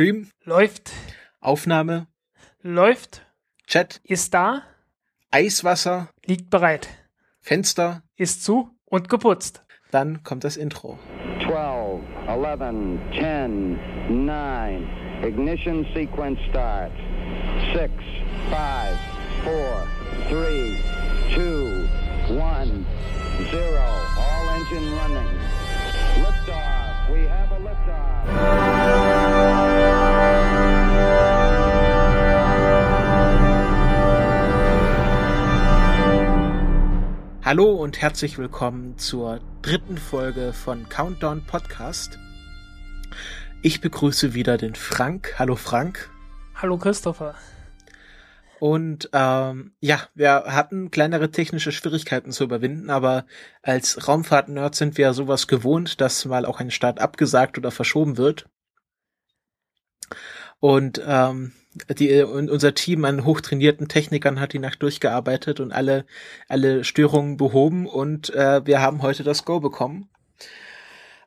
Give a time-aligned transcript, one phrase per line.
[0.00, 0.30] Stream.
[0.44, 0.92] Läuft.
[1.42, 2.06] Aufnahme.
[2.62, 3.26] Läuft.
[3.66, 4.00] Chat.
[4.02, 4.62] Ist da.
[5.30, 6.08] Eiswasser.
[6.24, 6.88] Liegt bereit.
[7.42, 8.02] Fenster.
[8.16, 9.62] Ist zu und geputzt.
[9.90, 10.98] Dann kommt das Intro.
[11.44, 14.88] 12, 11, 10, 9.
[15.22, 16.92] Ignition sequence start.
[17.74, 17.92] 6,
[18.48, 18.98] 5,
[19.44, 19.86] 4,
[20.30, 20.78] 3,
[21.34, 22.70] 2, 1,
[23.52, 23.78] 0.
[24.16, 25.28] All engine running.
[26.22, 27.10] Liftoff.
[27.12, 29.09] We have a liftoff.
[37.50, 42.16] Hallo und herzlich willkommen zur dritten Folge von Countdown Podcast.
[43.60, 45.34] Ich begrüße wieder den Frank.
[45.36, 46.12] Hallo Frank.
[46.54, 47.34] Hallo Christopher.
[48.60, 53.24] Und ähm, ja, wir hatten kleinere technische Schwierigkeiten zu überwinden, aber
[53.62, 58.48] als Raumfahrt-Nerd sind wir sowas gewohnt, dass mal auch ein Start abgesagt oder verschoben wird.
[60.60, 61.52] Und ähm,
[61.98, 66.04] die, unser Team an hochtrainierten Technikern hat die Nacht durchgearbeitet und alle,
[66.48, 70.08] alle Störungen behoben und äh, wir haben heute das Go bekommen.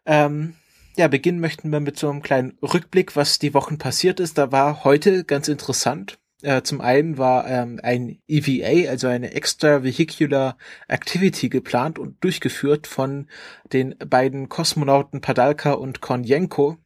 [0.06, 0.56] Ähm,
[0.96, 4.38] ja, beginnen möchten wir mit so einem kleinen Rückblick, was die Wochen passiert ist.
[4.38, 6.20] Da war heute ganz interessant.
[6.44, 10.58] Äh, zum einen war ähm, ein EVA, also eine Extravehicular
[10.90, 13.30] Activity geplant und durchgeführt von
[13.72, 16.78] den beiden Kosmonauten Padalka und Konjenko.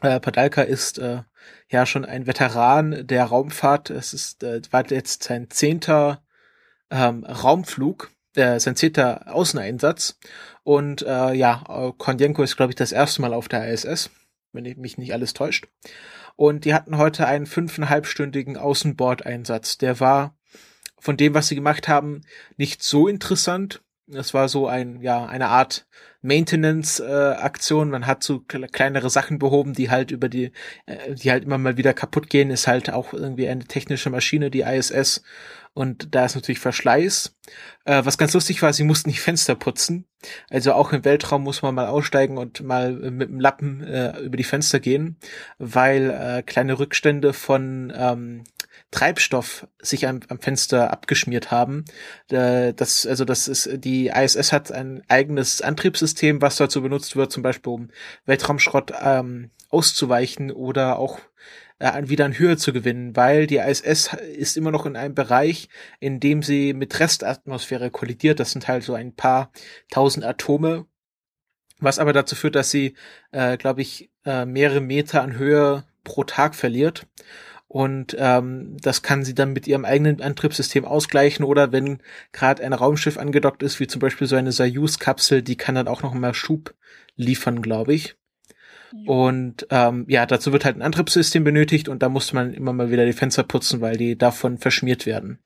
[0.00, 1.22] Äh, Padalka ist äh,
[1.68, 3.90] ja schon ein Veteran der Raumfahrt.
[3.90, 6.22] Es ist äh, war jetzt sein zehnter
[6.90, 10.18] ähm, Raumflug, äh, sein zehnter Außeneinsatz.
[10.62, 14.10] Und äh, ja, Konjenko ist, glaube ich, das erste Mal auf der ISS,
[14.52, 15.68] wenn ich mich nicht alles täuscht.
[16.36, 19.78] Und die hatten heute einen fünfeinhalbstündigen Außenbordeinsatz.
[19.78, 20.36] Der war
[20.98, 22.22] von dem, was sie gemacht haben,
[22.56, 23.82] nicht so interessant.
[24.06, 25.86] Das war so ein, ja, eine Art
[26.24, 27.90] Maintenance-Aktion.
[27.90, 30.52] Man hat so kleinere Sachen behoben, die halt über die,
[30.86, 32.50] äh, die halt immer mal wieder kaputt gehen.
[32.50, 35.22] Ist halt auch irgendwie eine technische Maschine, die ISS.
[35.74, 37.36] Und da ist natürlich Verschleiß.
[37.84, 40.06] Äh, was ganz lustig war, sie mussten die Fenster putzen.
[40.48, 44.36] Also auch im Weltraum muss man mal aussteigen und mal mit dem Lappen äh, über
[44.36, 45.16] die Fenster gehen,
[45.58, 48.44] weil äh, kleine Rückstände von ähm,
[48.90, 51.84] Treibstoff sich am, am Fenster abgeschmiert haben.
[52.30, 57.32] Äh, das, also das ist, die ISS hat ein eigenes Antriebssystem, was dazu benutzt wird,
[57.32, 57.90] zum Beispiel um
[58.24, 61.18] Weltraumschrott ähm, auszuweichen oder auch
[61.78, 65.68] äh, wieder an Höhe zu gewinnen, weil die ISS ist immer noch in einem Bereich,
[66.00, 68.40] in dem sie mit Restatmosphäre kollidiert.
[68.40, 69.50] Das sind halt so ein paar
[69.90, 70.86] tausend Atome,
[71.78, 72.94] was aber dazu führt, dass sie,
[73.32, 77.06] äh, glaube ich, äh, mehrere Meter an Höhe pro Tag verliert.
[77.66, 81.98] Und ähm, das kann sie dann mit ihrem eigenen Antriebssystem ausgleichen oder wenn
[82.32, 86.02] gerade ein Raumschiff angedockt ist, wie zum Beispiel so eine Soyuz-Kapsel, die kann dann auch
[86.02, 86.74] noch mal Schub
[87.16, 88.16] liefern, glaube ich.
[89.06, 92.90] Und ähm, ja, dazu wird halt ein Antriebssystem benötigt und da musste man immer mal
[92.90, 95.40] wieder die Fenster putzen, weil die davon verschmiert werden.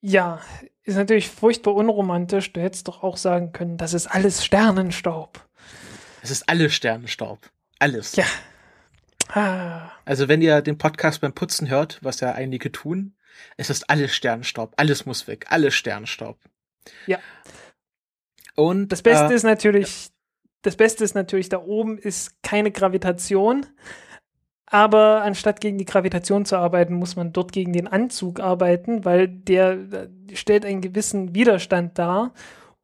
[0.00, 0.40] Ja,
[0.84, 2.52] ist natürlich furchtbar unromantisch.
[2.52, 5.44] Du hättest doch auch sagen können, das ist alles Sternenstaub.
[6.22, 7.50] Es ist alles Sternenstaub.
[7.80, 8.14] Alles.
[8.14, 8.24] Ja.
[9.28, 9.90] Ah.
[10.04, 13.14] Also wenn ihr den Podcast beim Putzen hört, was ja einige tun,
[13.56, 14.72] es ist alles Sternenstaub.
[14.76, 15.46] Alles muss weg.
[15.48, 16.38] Alles Sternenstaub.
[17.06, 17.18] Ja.
[18.54, 20.08] Und Das Beste äh, ist natürlich,
[20.62, 23.66] das Beste ist natürlich, da oben ist keine Gravitation.
[24.68, 29.28] Aber anstatt gegen die Gravitation zu arbeiten, muss man dort gegen den Anzug arbeiten, weil
[29.28, 32.32] der äh, stellt einen gewissen Widerstand dar.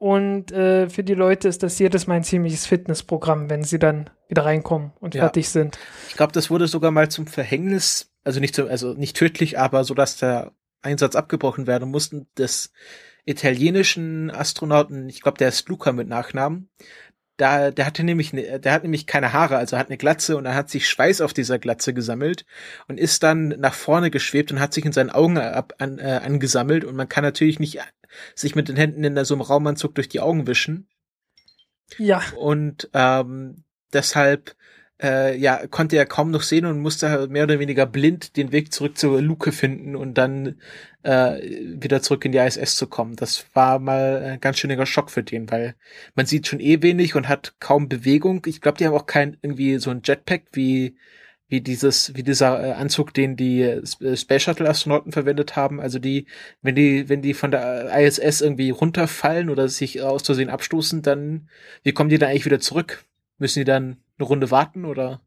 [0.03, 4.11] Und äh, für die Leute ist das jedes Mal ein ziemliches Fitnessprogramm, wenn sie dann
[4.27, 5.23] wieder reinkommen und Ja.
[5.23, 5.79] fertig sind.
[6.09, 9.85] Ich glaube, das wurde sogar mal zum Verhängnis, also nicht zum, also nicht tödlich, aber
[9.85, 12.73] so, dass der Einsatz abgebrochen werden mussten des
[13.27, 16.69] italienischen Astronauten, ich glaube, der ist Luca mit Nachnamen.
[17.37, 20.47] Da, der hatte nämlich, ne, der hat nämlich keine Haare, also hat eine Glatze und
[20.47, 22.45] er hat sich Schweiß auf dieser Glatze gesammelt
[22.89, 26.21] und ist dann nach vorne geschwebt und hat sich in seinen Augen ab, an, äh,
[26.25, 27.79] angesammelt und man kann natürlich nicht
[28.35, 30.89] sich mit den Händen in so einem Raumanzug durch die Augen wischen
[31.99, 34.57] Ja, und ähm, deshalb
[35.03, 38.53] äh, ja konnte er kaum noch sehen und musste halt mehr oder weniger blind den
[38.53, 40.61] Weg zurück zur Luke finden und dann
[41.03, 41.41] äh,
[41.81, 43.17] wieder zurück in die ISS zu kommen.
[43.17, 45.75] Das war mal ein ganz schöner Schock für den, weil
[46.15, 48.43] man sieht schon eh wenig und hat kaum Bewegung.
[48.47, 50.97] Ich glaube, die haben auch kein irgendwie so ein Jetpack wie
[51.53, 55.81] wie dieses wie dieser äh, Anzug, den die äh, Space Shuttle Astronauten verwendet haben.
[55.81, 56.27] Also die,
[56.63, 61.49] wenn die wenn die von der ISS irgendwie runterfallen oder sich aus Versehen abstoßen, dann
[61.83, 63.05] wie kommen die dann eigentlich wieder zurück?
[63.39, 65.21] Müssen die dann eine Runde warten oder?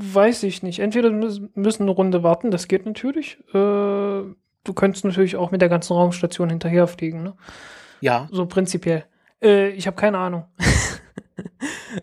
[0.00, 0.80] weiß ich nicht.
[0.80, 3.38] Entweder mü- müssen eine Runde warten, das geht natürlich.
[3.54, 7.34] Äh, du könntest natürlich auch mit der ganzen Raumstation hinterherfliegen, ne?
[8.00, 9.04] Ja, So prinzipiell.
[9.42, 10.44] Äh, ich habe keine Ahnung.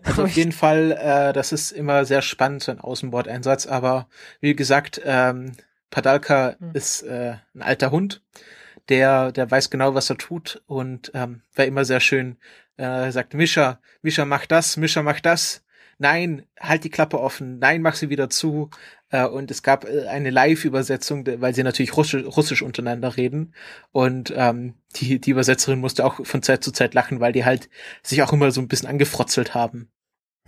[0.02, 4.08] Also auf jeden Fall, äh, das ist immer sehr spannend, so ein Außenbordeinsatz, aber
[4.40, 5.52] wie gesagt, ähm,
[5.90, 6.70] Padalka hm.
[6.74, 8.22] ist äh, ein alter Hund,
[8.88, 12.36] der, der weiß genau, was er tut und ähm, war immer sehr schön.
[12.76, 15.64] Äh, er sagt, Mischa, Mischa, mach das, Mischa, mach das.
[15.98, 17.58] Nein, halt die Klappe offen.
[17.58, 18.70] Nein, mach sie wieder zu.
[19.10, 23.54] Äh, und es gab äh, eine Live-Übersetzung, weil sie natürlich Russisch, Russisch untereinander reden.
[23.92, 27.70] Und ähm, die, die Übersetzerin musste auch von Zeit zu Zeit lachen, weil die halt
[28.02, 29.90] sich auch immer so ein bisschen angefrotzelt haben.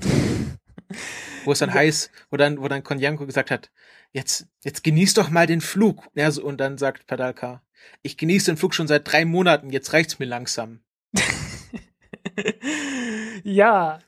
[1.44, 1.76] wo es dann ja.
[1.76, 3.70] heißt, wo dann, wo dann Konjanko gesagt hat,
[4.12, 6.08] jetzt, jetzt genieß doch mal den Flug.
[6.14, 7.62] Ja, so, und dann sagt Padalka,
[8.02, 10.80] ich genieße den Flug schon seit drei Monaten, jetzt reicht's mir langsam.
[13.44, 13.98] ja,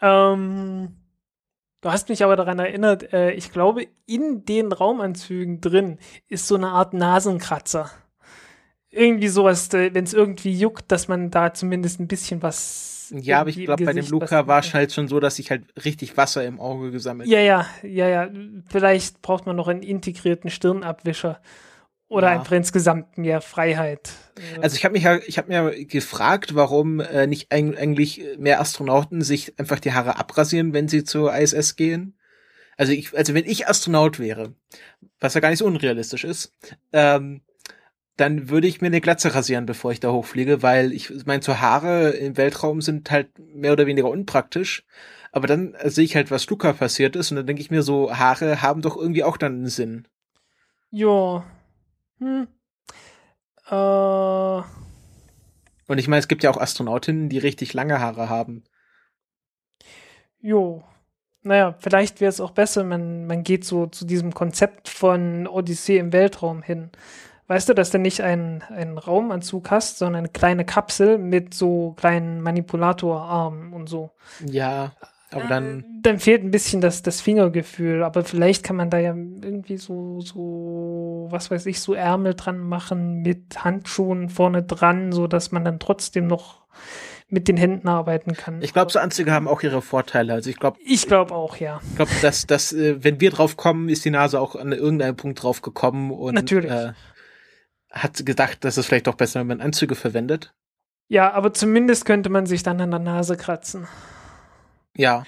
[0.00, 0.96] ähm,
[1.80, 5.98] du hast mich aber daran erinnert, äh, ich glaube, in den Raumanzügen drin
[6.28, 7.90] ist so eine Art Nasenkratzer.
[8.90, 13.12] Irgendwie sowas, äh, wenn es irgendwie juckt, dass man da zumindest ein bisschen was.
[13.14, 15.64] Ja, aber ich glaube, bei dem Luca war es halt schon so, dass sich halt
[15.84, 18.28] richtig Wasser im Auge gesammelt Ja, ja, ja, ja.
[18.68, 21.40] Vielleicht braucht man noch einen integrierten Stirnabwischer.
[22.08, 22.38] Oder ja.
[22.38, 24.12] einfach insgesamt mehr Freiheit.
[24.60, 29.22] Also ich habe mich ja, ich habe mir gefragt, warum äh, nicht eigentlich mehr Astronauten
[29.22, 32.16] sich einfach die Haare abrasieren, wenn sie zur ISS gehen.
[32.76, 34.54] Also ich, also wenn ich Astronaut wäre,
[35.18, 36.52] was ja gar nicht so unrealistisch ist,
[36.92, 37.40] ähm,
[38.16, 41.58] dann würde ich mir eine Glatze rasieren, bevor ich da hochfliege, weil ich meine, so
[41.58, 44.84] Haare im Weltraum sind halt mehr oder weniger unpraktisch.
[45.32, 48.16] Aber dann sehe ich halt, was Luca passiert ist, und dann denke ich mir so,
[48.16, 50.08] Haare haben doch irgendwie auch dann einen Sinn.
[50.90, 51.44] Ja,
[52.18, 52.48] hm.
[53.68, 54.62] Äh.
[55.88, 58.64] Und ich meine, es gibt ja auch Astronautinnen, die richtig lange Haare haben.
[60.40, 60.84] Jo.
[61.42, 65.98] Naja, vielleicht wäre es auch besser, man, man geht so zu diesem Konzept von Odyssee
[65.98, 66.90] im Weltraum hin.
[67.46, 71.92] Weißt du, dass du nicht einen, einen Raumanzug hast, sondern eine kleine Kapsel mit so
[71.92, 74.10] kleinen Manipulatorarmen und so.
[74.44, 74.92] Ja.
[75.36, 75.80] Aber dann.
[75.80, 78.02] Äh, dann fehlt ein bisschen das, das Fingergefühl.
[78.02, 82.58] Aber vielleicht kann man da ja irgendwie so, so, was weiß ich, so Ärmel dran
[82.58, 86.66] machen mit Handschuhen vorne dran, so dass man dann trotzdem noch
[87.28, 88.62] mit den Händen arbeiten kann.
[88.62, 90.32] Ich glaube, so Anzüge haben auch ihre Vorteile.
[90.32, 90.78] Also ich glaube.
[90.84, 91.80] Ich glaube auch, ja.
[91.90, 95.16] Ich glaube, dass, dass, äh, wenn wir drauf kommen, ist die Nase auch an irgendeinem
[95.16, 96.70] Punkt drauf gekommen und Natürlich.
[96.70, 96.92] Äh,
[97.90, 100.54] hat gedacht, dass es vielleicht doch besser, wenn man Anzüge verwendet.
[101.08, 103.86] Ja, aber zumindest könnte man sich dann an der Nase kratzen.
[104.96, 105.24] Ja.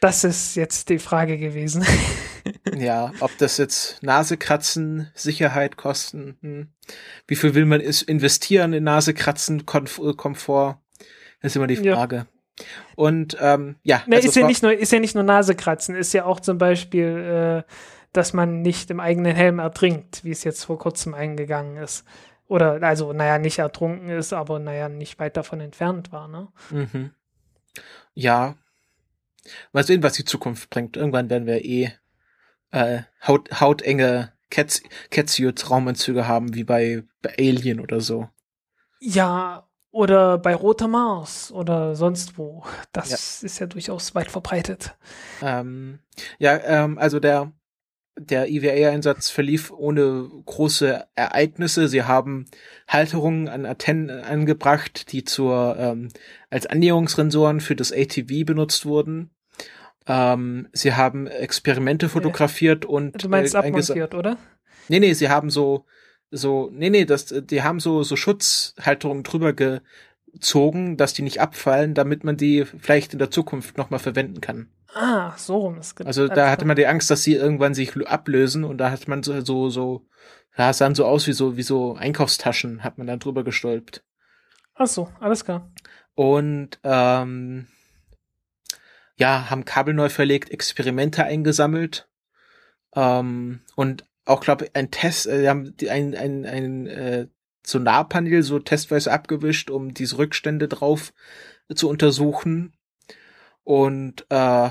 [0.00, 1.84] Das ist jetzt die Frage gewesen.
[2.76, 6.68] ja, ob das jetzt Nasekratzen, Sicherheit kosten, hm.
[7.26, 10.78] wie viel will man investieren in Nasekratzen, Komf Komfort,
[11.42, 12.16] das ist immer die Frage.
[12.16, 12.26] Ja.
[12.96, 16.12] Und ähm, ja, Na, also ist ja nicht nur ist ja nicht nur Nasekratzen, ist
[16.12, 17.72] ja auch zum Beispiel, äh,
[18.12, 22.04] dass man nicht im eigenen Helm ertrinkt, wie es jetzt vor kurzem eingegangen ist.
[22.48, 26.48] Oder also, naja, nicht ertrunken ist, aber naja, nicht weit davon entfernt war, ne?
[26.70, 27.10] Mhm.
[28.14, 28.56] Ja,
[29.72, 30.96] Mal sehen, was die Zukunft bringt.
[30.96, 31.92] Irgendwann werden wir eh
[32.70, 38.28] äh, haut, hautenge Catsuit-Raumanzüge haben, wie bei, bei Alien oder so.
[39.00, 42.64] Ja, oder bei Roter Mars oder sonst wo.
[42.92, 43.46] Das ja.
[43.46, 44.96] ist ja durchaus weit verbreitet.
[45.42, 46.00] Ähm,
[46.38, 47.52] ja, ähm, also der,
[48.16, 51.88] der EVA-Einsatz verlief ohne große Ereignisse.
[51.88, 52.46] Sie haben
[52.86, 56.08] Halterungen an Antennen angebracht, die zur ähm,
[56.50, 59.30] als Annäherungssensoren für das ATV benutzt wurden.
[60.08, 62.90] Ähm, sie haben Experimente fotografiert ja.
[62.90, 64.38] und du meinst äh, abmontiert, oder?
[64.88, 65.84] Nee, nee, sie haben so
[66.30, 71.92] so nee, nee, das die haben so so Schutzhalterungen drüber gezogen, dass die nicht abfallen,
[71.92, 74.70] damit man die vielleicht in der Zukunft noch mal verwenden kann.
[74.94, 78.64] Ah, so rum ist Also da hatte man die Angst, dass sie irgendwann sich ablösen
[78.64, 80.06] und da hat man so so so
[80.56, 84.02] ja, es sahen so aus wie so wie so Einkaufstaschen, hat man dann drüber gestolpt.
[84.74, 85.70] Ach so, alles klar.
[86.14, 87.66] Und ähm,
[89.18, 92.08] ja, haben Kabel neu verlegt, Experimente eingesammelt
[92.94, 97.26] ähm, und auch, glaube ich, ein Test, äh, haben die, ein, ein, ein äh,
[97.66, 101.12] Sonarpanel so testweise abgewischt, um diese Rückstände drauf
[101.74, 102.74] zu untersuchen.
[103.64, 104.70] Und äh,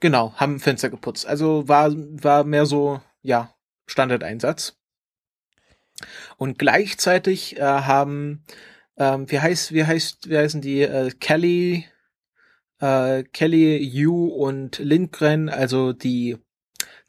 [0.00, 1.26] genau, haben Fenster geputzt.
[1.26, 3.54] Also war, war mehr so, ja,
[3.86, 4.76] Standardeinsatz.
[6.36, 8.44] Und gleichzeitig äh, haben,
[8.96, 11.86] ähm, wie heißt, wie heißt, wie heißen die, äh, Kelly,
[12.80, 16.38] äh, Kelly, Yu und Lindgren, also die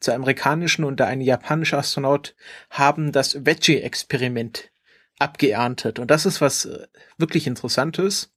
[0.00, 2.34] zwei amerikanischen und der eine japanische Astronaut,
[2.70, 4.70] haben das Veggie-Experiment
[5.18, 5.98] abgeerntet.
[5.98, 6.86] Und das ist was äh,
[7.18, 8.32] wirklich Interessantes.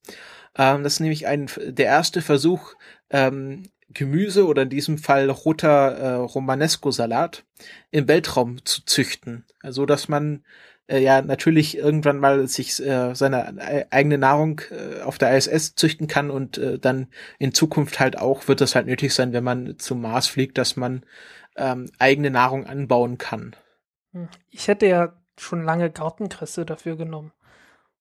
[0.57, 2.73] Ähm, das ist nämlich ein, der erste Versuch,
[3.09, 7.45] ähm, Gemüse oder in diesem Fall roter äh, Romanesco-Salat
[7.91, 9.45] im Weltraum zu züchten.
[9.61, 10.43] Also dass man
[10.87, 16.07] äh, ja natürlich irgendwann mal sich äh, seine eigene Nahrung äh, auf der ISS züchten
[16.07, 17.07] kann und äh, dann
[17.39, 20.75] in Zukunft halt auch wird es halt nötig sein, wenn man zum Mars fliegt, dass
[20.75, 21.05] man
[21.55, 23.55] ähm, eigene Nahrung anbauen kann.
[24.11, 24.27] Hm.
[24.49, 27.31] Ich hätte ja schon lange Gartenkresse dafür genommen.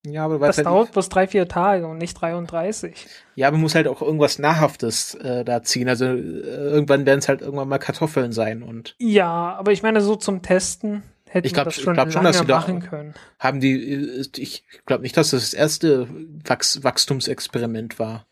[0.04, 3.06] Ja, aber Das halt dauert bloß drei, vier Tage und nicht 33.
[3.36, 5.88] Ja, aber man muss halt auch irgendwas Nahrhaftes äh, da ziehen.
[5.88, 10.00] Also äh, irgendwann werden es halt irgendwann mal Kartoffeln sein und Ja, aber ich meine,
[10.00, 12.56] so zum Testen hätten Ich glaub- das ich schon glaub schon, lange dass sie da-
[12.60, 13.14] machen können.
[13.38, 16.08] haben die, ich glaube nicht, dass das das erste
[16.46, 18.26] Wachs Wachstumsexperiment war.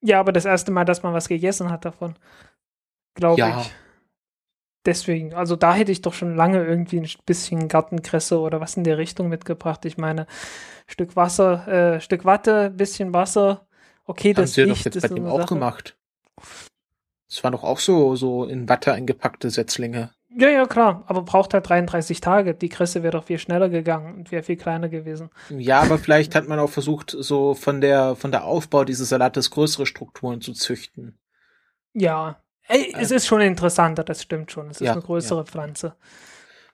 [0.00, 2.16] Ja, aber das erste Mal, dass man was gegessen hat davon.
[3.14, 3.60] Glaube Ja.
[3.62, 3.72] ich.
[4.86, 8.84] Deswegen, also da hätte ich doch schon lange irgendwie ein bisschen Gartenkresse oder was in
[8.84, 9.84] der Richtung mitgebracht.
[9.84, 10.26] Ich meine,
[10.86, 11.66] Stück Wasser,
[11.96, 13.66] äh, Stück Watte, bisschen Wasser.
[14.06, 15.54] Okay, Haben das sie doch jetzt ist bei dem auch Sache.
[15.54, 15.96] gemacht.
[17.28, 20.12] Es waren doch auch so, so in Watte eingepackte Setzlinge.
[20.38, 22.54] Ja, ja, klar, aber braucht halt 33 Tage.
[22.54, 25.30] Die Kresse wäre doch viel schneller gegangen und wäre viel kleiner gewesen.
[25.50, 29.50] Ja, aber vielleicht hat man auch versucht, so von der, von der Aufbau dieses Salates
[29.50, 31.18] größere Strukturen zu züchten.
[31.92, 34.68] Ja, Ey, es ist schon interessanter, das stimmt schon.
[34.70, 35.96] Es ist Ja, eine größere Pflanze.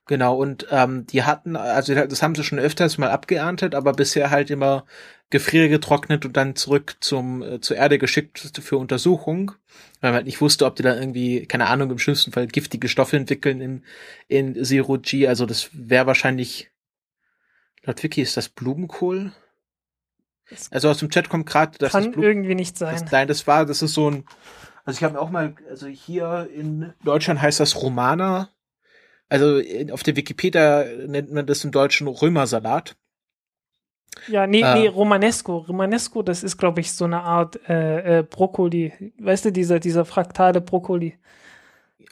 [0.06, 4.30] Genau, und ähm, die hatten, also das haben sie schon öfters mal abgeerntet, aber bisher
[4.30, 4.84] halt immer
[5.30, 9.52] gefriergetrocknet und dann zurück zum äh, zur Erde geschickt für Untersuchung,
[10.00, 12.88] weil man halt nicht wusste, ob die da irgendwie, keine Ahnung, im schlimmsten Fall giftige
[12.88, 13.84] Stoffe entwickeln in,
[14.28, 15.26] in Zero G.
[15.26, 16.70] Also das wäre wahrscheinlich,
[17.82, 19.32] laut Wiki ist das Blumenkohl.
[20.70, 23.00] Also aus dem Chat kommt gerade, dass das Kann Blumen irgendwie nicht sein.
[23.00, 24.24] das, nein, das war, das ist so ein,
[24.84, 28.50] also ich habe mir auch mal, also hier in Deutschland heißt das Romana.
[29.28, 32.96] Also in, auf der Wikipedia nennt man das im Deutschen Römersalat.
[34.28, 34.74] Ja, nee, Äh.
[34.74, 35.58] nee, Romanesco.
[35.58, 39.12] Romanesco, das ist, glaube ich, so eine Art äh, äh, Brokkoli.
[39.18, 41.18] Weißt du, dieser, dieser fraktale Brokkoli.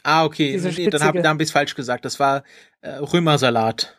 [0.03, 2.03] Ah, okay, nee, dann habe hab ich falsch gesagt.
[2.03, 2.43] Das war
[2.81, 3.97] äh, Römersalat.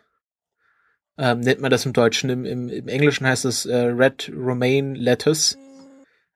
[1.16, 2.28] Ähm, nennt man das im Deutschen.
[2.28, 5.56] Im, im, im Englischen heißt es äh, Red Romaine Lettuce.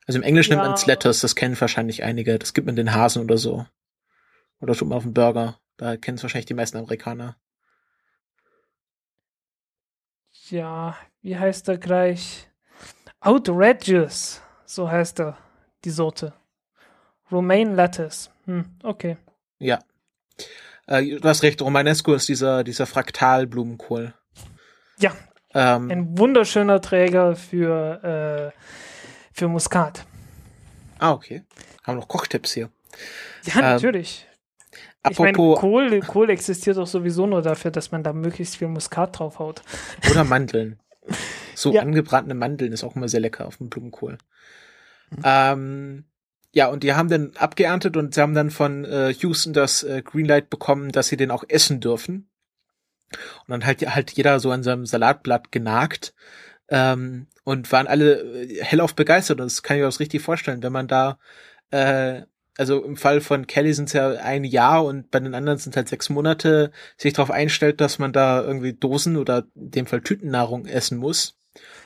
[0.06, 0.56] Also im Englischen Ja.
[0.58, 2.38] nennt man es Lettuce, das kennen wahrscheinlich einige.
[2.38, 3.66] Das gibt man den Hasen oder so.
[4.61, 5.58] Oder tut man auf dem Burger.
[5.78, 7.37] Da kennen es wahrscheinlich die meisten Amerikaner.
[10.50, 12.49] Ja, wie heißt er gleich?
[13.20, 14.40] Outrageous.
[14.64, 15.38] So heißt er,
[15.85, 16.35] die Sorte.
[17.30, 18.30] Romaine Lettuce.
[18.44, 19.16] Hm, okay.
[19.58, 19.78] Ja.
[20.87, 24.14] Äh, du hast recht, Romanesco ist dieser, dieser Fraktalblumenkohl.
[24.99, 25.12] Ja,
[25.54, 28.58] Ähm, ein wunderschöner Träger für, äh,
[29.32, 30.06] für Muskat.
[30.99, 31.44] ah, okay.
[31.85, 32.70] Haben noch Kochtipps hier.
[33.44, 34.26] Ja, Ähm, natürlich.
[35.10, 38.68] Ich meine, Apropos, Kohl, Kohl existiert doch sowieso nur dafür, dass man da möglichst viel
[38.68, 39.62] Muskat draufhaut.
[40.10, 40.80] oder Mandeln.
[41.54, 41.82] So Ja.
[41.82, 44.18] angebratene Mandeln ist auch immer sehr lecker auf dem Blumenkohl.
[45.10, 45.22] Mhm.
[45.24, 46.04] Ähm,
[46.52, 50.02] ja, und die haben dann abgeerntet und sie haben dann von äh, Houston das äh,
[50.02, 52.30] Greenlight bekommen, dass sie den auch essen dürfen.
[53.10, 56.14] Und dann halt, halt jeder so an seinem Salatblatt genagt
[56.68, 59.40] ähm, und waren alle äh, hellauf begeistert.
[59.40, 61.18] Und das kann ich mir auch richtig vorstellen, wenn man da,
[61.70, 62.22] äh,
[62.58, 65.76] also im Fall von Kelly sind es ja ein Jahr und bei den anderen sind
[65.76, 70.02] halt sechs Monate, sich darauf einstellt, dass man da irgendwie Dosen oder in dem Fall
[70.02, 71.38] Tütennahrung essen muss.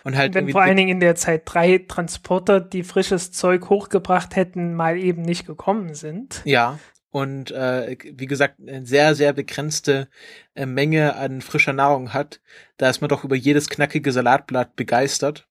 [0.05, 4.35] Und halt Wenn vor allen Dingen in der Zeit drei Transporter, die frisches Zeug hochgebracht
[4.35, 6.43] hätten, mal eben nicht gekommen sind.
[6.45, 6.79] Ja,
[7.11, 10.09] und äh, wie gesagt, eine sehr, sehr begrenzte
[10.55, 12.41] äh, Menge an frischer Nahrung hat,
[12.79, 15.47] da ist man doch über jedes knackige Salatblatt begeistert.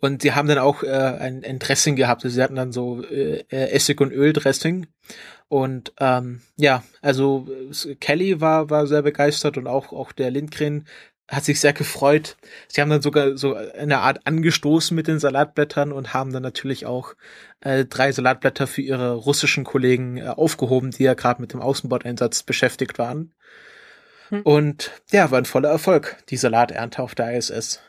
[0.00, 2.24] Und sie haben dann auch äh, ein, ein Dressing gehabt.
[2.24, 4.86] Also sie hatten dann so äh, äh, Essig- und Öldressing.
[5.48, 7.46] Und ähm, ja, also
[7.86, 10.86] äh, Kelly war, war sehr begeistert und auch, auch der Lindgren
[11.28, 12.36] hat sich sehr gefreut.
[12.68, 16.86] Sie haben dann sogar so eine Art angestoßen mit den Salatblättern und haben dann natürlich
[16.86, 17.14] auch
[17.60, 22.42] äh, drei Salatblätter für ihre russischen Kollegen äh, aufgehoben, die ja gerade mit dem Außenbordeinsatz
[22.42, 23.32] beschäftigt waren.
[24.28, 24.42] Hm.
[24.42, 27.80] Und ja, war ein voller Erfolg, die Salaternte auf der ISS.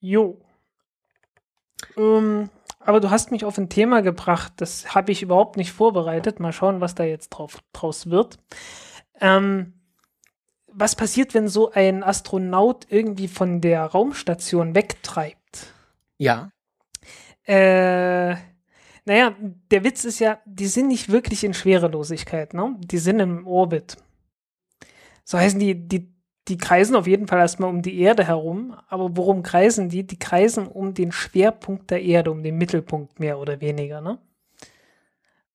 [0.00, 0.40] Jo.
[1.96, 6.40] Ähm, aber du hast mich auf ein Thema gebracht, das habe ich überhaupt nicht vorbereitet.
[6.40, 8.38] Mal schauen, was da jetzt drauf, draus wird.
[9.20, 9.74] Ähm,
[10.68, 15.72] was passiert, wenn so ein Astronaut irgendwie von der Raumstation wegtreibt?
[16.18, 16.50] Ja,
[17.44, 18.36] Äh,
[19.06, 19.34] naja,
[19.70, 22.76] der Witz ist ja, die sind nicht wirklich in Schwerelosigkeit, ne?
[22.78, 23.96] Die sind im Orbit.
[25.24, 26.12] So heißen die, die,
[26.48, 28.74] die kreisen auf jeden Fall erstmal um die Erde herum.
[28.88, 30.06] Aber worum kreisen die?
[30.06, 34.18] Die kreisen um den Schwerpunkt der Erde, um den Mittelpunkt mehr oder weniger, ne?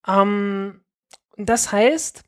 [0.07, 0.81] Ähm,
[1.35, 2.23] und das heißt,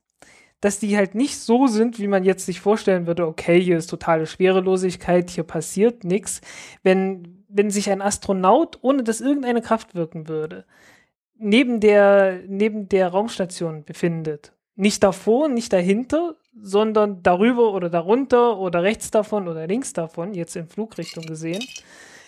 [0.61, 3.87] dass die halt nicht so sind, wie man jetzt sich vorstellen würde, okay, hier ist
[3.87, 6.41] totale Schwerelosigkeit, hier passiert nichts.
[6.81, 10.65] Wenn, wenn sich ein Astronaut, ohne dass irgendeine Kraft wirken würde,
[11.37, 18.83] neben der, neben der Raumstation befindet Nicht davor, nicht dahinter, sondern darüber oder darunter oder
[18.83, 21.63] rechts davon oder links davon, jetzt in Flugrichtung gesehen,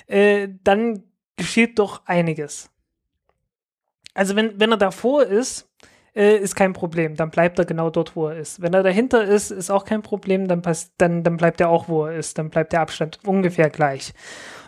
[0.08, 1.04] äh, dann
[1.36, 2.70] geschieht doch einiges.
[4.14, 5.70] Also wenn, wenn er davor ist,
[6.18, 8.60] äh, ist kein Problem, dann bleibt er genau dort, wo er ist.
[8.60, 11.88] Wenn er dahinter ist, ist auch kein Problem, dann, passt, dann, dann bleibt er auch,
[11.88, 14.14] wo er ist, dann bleibt der Abstand ungefähr gleich.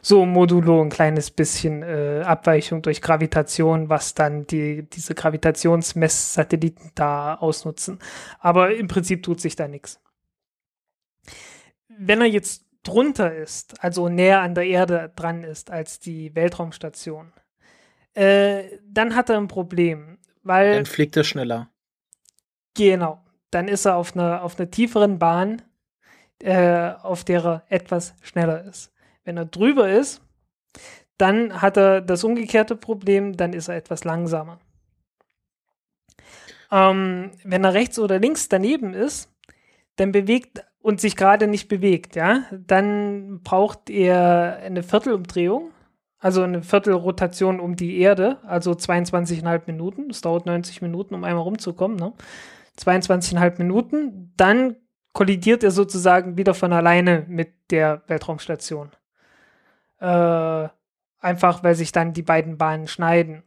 [0.03, 7.34] So modulo ein kleines bisschen äh, Abweichung durch Gravitation, was dann die, diese Gravitationsmesssatelliten da
[7.36, 7.98] ausnutzen.
[8.39, 10.00] Aber im Prinzip tut sich da nichts.
[11.88, 17.34] Wenn er jetzt drunter ist, also näher an der Erde dran ist als die Weltraumstation,
[18.13, 20.75] äh, dann hat er ein Problem, weil.
[20.75, 21.69] Dann fliegt er schneller.
[22.75, 23.24] Genau.
[23.51, 25.62] Dann ist er auf einer auf einer tieferen Bahn,
[26.41, 28.93] äh, auf der er etwas schneller ist.
[29.24, 30.22] Wenn er drüber ist,
[31.17, 34.60] dann hat er das umgekehrte Problem, dann ist er etwas langsamer.
[36.72, 39.29] Ähm, wenn er rechts oder links daneben ist,
[39.96, 45.72] dann bewegt und sich gerade nicht bewegt, ja, dann braucht er eine Viertelumdrehung,
[46.19, 50.09] also eine Viertelrotation um die Erde, also 22,5 Minuten.
[50.09, 52.13] Es dauert 90 Minuten, um einmal rumzukommen, ne?
[52.77, 54.33] 22,5 Minuten.
[54.35, 54.75] Dann
[55.13, 58.91] kollidiert er sozusagen wieder von alleine mit der Weltraumstation.
[59.99, 60.67] Äh,
[61.19, 63.43] einfach, weil sich dann die beiden Bahnen schneiden.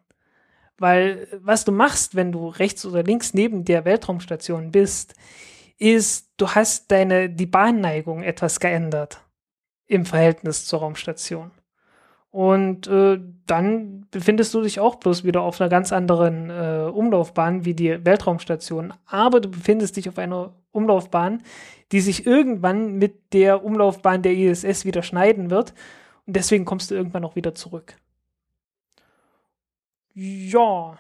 [0.78, 5.14] Weil was du machst, wenn du rechts oder links neben der Weltraumstation bist,
[5.78, 9.20] ist, du hast deine, die Bahnneigung etwas geändert
[9.86, 11.50] im Verhältnis zur Raumstation.
[12.32, 17.66] Und äh, dann befindest du dich auch bloß wieder auf einer ganz anderen äh, Umlaufbahn
[17.66, 18.94] wie die Weltraumstation.
[19.04, 21.42] Aber du befindest dich auf einer Umlaufbahn,
[21.92, 25.74] die sich irgendwann mit der Umlaufbahn der ISS wieder schneiden wird.
[26.26, 27.96] Und deswegen kommst du irgendwann auch wieder zurück.
[30.14, 30.98] Ja.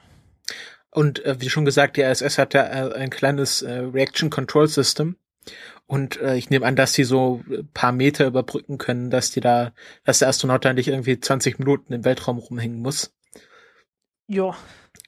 [0.90, 4.68] Und äh, wie schon gesagt, die ISS hat ja äh, ein kleines äh, Reaction Control
[4.68, 5.16] System.
[5.92, 9.40] Und äh, ich nehme an, dass die so ein paar Meter überbrücken können, dass die
[9.40, 9.72] da,
[10.04, 13.14] dass der Astronaut da nicht irgendwie 20 Minuten im Weltraum rumhängen muss.
[14.26, 14.56] Ja.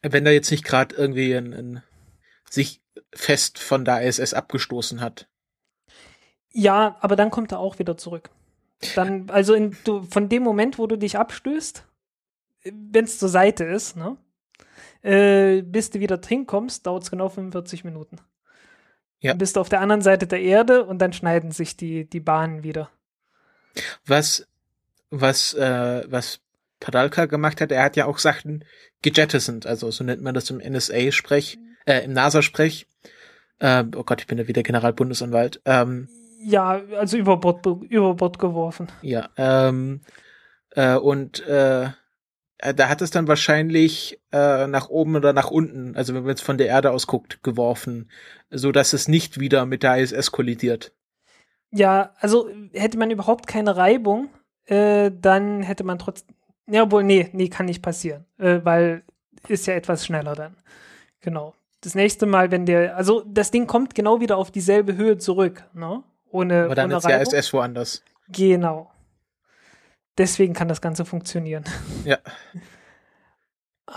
[0.03, 1.83] Wenn er jetzt nicht gerade irgendwie ein, ein,
[2.50, 2.83] sich
[3.14, 5.26] fest von der ISS abgestoßen hat.
[6.53, 8.29] Ja, aber dann kommt er auch wieder zurück.
[8.94, 11.83] Dann, also in, du, von dem Moment, wo du dich abstößt,
[12.62, 14.18] wenn es zur Seite ist, ne,
[15.01, 18.18] äh, bis du wieder hinkommst, dauert es genau 45 Minuten.
[19.25, 19.31] Ja.
[19.33, 22.21] Dann bist du auf der anderen Seite der Erde und dann schneiden sich die, die
[22.21, 22.91] Bahnen wieder.
[24.05, 24.47] Was,
[25.09, 26.41] was, äh, was
[26.79, 28.67] Padalka gemacht hat, er hat ja auch Sachen
[29.01, 32.87] gejettisoned, also so nennt man das im NSA-Sprech, äh, im NASA-Sprech.
[33.61, 35.63] Äh, oh Gott, ich bin ja wieder Generalbundesanwalt.
[35.65, 36.11] Ähm,
[36.43, 38.89] ja, also über Bord, über Bord geworfen.
[39.01, 40.03] Ja, ähm,
[40.73, 41.89] äh, und äh, äh,
[42.59, 46.43] da hat es dann wahrscheinlich äh, nach oben oder nach unten, also wenn man jetzt
[46.43, 48.11] von der Erde aus guckt, geworfen,
[48.51, 50.93] so dass es nicht wieder mit der ISS kollidiert.
[51.71, 54.29] Ja, also hätte man überhaupt keine Reibung,
[54.67, 56.37] äh, dann hätte man trotzdem,
[56.71, 59.03] ja, wohl, nee, nee, kann nicht passieren, äh, weil
[59.49, 60.57] ist ja etwas schneller dann.
[61.21, 61.55] Genau.
[61.81, 65.64] Das nächste Mal, wenn der, also das Ding kommt genau wieder auf dieselbe Höhe zurück,
[65.75, 66.03] ne?
[66.31, 67.31] Ohne, Aber dann ohne ist Reibung.
[67.31, 68.03] die ISS woanders.
[68.29, 68.90] Genau.
[70.18, 71.64] Deswegen kann das Ganze funktionieren.
[72.05, 72.18] Ja.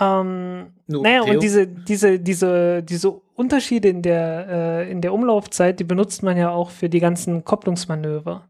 [0.00, 1.34] ähm, no, naja, Theo?
[1.34, 6.36] und diese, diese, diese, diese Unterschiede in der, äh, in der Umlaufzeit, die benutzt man
[6.36, 8.48] ja auch für die ganzen Kopplungsmanöver.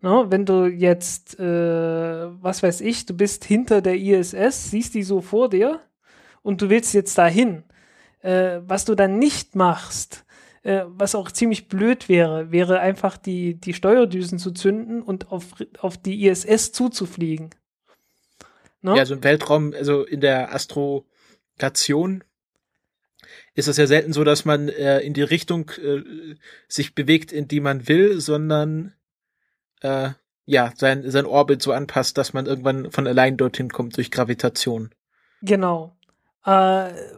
[0.00, 5.02] No, wenn du jetzt, äh, was weiß ich, du bist hinter der ISS, siehst die
[5.02, 5.80] so vor dir
[6.42, 7.64] und du willst jetzt dahin.
[8.20, 10.24] Äh, was du dann nicht machst,
[10.62, 15.54] äh, was auch ziemlich blöd wäre, wäre einfach die, die Steuerdüsen zu zünden und auf,
[15.78, 17.50] auf die ISS zuzufliegen.
[18.82, 18.92] Ne?
[18.94, 22.24] Ja, also im Weltraum, also in der Astrogation
[23.54, 26.02] ist es ja selten so, dass man äh, in die Richtung äh,
[26.68, 28.94] sich bewegt, in die man will, sondern
[29.80, 30.10] äh,
[30.44, 34.90] ja, sein, sein Orbit so anpasst, dass man irgendwann von allein dorthin kommt durch Gravitation.
[35.42, 35.97] Genau.
[36.44, 36.50] Äh,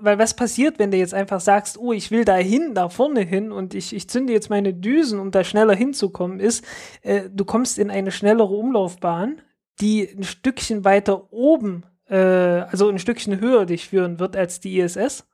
[0.00, 3.20] weil was passiert, wenn du jetzt einfach sagst, oh, ich will da hin, da vorne
[3.20, 6.64] hin und ich, ich zünde jetzt meine Düsen, um da schneller hinzukommen, ist,
[7.02, 9.42] äh, du kommst in eine schnellere Umlaufbahn,
[9.80, 14.78] die ein Stückchen weiter oben, äh, also ein Stückchen höher dich führen wird als die
[14.78, 15.26] ISS.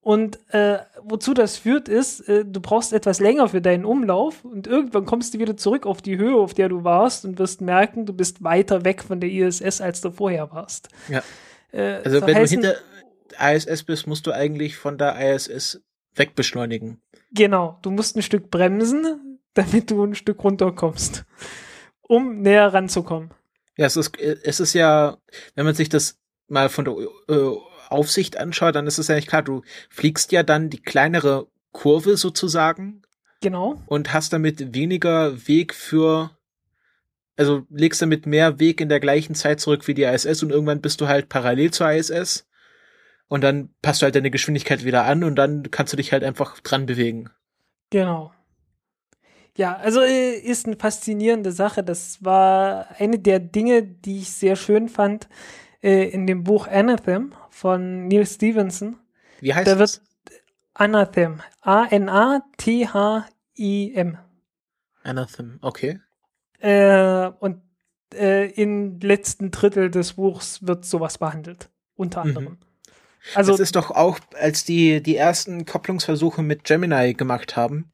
[0.00, 4.66] Und äh, wozu das führt, ist, äh, du brauchst etwas länger für deinen Umlauf und
[4.66, 8.06] irgendwann kommst du wieder zurück auf die Höhe, auf der du warst und wirst merken,
[8.06, 10.88] du bist weiter weg von der ISS, als du vorher warst.
[11.08, 11.22] Ja.
[11.72, 15.82] Äh, also wenn heißen, du hinter ISS bist, musst du eigentlich von der ISS
[16.14, 17.00] wegbeschleunigen.
[17.32, 21.24] Genau, du musst ein Stück bremsen, damit du ein Stück runterkommst,
[22.02, 23.30] um näher ranzukommen.
[23.76, 25.18] Ja, es ist, es ist ja,
[25.54, 26.94] wenn man sich das mal von der
[27.28, 27.56] äh,
[27.88, 32.16] Aufsicht anschaut, dann ist es ja nicht klar, du fliegst ja dann die kleinere Kurve
[32.16, 33.02] sozusagen.
[33.40, 33.80] Genau.
[33.86, 36.32] Und hast damit weniger Weg für,
[37.38, 40.80] also legst damit mehr Weg in der gleichen Zeit zurück wie die ISS und irgendwann
[40.80, 42.46] bist du halt parallel zur ISS.
[43.28, 46.24] Und dann passt du halt deine Geschwindigkeit wieder an und dann kannst du dich halt
[46.24, 47.30] einfach dran bewegen.
[47.90, 48.32] Genau.
[49.56, 51.82] Ja, also äh, ist eine faszinierende Sache.
[51.82, 55.28] Das war eine der Dinge, die ich sehr schön fand
[55.82, 58.98] äh, in dem Buch Anathem von Neil Stevenson.
[59.40, 60.00] Wie heißt Da das?
[60.00, 60.08] wird
[60.74, 61.40] Anathem.
[62.88, 64.18] A-N-A-T-H-I-M.
[65.02, 66.00] Anathem, okay.
[66.58, 67.62] Äh, und
[68.14, 71.70] äh, im letzten Drittel des Buchs wird sowas behandelt.
[71.96, 72.28] Unter Mhm.
[72.28, 72.58] anderem.
[73.34, 77.92] Also, das ist doch auch, als die die ersten Kopplungsversuche mit Gemini gemacht haben,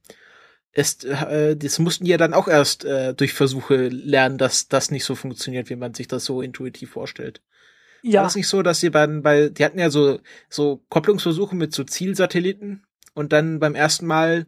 [0.72, 4.90] ist, äh, das mussten die ja dann auch erst äh, durch Versuche lernen, dass das
[4.90, 7.42] nicht so funktioniert, wie man sich das so intuitiv vorstellt.
[8.12, 11.56] War ja, das nicht so, dass sie bei, bei die hatten ja so so Kopplungsversuche
[11.56, 14.46] mit so Zielsatelliten und dann beim ersten Mal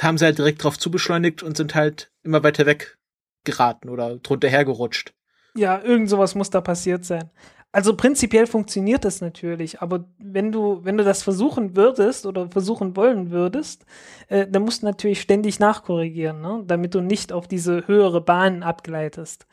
[0.00, 2.97] haben sie halt direkt drauf zubeschleunigt und sind halt immer weiter weg
[3.44, 5.14] geraten oder drunter hergerutscht.
[5.54, 7.30] ja, irgend sowas muss da passiert sein.
[7.70, 12.96] Also prinzipiell funktioniert das natürlich, aber wenn du, wenn du das versuchen würdest oder versuchen
[12.96, 13.84] wollen würdest,
[14.28, 16.62] äh, dann musst du natürlich ständig nachkorrigieren, ne?
[16.66, 19.46] damit du nicht auf diese höhere Bahn abgleitest.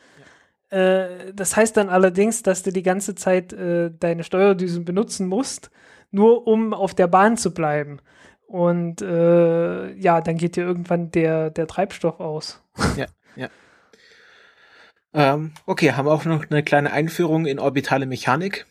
[0.70, 5.70] Äh, das heißt dann allerdings, dass du die ganze Zeit äh, deine Steuerdüsen benutzen musst,
[6.10, 8.00] nur um auf der Bahn zu bleiben.
[8.48, 12.62] Und äh, ja, dann geht dir irgendwann der, der Treibstoff aus.
[15.16, 18.66] Ähm, okay, haben wir auch noch eine kleine Einführung in orbitale Mechanik.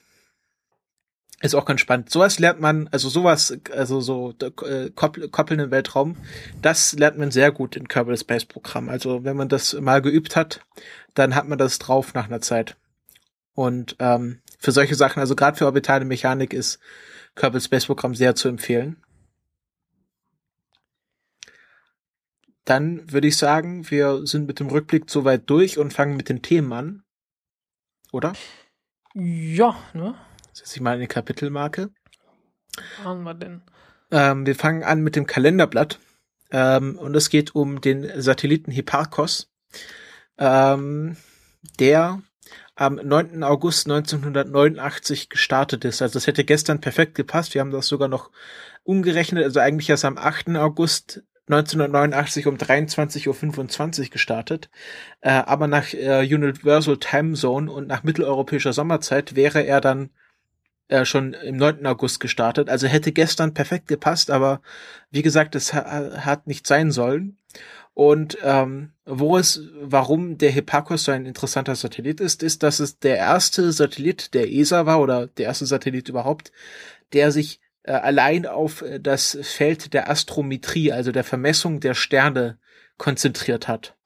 [1.40, 2.10] Ist auch ganz spannend.
[2.10, 6.16] Sowas lernt man, also sowas, also so äh, koppel, koppeln im Weltraum,
[6.60, 8.90] das lernt man sehr gut in Kerbal Space Programm.
[8.90, 10.60] Also wenn man das mal geübt hat,
[11.14, 12.76] dann hat man das drauf nach einer Zeit.
[13.54, 16.78] Und ähm, für solche Sachen, also gerade für orbitale Mechanik ist
[17.36, 19.03] Kerbal Space Programm sehr zu empfehlen.
[22.64, 26.42] Dann würde ich sagen, wir sind mit dem Rückblick soweit durch und fangen mit den
[26.42, 27.02] Themen an.
[28.12, 28.32] Oder?
[29.14, 30.14] Ja, ne?
[30.52, 31.90] Setze ich mal eine Kapitelmarke.
[32.76, 33.62] Was haben wir denn?
[34.10, 35.98] Ähm, wir fangen an mit dem Kalenderblatt.
[36.50, 39.50] Ähm, und es geht um den Satelliten Hipparcos,
[40.38, 41.16] ähm,
[41.80, 42.22] der
[42.76, 43.42] am 9.
[43.42, 46.02] August 1989 gestartet ist.
[46.02, 47.54] Also das hätte gestern perfekt gepasst.
[47.54, 48.30] Wir haben das sogar noch
[48.82, 49.44] umgerechnet.
[49.44, 50.56] Also eigentlich erst am 8.
[50.56, 54.70] August 1989 um 23.25 Uhr gestartet.
[55.20, 60.10] Äh, aber nach äh, Universal Time Zone und nach mitteleuropäischer Sommerzeit wäre er dann
[60.88, 61.86] äh, schon im 9.
[61.86, 62.70] August gestartet.
[62.70, 64.62] Also hätte gestern perfekt gepasst, aber
[65.10, 67.36] wie gesagt, es ha hat nicht sein sollen.
[67.94, 72.98] Und ähm, wo es, warum der Hipparcos so ein interessanter Satellit ist, ist, dass es
[72.98, 76.50] der erste Satellit der ESA war oder der erste Satellit überhaupt,
[77.12, 82.58] der sich äh, allein auf äh, das Feld der Astrometrie, also der Vermessung der Sterne,
[82.96, 83.96] konzentriert hat.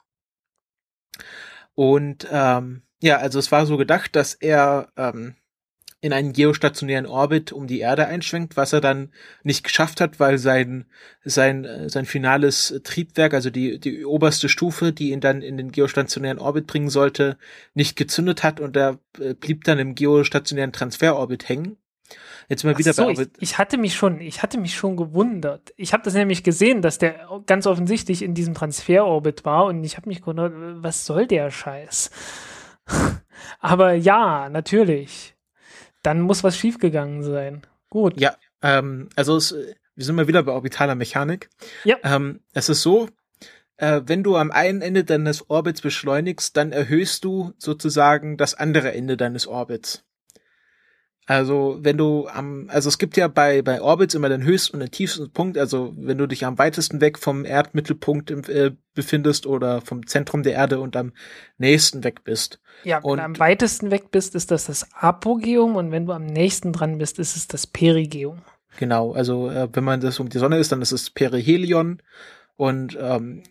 [1.75, 5.37] Und ähm, ja, also es war so gedacht, dass er ähm,
[6.01, 9.12] in einen geostationären Orbit um die Erde einschwenkt, was er dann
[9.43, 10.87] nicht geschafft hat, weil sein
[11.25, 15.71] sein äh, sein finales Triebwerk, also die die oberste Stufe, die ihn dann in den
[15.71, 17.37] geostationären Orbit bringen sollte,
[17.75, 18.99] nicht gezündet hat und er
[19.41, 21.77] blieb dann im geostationären Transferorbit hängen.
[22.49, 23.37] Jetzt mal Ach wieder so, bei ich, Orbit.
[23.41, 25.75] ich hatte mich schon, ich hatte mich schon gewundert.
[25.77, 29.97] Ich habe das nämlich gesehen, dass der ganz offensichtlich in diesem Transferorbit war und ich
[29.99, 32.11] habe mich gewundert, was soll der Scheiß?
[33.61, 35.35] Aber ja, natürlich.
[36.03, 37.63] Dann muss was schiefgegangen sein.
[37.91, 38.19] Gut.
[38.19, 39.55] Ja, ähm, also es,
[39.95, 41.51] wir sind mal wieder bei orbitaler Mechanik.
[41.85, 41.97] Ja.
[42.03, 43.09] Ähm, es ist so,
[43.77, 48.93] äh, wenn du am einen Ende deines Orbits beschleunigst, dann erhöhst du sozusagen das andere
[48.93, 50.05] Ende deines Orbits.
[51.31, 54.81] Also wenn du am, also es gibt ja bei bei Orbits immer den höchsten und
[54.81, 55.59] den tiefsten Punkt.
[55.59, 60.43] Also wenn du dich am weitesten weg vom Erdmittelpunkt im, äh, befindest oder vom Zentrum
[60.43, 61.12] der Erde und am
[61.59, 62.61] nächsten weg bist.
[62.83, 66.12] Ja, wenn Und- du am weitesten weg bist, ist das das Apogeum und wenn du
[66.12, 68.41] am nächsten dran bist, ist es das Perigeum.
[68.79, 72.01] Genau, also äh, wenn man das um die Sonne ist, dann ist es Perihelion
[72.57, 73.43] und ähm,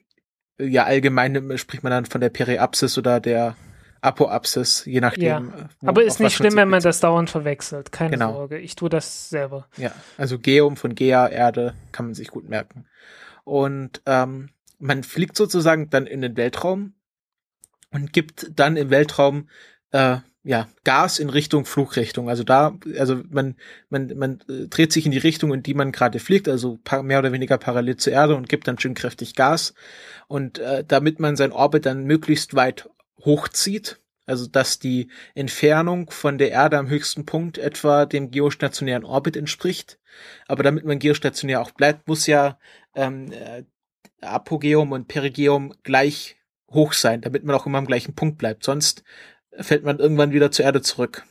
[0.60, 3.56] ja allgemein spricht man dann von der Periapsis oder der
[4.02, 5.24] Apoapsis, je nachdem.
[5.26, 7.92] Ja, äh, wo- Aber ist nicht schlimm, wenn man das dauernd verwechselt.
[7.92, 8.34] Keine Genau.
[8.34, 8.58] Sorge.
[8.60, 9.68] Ich tue das selber.
[9.78, 12.86] Ja, also Geum von Gea, Erde, kann man sich gut merken.
[13.44, 16.94] Und ähm, man fliegt sozusagen dann in den Weltraum
[17.92, 19.50] und gibt dann im Weltraum
[19.92, 22.30] äh, ja Gas in Richtung Flugrichtung.
[22.30, 23.56] Also da, also man
[23.90, 27.20] man man äh, dreht sich in die Richtung, in die man gerade fliegt, also mehr
[27.20, 29.74] oder weniger parallel zur Erde und gibt dann schön kräftig Gas.
[30.28, 32.90] Und äh, damit man sein Orbit dann möglichst weit
[33.24, 39.38] hochzieht, also dass die Entfernung von der Erde am höchsten Punkt etwa dem geostationären Orbit
[39.38, 40.00] entspricht.
[40.48, 42.60] Aber damit man geostationär auch bleibt, muss ja
[42.96, 43.64] ähm, äh,
[44.22, 46.38] Apogeum und Perigeum gleich
[46.70, 48.64] hoch sein, damit man auch immer am gleichen Punkt bleibt.
[48.64, 49.04] Sonst
[49.60, 51.24] fällt man irgendwann wieder zur Erde zurück.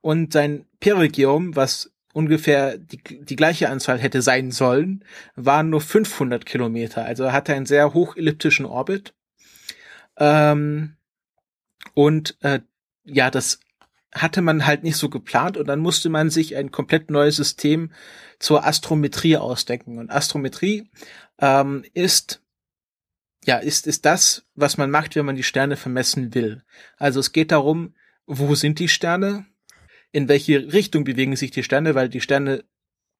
[0.00, 5.04] und sein Perigeum, was ungefähr die, die gleiche Anzahl hätte sein sollen,
[5.36, 7.04] waren nur 500 Kilometer.
[7.04, 9.14] Also er hatte einen sehr hochelliptischen Orbit.
[10.16, 10.96] Ähm,
[11.94, 12.60] und äh,
[13.04, 13.60] ja, das
[14.12, 17.92] hatte man halt nicht so geplant und dann musste man sich ein komplett neues System
[18.38, 19.98] zur Astrometrie ausdenken.
[19.98, 20.90] Und Astrometrie
[21.38, 22.42] ähm, ist
[23.44, 26.62] ja ist ist das, was man macht, wenn man die Sterne vermessen will.
[26.96, 27.94] Also es geht darum,
[28.26, 29.46] wo sind die Sterne,
[30.12, 32.64] in welche Richtung bewegen sich die Sterne, weil die Sterne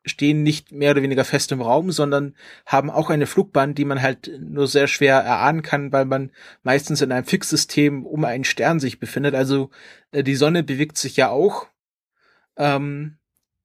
[0.05, 2.35] stehen nicht mehr oder weniger fest im Raum, sondern
[2.67, 6.31] haben auch eine Flugbahn, die man halt nur sehr schwer erahnen kann, weil man
[6.63, 9.35] meistens in einem Fixsystem um einen Stern sich befindet.
[9.35, 9.71] Also
[10.13, 11.67] äh, die Sonne bewegt sich ja auch
[12.57, 13.19] ähm,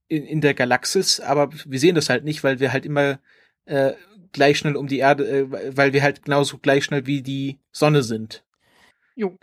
[0.08, 3.20] in, in der Galaxis, aber wir sehen das halt nicht, weil wir halt immer
[3.66, 3.94] äh,
[4.32, 8.04] gleich schnell um die Erde, äh, weil wir halt genauso gleich schnell wie die Sonne
[8.04, 8.44] sind.
[9.16, 9.38] Jo.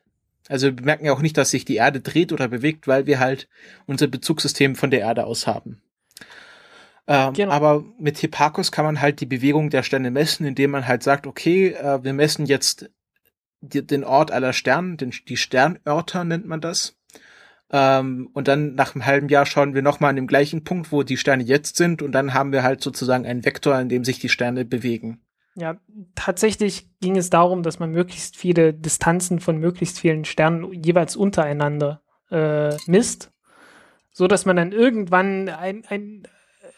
[0.49, 3.21] Also wir merken ja auch nicht, dass sich die Erde dreht oder bewegt, weil wir
[3.21, 3.49] halt
[3.87, 5.81] unser Bezugssystem von der Erde aus haben.
[7.07, 7.53] Ähm, Genau.
[7.53, 11.27] Aber mit Hipparchos kann man halt die Bewegung der Sterne messen, indem man halt sagt,
[11.27, 12.91] okay, äh, wir messen jetzt
[13.61, 16.97] die, den Ort aller Sterne, den, die Sternörter nennt man das.
[17.73, 21.03] Ähm, und dann nach einem halben Jahr schauen wir nochmal an dem gleichen Punkt, wo
[21.03, 24.19] die Sterne jetzt sind, und dann haben wir halt sozusagen einen Vektor, in dem sich
[24.19, 25.21] die Sterne bewegen.
[25.57, 25.77] Ja,
[26.15, 32.03] tatsächlich ging es darum, dass man möglichst viele Distanzen von möglichst vielen Sternen jeweils untereinander
[32.31, 33.33] äh, misst,
[34.13, 36.23] so dass man dann irgendwann ein, ein,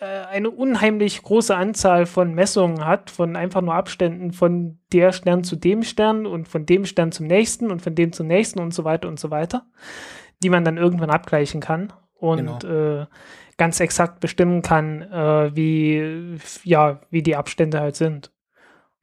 [0.01, 5.45] äh, eine unheimlich große Anzahl von Messungen hat, von einfach nur Abständen von der Stern
[5.45, 8.73] zu dem Stern und von dem Stern zum nächsten und von dem zum nächsten und
[8.73, 9.67] so weiter und so weiter,
[10.43, 13.07] die man dann irgendwann abgleichen kann und äh,
[13.59, 18.33] ganz exakt bestimmen kann, äh, wie, ja, wie die Abstände halt sind.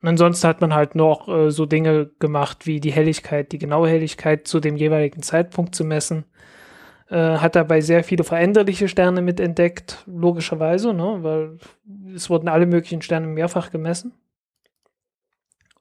[0.01, 3.89] Und ansonsten hat man halt noch äh, so Dinge gemacht, wie die Helligkeit, die genaue
[3.89, 6.25] Helligkeit zu dem jeweiligen Zeitpunkt zu messen.
[7.09, 11.17] Äh, hat dabei sehr viele veränderliche Sterne mit entdeckt, logischerweise, ne?
[11.21, 11.57] weil
[12.15, 14.13] es wurden alle möglichen Sterne mehrfach gemessen.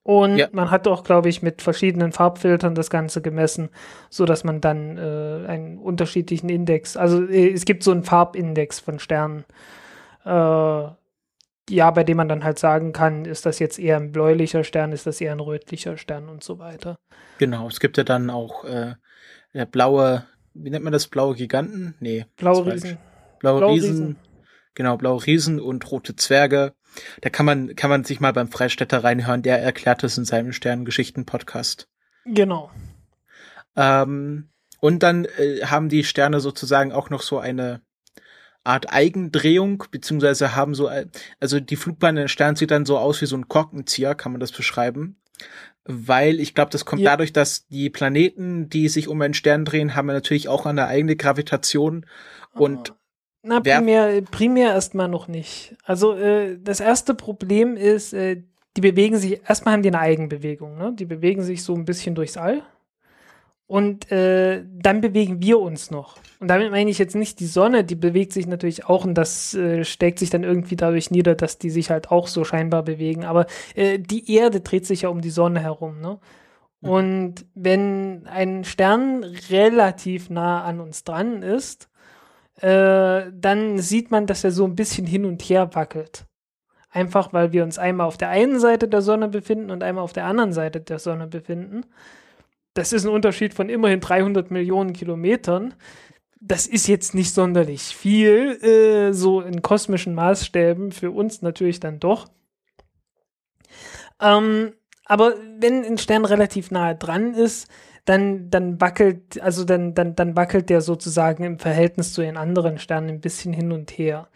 [0.02, 0.48] Und Ja.
[0.52, 3.68] man hat auch, glaube ich, mit verschiedenen Farbfiltern das Ganze gemessen,
[4.08, 8.80] so dass man dann äh, einen unterschiedlichen Index, also äh, es gibt so einen Farbindex
[8.80, 9.44] von Sternen,
[10.24, 10.84] äh,
[11.68, 14.92] ja, bei dem man dann halt sagen kann, ist das jetzt eher ein bläulicher Stern,
[14.92, 16.98] ist das eher ein rötlicher Stern und so weiter.
[17.38, 18.94] Genau, es gibt ja dann auch äh,
[19.54, 21.94] der blaue, wie nennt man das, blaue Giganten?
[22.00, 22.26] Nee.
[22.36, 22.72] Blaue.
[22.72, 22.98] Riesen.
[23.38, 24.16] Blaue, Blaue Riesen, Riesen.
[24.74, 26.74] Genau, blaue Riesen und rote Zwerge.
[27.20, 30.52] Da kann man, kann man sich mal beim Freistädter reinhören, der erklärt es in seinem
[30.52, 31.88] Sternengeschichten-Podcast.
[32.24, 32.70] Genau.
[33.76, 34.50] Ähm,
[34.80, 37.82] und dann äh, haben die Sterne sozusagen auch noch so eine
[38.68, 40.90] Art Eigendrehung, beziehungsweise haben so,
[41.40, 44.40] also die Flugbahn der Stern sieht dann so aus wie so ein Korkenzieher, kann man
[44.40, 45.16] das beschreiben.
[45.84, 47.12] Weil ich glaube, das kommt Ja.
[47.12, 50.86] dadurch, dass die Planeten, die sich um einen Stern drehen, haben ja natürlich auch eine
[50.86, 52.04] eigene Gravitation.
[52.52, 52.92] Und
[53.42, 55.74] Na, wer- primär, primär erstmal noch nicht.
[55.84, 58.42] Also äh, das erste Problem ist, äh,
[58.76, 60.92] die bewegen sich, erstmal haben die eine Eigenbewegung, ne?
[60.94, 62.62] Die bewegen sich so ein bisschen durchs All.
[63.68, 66.16] Und äh, dann bewegen wir uns noch.
[66.40, 69.52] Und damit meine ich jetzt nicht die Sonne, die bewegt sich natürlich auch und das
[69.54, 73.24] äh, steckt sich dann irgendwie dadurch nieder, dass die sich halt auch so scheinbar bewegen.
[73.26, 76.18] Aber äh, die Erde dreht sich ja um die Sonne herum, ne?
[76.80, 76.90] Mhm.
[76.90, 81.90] Und wenn ein Stern relativ nah an uns dran ist,
[82.60, 86.24] äh, dann sieht man, dass er so ein bisschen hin und her wackelt.
[86.90, 90.14] Einfach weil wir uns einmal auf der einen Seite der Sonne befinden und einmal auf
[90.14, 91.82] der anderen Seite der Sonne befinden.
[92.78, 95.74] Das ist ein Unterschied von immerhin 300 Millionen Kilometern.
[96.40, 101.98] das ist jetzt nicht sonderlich viel, äh, so in kosmischen Maßstäben, für uns natürlich dann
[101.98, 102.28] doch.
[104.22, 107.68] Ähm, aber wenn ein Stern relativ nahe dran ist,
[108.04, 112.78] dann, dann wackelt, also dann, dann, dann wackelt der sozusagen im Verhältnis zu den anderen
[112.78, 114.28] Sternen ein bisschen hin und her.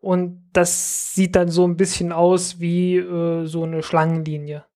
[0.00, 4.66] Und das sieht dann so ein bisschen aus wie äh, so eine Schlangenlinie.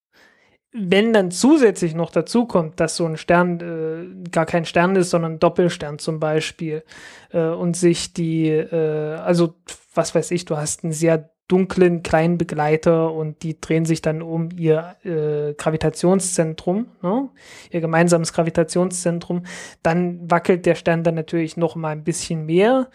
[0.73, 5.11] Wenn dann zusätzlich noch dazu kommt, dass so ein Stern äh, gar kein Stern ist,
[5.11, 6.85] sondern ein Doppelstern zum Beispiel,
[7.33, 9.55] äh, und sich die, äh, also
[9.95, 14.23] was weiß ich, du hast einen sehr dunklen kleinen Begleiter und die drehen sich dann
[14.23, 17.29] um ihr äh, Gravitationszentrum, ne?
[17.71, 19.43] ihr gemeinsames Gravitationszentrum,
[19.83, 22.89] dann wackelt der Stern dann natürlich noch mal ein bisschen mehr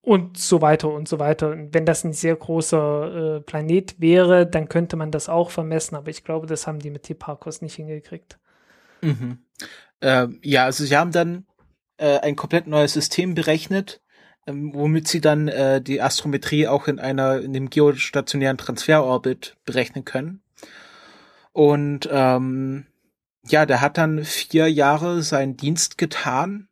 [0.00, 1.50] und so weiter und so weiter.
[1.50, 5.96] Und wenn das ein sehr großer äh, Planet wäre, dann könnte man das auch vermessen,
[5.96, 8.38] aber ich glaube, das haben die mit Hipparcos nicht hingekriegt.
[9.02, 9.38] Mhm.
[10.00, 11.46] Ähm, ja, also sie haben dann
[11.98, 14.00] äh, ein komplett neues System berechnet,
[14.46, 20.04] ähm, womit sie dann äh, die Astrometrie auch in einer in dem geostationären Transferorbit berechnen
[20.04, 20.42] können.
[21.52, 22.86] Und ähm,
[23.44, 26.67] ja, der hat dann vier Jahre seinen Dienst getan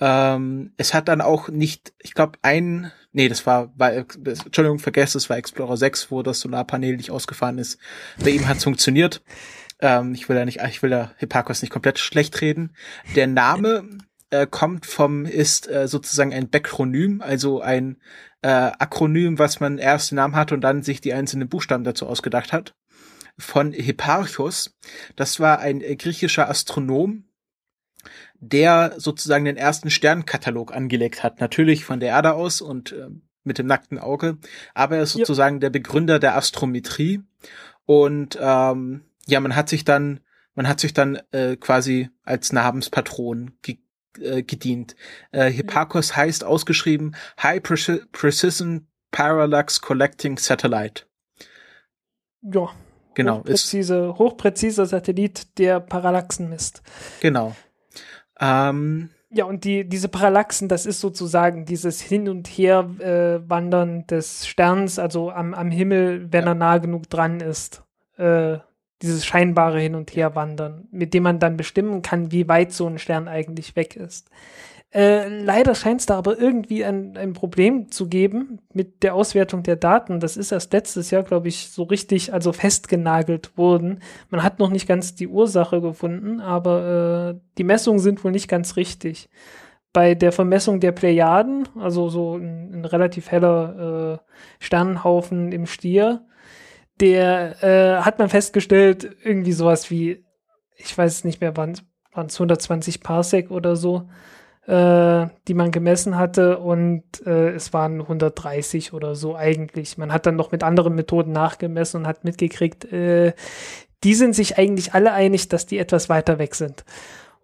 [0.00, 4.78] ähm, es hat dann auch nicht, ich glaube, ein, nee, das war, war das, Entschuldigung,
[4.78, 7.78] vergesst, das war Explorer 6, wo das Solarpanel nicht ausgefahren ist.
[8.22, 9.22] Bei ihm hat es funktioniert.
[9.80, 12.74] Ähm, ich will da nicht, ich will da Hipparchos nicht komplett schlecht reden.
[13.16, 13.88] Der Name
[14.30, 17.96] äh, kommt vom, ist äh, sozusagen ein Bekronym, also ein
[18.42, 22.06] äh, Akronym, was man erst den Namen hat und dann sich die einzelnen Buchstaben dazu
[22.06, 22.74] ausgedacht hat.
[23.36, 24.76] Von Hipparchos.
[25.16, 27.27] Das war ein griechischer Astronom,
[28.40, 31.40] der sozusagen den ersten Sternkatalog angelegt hat.
[31.40, 33.08] Natürlich von der Erde aus und äh,
[33.44, 34.38] mit dem nackten Auge,
[34.74, 35.60] aber er ist sozusagen ja.
[35.60, 37.22] der Begründer der Astrometrie.
[37.86, 40.20] Und ähm, ja, man hat sich dann,
[40.54, 43.78] man hat sich dann äh, quasi als Namenspatron ge
[44.20, 44.96] äh, gedient.
[45.32, 51.04] Äh, Hipparchos heißt ausgeschrieben High Preci Precision Parallax Collecting Satellite.
[52.42, 52.70] Ja.
[53.14, 53.38] Genau.
[53.38, 56.82] Hochpräzise, hochpräziser Satellit, der Parallaxen misst.
[57.20, 57.56] Genau.
[58.40, 64.46] Ähm, ja, und die, diese Parallaxen, das ist sozusagen dieses Hin- und Her-Wandern äh, des
[64.46, 66.52] Sterns, also am, am Himmel, wenn ja.
[66.52, 67.82] er nah genug dran ist.
[68.16, 68.58] Äh,
[69.02, 72.98] dieses scheinbare Hin- und Her-Wandern, mit dem man dann bestimmen kann, wie weit so ein
[72.98, 74.30] Stern eigentlich weg ist.
[74.90, 79.62] Äh, leider scheint es da aber irgendwie ein, ein Problem zu geben mit der Auswertung
[79.62, 80.18] der Daten.
[80.18, 84.00] Das ist erst letztes Jahr, glaube ich, so richtig, also festgenagelt worden.
[84.30, 88.48] Man hat noch nicht ganz die Ursache gefunden, aber äh, die Messungen sind wohl nicht
[88.48, 89.28] ganz richtig.
[89.92, 96.26] Bei der Vermessung der Plejaden, also so ein, ein relativ heller äh, Sternenhaufen im Stier,
[97.00, 100.24] der äh, hat man festgestellt, irgendwie sowas wie,
[100.76, 101.82] ich weiß nicht mehr, waren es
[102.14, 104.08] 120 Parsec oder so
[104.70, 109.96] die man gemessen hatte und äh, es waren 130 oder so eigentlich.
[109.96, 113.32] Man hat dann noch mit anderen Methoden nachgemessen und hat mitgekriegt, äh,
[114.04, 116.84] die sind sich eigentlich alle einig, dass die etwas weiter weg sind.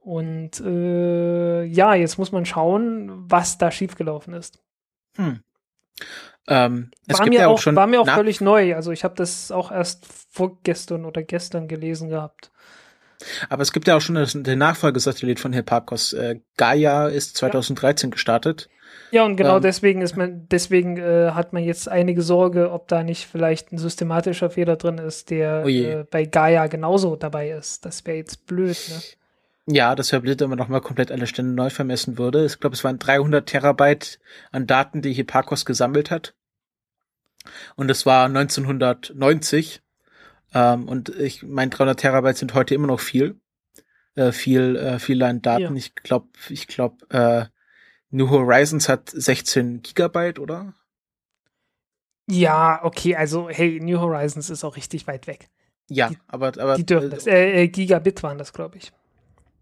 [0.01, 4.63] Und äh, ja, jetzt muss man schauen, was da schiefgelaufen ist.
[5.17, 5.41] Hm.
[6.47, 8.75] Ähm, war, mir ja auch, auch war mir auch völlig neu.
[8.75, 12.53] Also ich habe das auch erst vorgestern oder gestern gelesen gehabt.
[13.49, 16.13] Aber es gibt ja auch schon den Nachfolgesatellit von Hipparcos.
[16.13, 18.13] Äh, Gaia ist 2013 ja.
[18.13, 18.69] gestartet.
[19.11, 22.89] Ja, und genau ähm, deswegen ist man, deswegen äh, hat man jetzt einige Sorge, ob
[22.89, 27.51] da nicht vielleicht ein systematischer Fehler drin ist, der oh äh, bei Gaia genauso dabei
[27.51, 27.85] ist.
[27.85, 29.03] Das wäre jetzt blöd, ne?
[29.67, 32.45] Ja, das wäre blöd, wenn man nochmal komplett alle Stände neu vermessen würde.
[32.45, 34.19] Ich glaube, es waren 300 Terabyte
[34.53, 36.35] an Daten, die Hipparcos gesammelt hat.
[37.75, 39.81] Und es war 1990.
[40.55, 43.41] Ähm, und ich meine, 300 Terabyte sind heute immer noch viel.
[44.15, 45.63] Äh, viel, äh, viel an Daten.
[45.63, 45.75] Ja.
[45.75, 47.47] Ich glaube, ich glaube, äh,
[48.11, 50.73] New Horizons hat 16 Gigabyte, oder?
[52.31, 55.51] Ja, okay, also hey, New Horizons ist auch richtig weit weg.
[55.89, 56.77] Ja, die, aber, aber.
[56.77, 57.27] Die dürfen das.
[57.27, 58.93] Äh, äh, Gigabit waren das, glaube ich.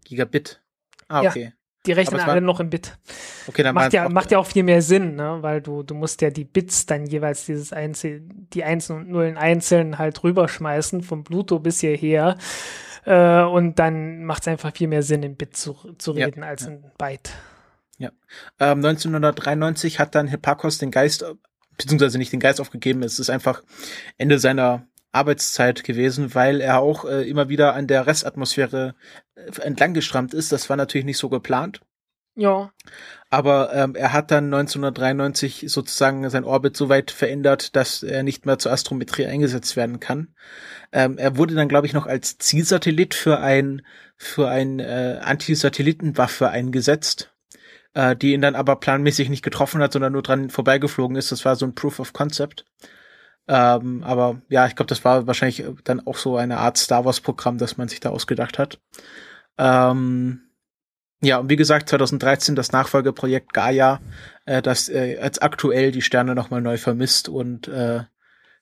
[0.05, 0.61] Gigabit.
[1.07, 1.43] Ah, okay.
[1.43, 1.51] Ja.
[1.85, 2.97] Die rechnen alle noch im Bit.
[3.47, 5.39] Okay, dann macht ja, macht ja auch viel mehr Sinn, ne?
[5.41, 8.21] weil du, du musst ja die Bits dann jeweils dieses Einzel,
[8.53, 12.37] die Einsen und Nullen einzeln halt rüberschmeißen, vom Bluetooth bis hierher.
[13.05, 16.47] Äh, und dann macht es einfach viel mehr Sinn, im Bit zu, zu reden ja,
[16.47, 16.69] als ja.
[16.69, 17.31] in Byte.
[17.97, 18.11] Ja.
[18.59, 21.25] Ähm, 1993 hat dann Hipparchos den Geist,
[21.77, 23.61] beziehungsweise nicht den Geist aufgegeben, es ist einfach
[24.17, 28.95] Ende seiner Arbeitszeit gewesen, weil er auch äh, immer wieder an der Restatmosphäre
[29.35, 30.51] äh, entlang gestrammt ist.
[30.51, 31.81] Das war natürlich nicht so geplant.
[32.35, 32.71] Ja.
[33.29, 38.45] Aber ähm, er hat dann 1993 sozusagen sein Orbit so weit verändert, dass er nicht
[38.47, 40.35] mehr zur Astrometrie eingesetzt werden kann.
[40.91, 43.83] Ähm, er wurde dann, glaube ich, noch als Zielsatellit für ein
[44.17, 47.29] für ein äh, Anti-Satellitenwaffe eingesetzt.
[47.93, 51.31] äh, die ihn dann aber planmäßig nicht getroffen hat, sondern nur dran vorbeigeflogen ist.
[51.31, 52.65] Das war so ein Proof of Concept.
[53.47, 57.57] Ähm, aber ja, ich glaube, das war wahrscheinlich dann auch so eine Art Star Wars-Programm,
[57.57, 58.79] das man sich da ausgedacht hat.
[59.57, 60.41] Ähm,
[61.21, 64.01] ja, und wie gesagt, 2013 das Nachfolgeprojekt Gaia,
[64.45, 68.01] äh, das äh, als aktuell die Sterne nochmal neu vermisst und äh,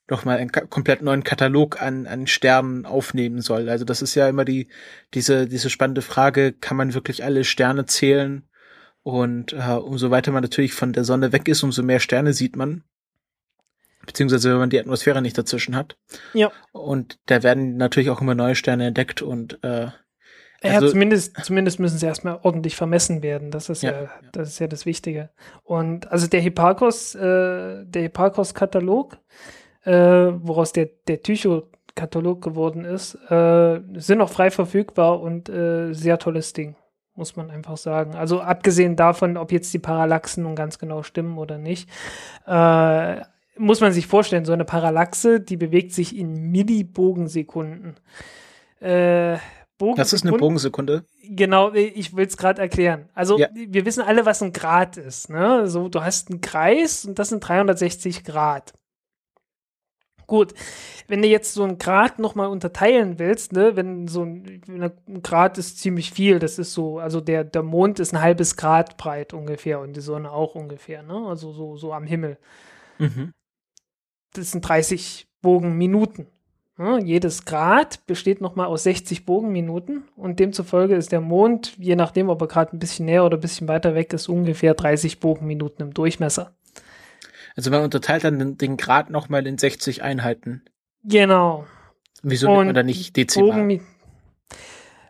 [0.10, 3.70] nochmal einen komplett neuen Katalog an, an Sternen aufnehmen soll.
[3.70, 4.68] Also das ist ja immer die,
[5.14, 8.44] diese, diese spannende Frage, kann man wirklich alle Sterne zählen?
[9.04, 12.56] Und äh, umso weiter man natürlich von der Sonne weg ist, umso mehr Sterne sieht
[12.56, 12.84] man.
[14.06, 15.98] Beziehungsweise wenn man die Atmosphäre nicht dazwischen hat.
[16.34, 16.52] Ja.
[16.72, 19.88] Und da werden natürlich auch immer neue Sterne entdeckt und äh,
[20.64, 23.50] ja, also- zumindest, zumindest müssen sie erstmal ordentlich vermessen werden.
[23.52, 25.30] Das ist ja, Ja, das ist ja das Wichtige.
[25.64, 29.18] Und also der Hipparchos, äh, der Hipparchos-Katalog,
[29.84, 36.20] äh, woraus der, der Tycho-Katalog geworden ist, äh, sind auch frei verfügbar und äh, sehr
[36.20, 36.76] tolles Ding,
[37.16, 38.14] muss man einfach sagen.
[38.14, 41.90] Also abgesehen davon, ob jetzt die Parallaxen nun ganz genau stimmen oder nicht,
[42.46, 43.22] äh,
[43.58, 47.96] muss man sich vorstellen, so eine Parallaxe, die bewegt sich in Millibogensekunden.
[48.80, 49.38] Äh,
[49.96, 51.06] das ist eine Bogensekunden- Bogensekunde.
[51.24, 53.10] Genau, ich will es gerade erklären.
[53.16, 53.48] Also Ja.
[53.54, 55.30] wir wissen alle, was ein Grad ist.
[55.30, 55.68] Ne?
[55.68, 58.74] So, du hast einen Kreis und das sind 360 Grad.
[60.28, 60.54] Gut,
[61.08, 65.58] wenn du jetzt so ein Grad nochmal unterteilen willst, ne, wenn so ein, ein Grad
[65.58, 69.34] ist ziemlich viel, das ist so, also der, der Mond ist ein halbes Grad breit
[69.34, 71.26] ungefähr und die Sonne auch ungefähr, ne?
[71.28, 72.38] Also so, so am Himmel.
[72.98, 73.34] Mhm.
[74.34, 76.28] Das sind 30 Bogenminuten.
[76.78, 82.30] Ja, jedes Grad besteht nochmal aus 60 Bogenminuten und demzufolge ist der Mond, je nachdem,
[82.30, 85.86] ob er gerade ein bisschen näher oder ein bisschen weiter weg ist, ungefähr 30 Bogenminuten
[85.86, 86.56] im Durchmesser.
[87.56, 90.64] Also man unterteilt dann den, den Grad nochmal in 60 Einheiten.
[91.04, 91.66] Genau.
[92.24, 93.80] Wieso Und nimmt man da nicht Dezimal?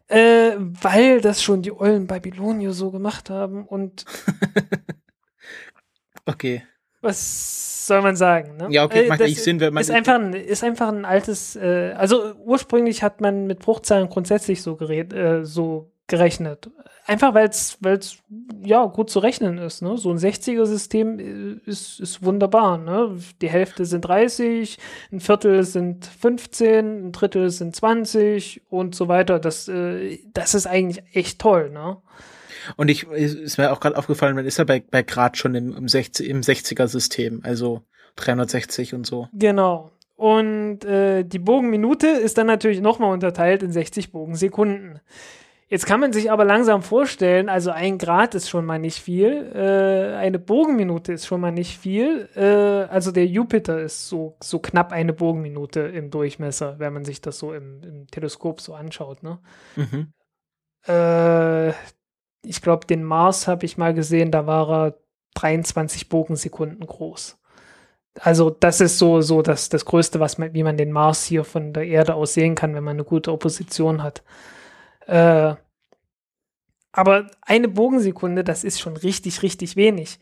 [0.07, 4.05] Äh, weil das schon die ollen Babylonier so gemacht haben und
[6.25, 6.63] Okay.
[7.01, 8.57] Was soll man sagen?
[8.57, 8.67] Ne?
[8.69, 11.55] Ja, okay, Äh, macht eigentlich Sinn, wenn man ist einfach ein, ist einfach ein altes,
[11.55, 16.69] äh, also ursprünglich hat man mit Bruchzahlen grundsätzlich so, gered, äh, so gerechnet.
[17.07, 17.77] Einfach weil es
[18.63, 19.81] ja gut zu rechnen ist.
[19.81, 19.97] Ne?
[19.97, 22.77] So ein 60er-System äh, ist, ist wunderbar.
[22.77, 23.17] Ne?
[23.41, 24.77] Die Hälfte sind 30,
[25.11, 29.39] ein Viertel sind 15, ein Drittel sind 20 und so weiter.
[29.39, 31.71] Das, äh, das ist eigentlich echt toll.
[31.71, 31.97] Ne?
[32.75, 35.75] Und ich ist mir auch gerade aufgefallen, man ist ja bei, bei Grad schon im,
[35.75, 37.81] im, 60, im 60er-System, also
[38.15, 39.27] 360 und so.
[39.33, 39.91] Genau.
[40.15, 44.99] Und äh, die Bogenminute ist dann natürlich nochmal unterteilt in 60 Bogensekunden.
[45.71, 49.51] Jetzt kann man sich aber langsam vorstellen, also ein Grad ist schon mal nicht viel,
[49.55, 52.27] äh, eine Bogenminute ist schon mal nicht viel.
[52.35, 57.21] Äh, also der Jupiter ist so, so knapp eine Bogenminute im Durchmesser, wenn man sich
[57.21, 59.23] das so im, im Teleskop so anschaut.
[59.23, 59.39] Ne?
[59.77, 60.11] Mhm.
[60.85, 61.71] Äh,
[62.43, 64.97] ich glaube, den Mars habe ich mal gesehen, da war er
[65.35, 67.37] 23 Bogensekunden groß.
[68.19, 71.43] Also das ist so, so das, das Größte, was man, wie man den Mars hier
[71.43, 74.23] von der Erde aus sehen kann, wenn man eine gute Opposition hat.
[75.07, 75.55] Äh,
[76.91, 80.19] aber eine Bogensekunde, das ist schon richtig, richtig wenig.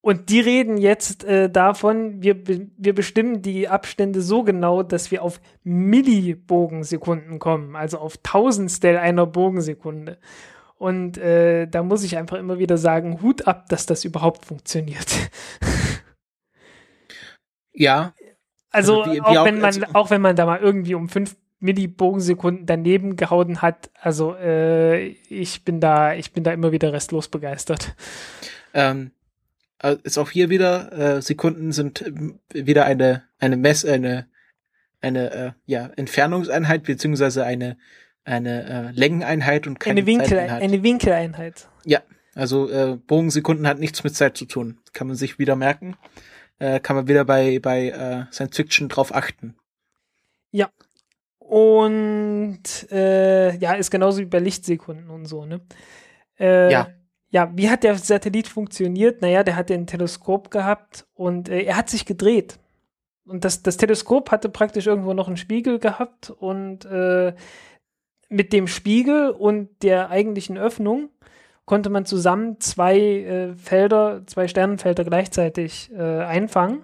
[0.00, 5.22] Und die reden jetzt äh, davon, wir, wir bestimmen die Abstände so genau, dass wir
[5.22, 10.18] auf Millibogensekunden kommen, also auf Tausendstel einer Bogensekunde.
[10.76, 15.06] Und äh, da muss ich einfach immer wieder sagen, Hut ab, dass das überhaupt funktioniert.
[17.72, 18.14] Ja,
[18.70, 20.94] Also, Also wie- wie auch, auch- wenn man, also- auch wenn man da mal irgendwie
[20.94, 26.72] um fünf Millibogensekunden daneben gehauen hat, also äh, ich bin da, ich bin da immer
[26.72, 27.94] wieder restlos begeistert.
[28.74, 29.12] ähm,
[29.80, 34.28] äh, ist auch hier wieder, äh, Sekunden sind ähm, wieder eine, eine Mess, eine,
[35.00, 37.76] eine, äh, ja, Entfernungseinheit, beziehungsweise eine,
[38.24, 40.62] eine äh, Längeneinheit und keine Eine, Winkel, Zeiteinheit.
[40.62, 41.68] eine Winkeleinheit.
[42.36, 44.80] Also äh, Bogensekunden hat nichts mit Zeit zu tun.
[44.92, 45.96] Kann man sich wieder merken.
[46.58, 49.54] Äh, kann man wieder bei, bei äh, Science Fiction drauf achten.
[51.38, 55.60] Und äh, ja, ist genauso wie bei Lichtsekunden und so, ne?
[56.38, 56.88] Äh, Ja.
[57.30, 59.20] Ja, wie hat der Satellit funktioniert?
[59.20, 62.58] Naja, der hatte ein Teleskop gehabt und äh, er hat sich gedreht.
[63.26, 67.34] Und das, das Teleskop hatte praktisch irgendwo noch einen Spiegel gehabt und äh,
[68.28, 71.10] mit dem Spiegel und der eigentlichen Öffnung
[71.64, 76.82] konnte man zusammen zwei äh, Felder, zwei Sternenfelder gleichzeitig äh, einfangen.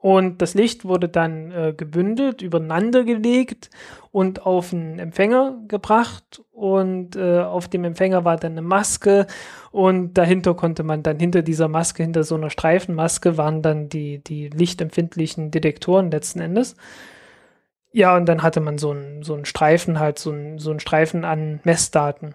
[0.00, 3.68] Und das Licht wurde dann äh, gebündelt, übereinander gelegt
[4.10, 6.42] und auf einen Empfänger gebracht.
[6.52, 9.26] Und äh, auf dem Empfänger war dann eine Maske.
[9.70, 14.24] Und dahinter konnte man dann hinter dieser Maske, hinter so einer Streifenmaske, waren dann die,
[14.24, 16.76] die lichtempfindlichen Detektoren letzten Endes.
[17.92, 20.80] Ja, und dann hatte man so einen, so einen Streifen, halt so einen, so einen
[20.80, 22.34] Streifen an Messdaten.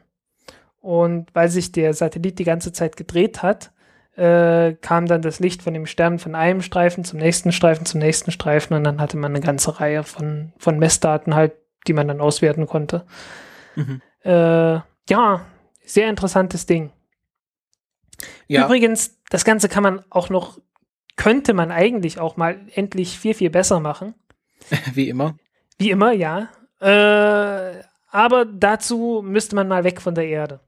[0.82, 3.72] Und weil sich der Satellit die ganze Zeit gedreht hat,
[4.16, 8.00] äh, kam dann das Licht von dem Stern von einem Streifen zum nächsten Streifen zum
[8.00, 11.54] nächsten Streifen und dann hatte man eine ganze Reihe von, von Messdaten halt,
[11.88, 13.06] die man dann auswerten konnte.
[13.76, 14.02] Mhm.
[14.24, 14.80] Äh,
[15.10, 15.46] ja,
[15.84, 16.92] sehr interessantes Ding.
[18.48, 18.66] Ja.
[18.66, 20.60] Übrigens, das Ganze kann man auch noch,
[21.18, 24.16] könnte man eigentlich auch mal endlich viel, viel besser machen.
[24.94, 25.36] Wie immer.
[25.78, 26.50] Wie immer, ja.
[26.80, 30.60] Äh, aber dazu müsste man mal weg von der Erde.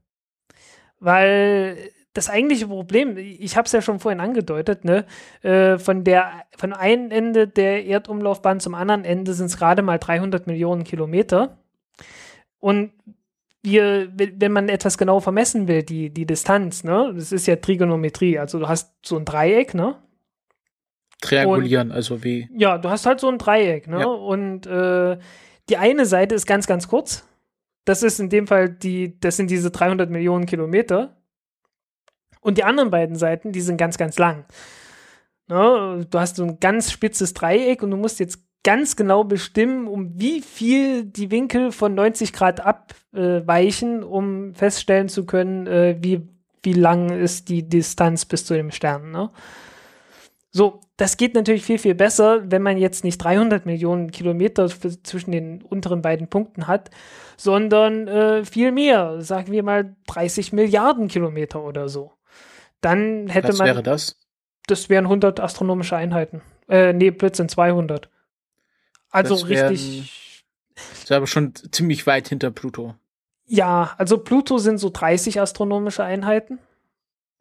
[1.00, 5.06] Weil das eigentliche Problem, ich habe es ja schon vorhin angedeutet, ne,
[5.42, 9.98] äh, von der von einem Ende der Erdumlaufbahn zum anderen Ende sind es gerade mal
[9.98, 11.58] 300 Millionen Kilometer.
[12.58, 12.92] Und
[13.62, 18.38] wir, wenn man etwas genau vermessen will, die, die Distanz, ne, das ist ja Trigonometrie,
[18.38, 19.96] also du hast so ein Dreieck, ne?
[21.20, 22.48] Triangulieren, und, also wie.
[22.56, 24.00] Ja, du hast halt so ein Dreieck, ne?
[24.00, 24.06] Ja.
[24.06, 25.18] Und äh,
[25.68, 27.26] die eine Seite ist ganz, ganz kurz.
[27.84, 31.16] Das ist in dem Fall die, das sind diese 300 Millionen Kilometer.
[32.40, 34.44] Und die anderen beiden Seiten, die sind ganz, ganz lang.
[35.48, 36.06] Ne?
[36.08, 40.18] Du hast so ein ganz spitzes Dreieck und du musst jetzt ganz genau bestimmen, um
[40.18, 46.28] wie viel die Winkel von 90 Grad abweichen, um feststellen zu können, äh, wie,
[46.62, 49.10] wie lang ist die Distanz bis zu dem Stern.
[49.10, 49.30] Ne?
[50.50, 55.30] So, das geht natürlich viel, viel besser, wenn man jetzt nicht 300 Millionen Kilometer zwischen
[55.32, 56.90] den unteren beiden Punkten hat,
[57.36, 62.12] sondern äh, viel mehr, sagen wir mal 30 Milliarden Kilometer oder so
[62.80, 63.68] dann hätte Was man.
[63.68, 64.16] Was wäre das?
[64.66, 66.42] Das wären 100 astronomische Einheiten.
[66.68, 68.10] Äh, nee, Blödsinn, 200.
[69.10, 70.44] Also das richtig.
[70.74, 72.94] Das ist aber schon ziemlich weit hinter Pluto.
[73.46, 76.58] Ja, also Pluto sind so 30 astronomische Einheiten.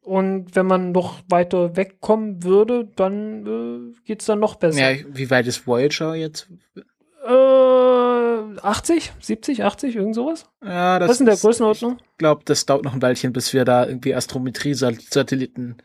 [0.08, 4.94] Und wenn man noch weiter wegkommen würde, dann äh, geht es dann noch besser.
[4.94, 6.48] Ja, wie weit ist Voyager jetzt?
[7.28, 10.46] Äh, 80, 70, 80, irgend sowas?
[10.64, 11.98] Ja, das Was ist in der Größenordnung?
[12.00, 15.76] Ich glaube, das dauert noch ein Weilchen, bis wir da irgendwie Astrometrie-Satelliten.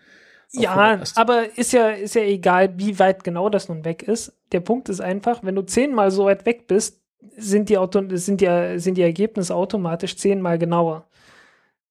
[0.52, 4.32] Ja, aber ist ja, ist ja egal, wie weit genau das nun weg ist.
[4.52, 7.02] Der Punkt ist einfach, wenn du zehnmal so weit weg bist,
[7.36, 11.08] sind die, Auto sind die, sind die Ergebnisse automatisch zehnmal genauer.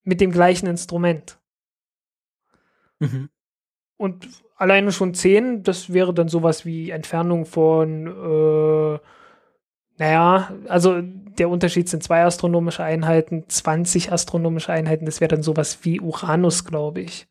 [0.05, 1.40] Mit dem gleichen Instrument.
[3.01, 3.29] Mhm.
[3.97, 8.99] Und alleine schon zehn, das wäre dann sowas wie Entfernung von äh,
[10.01, 15.79] naja, also der Unterschied sind zwei astronomische Einheiten, 20 astronomische Einheiten, das wäre dann sowas
[15.83, 17.27] wie Uranus, glaube ich.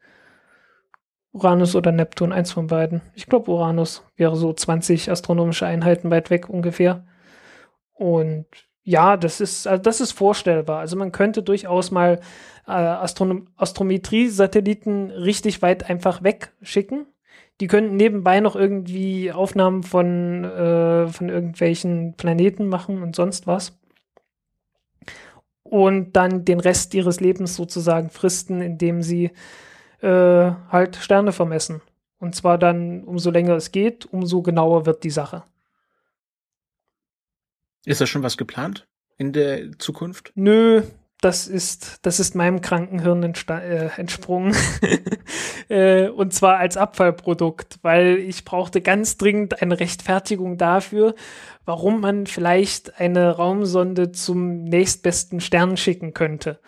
[1.33, 3.03] Uranus oder Neptun, eins von beiden.
[3.17, 7.05] Ich glaube, Uranus wäre so 20 astronomische Einheiten weit weg ungefähr.
[7.93, 8.47] Und
[8.85, 10.79] ja, das ist, also das ist vorstellbar.
[10.79, 12.21] Also man könnte durchaus mal
[12.71, 17.07] äh, Astrometrie-Satelliten richtig weit einfach wegschicken
[17.61, 23.79] die könnten nebenbei noch irgendwie Aufnahmen von, äh, von irgendwelchen Planeten machen und sonst was.
[25.63, 29.31] Und dann den Rest ihres Lebens sozusagen fristen, indem sie
[30.01, 30.09] äh,
[30.71, 31.83] halt Sterne vermessen.
[32.19, 35.45] Und zwar dann, umso länger es geht, umso genauer wird die Sache.
[37.85, 40.33] Ist da schon was geplant in der Zukunft?
[40.35, 40.83] Nö,
[41.21, 44.57] das ist, das ist meinem kranken Hirn äh, entsprungen.
[45.69, 51.15] äh, und zwar als Abfallprodukt, weil ich brauchte ganz dringend eine Rechtfertigung dafür,
[51.67, 56.59] warum man vielleicht eine Raumsonde zum nächstbesten Stern schicken könnte.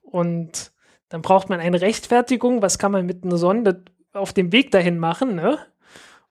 [0.00, 0.72] Und
[1.10, 2.62] dann braucht man eine Rechtfertigung.
[2.62, 3.84] Was kann man mit einer Sonde
[4.14, 5.58] auf dem Weg dahin machen, ne?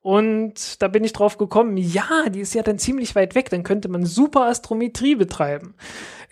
[0.02, 3.64] Und da bin ich drauf gekommen, ja, die ist ja dann ziemlich weit weg, dann
[3.64, 5.76] könnte man super Astrometrie betreiben.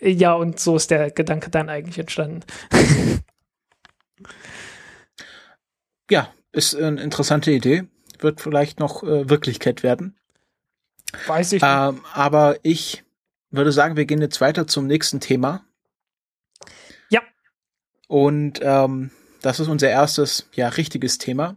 [0.00, 2.40] Ja, und so ist der Gedanke dann eigentlich entstanden.
[6.10, 7.84] ja, ist eine interessante Idee.
[8.18, 10.18] Wird vielleicht noch äh, Wirklichkeit werden.
[11.26, 11.70] Weiß ich nicht.
[11.70, 13.04] Ähm, aber ich
[13.50, 15.64] würde sagen, wir gehen jetzt weiter zum nächsten Thema.
[17.08, 17.20] Ja.
[18.08, 19.10] Und ähm,
[19.42, 21.56] das ist unser erstes, ja, richtiges Thema.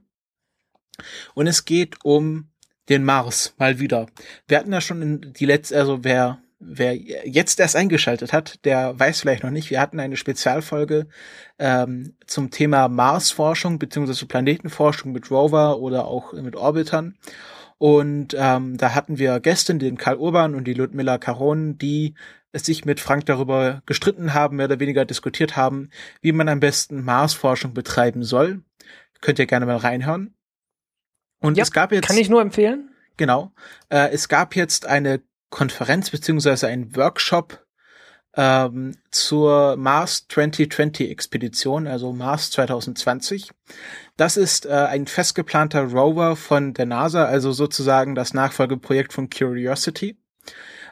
[1.33, 2.49] Und es geht um
[2.89, 4.07] den Mars mal wieder.
[4.47, 8.97] Wir hatten ja schon in die letzte, also wer wer jetzt erst eingeschaltet hat, der
[8.97, 11.07] weiß vielleicht noch nicht, wir hatten eine Spezialfolge
[11.59, 17.17] ähm, zum Thema Marsforschung beziehungsweise Planetenforschung mit Rover oder auch mit Orbitern.
[17.77, 22.15] Und ähm, da hatten wir Gäste, den Karl Urban und die Ludmilla Caron, die
[22.53, 25.89] sich mit Frank darüber gestritten haben, mehr oder weniger diskutiert haben,
[26.21, 28.61] wie man am besten Marsforschung betreiben soll.
[29.21, 30.33] Könnt ihr gerne mal reinhören.
[31.43, 32.07] Und ja, es gab jetzt.
[32.07, 32.89] Kann ich nur empfehlen.
[33.17, 33.51] Genau.
[33.89, 37.63] Äh, es gab jetzt eine Konferenz beziehungsweise ein Workshop
[38.35, 43.51] ähm, zur Mars 2020 Expedition, also Mars 2020.
[44.15, 50.17] Das ist äh, ein festgeplanter Rover von der NASA, also sozusagen das Nachfolgeprojekt von Curiosity.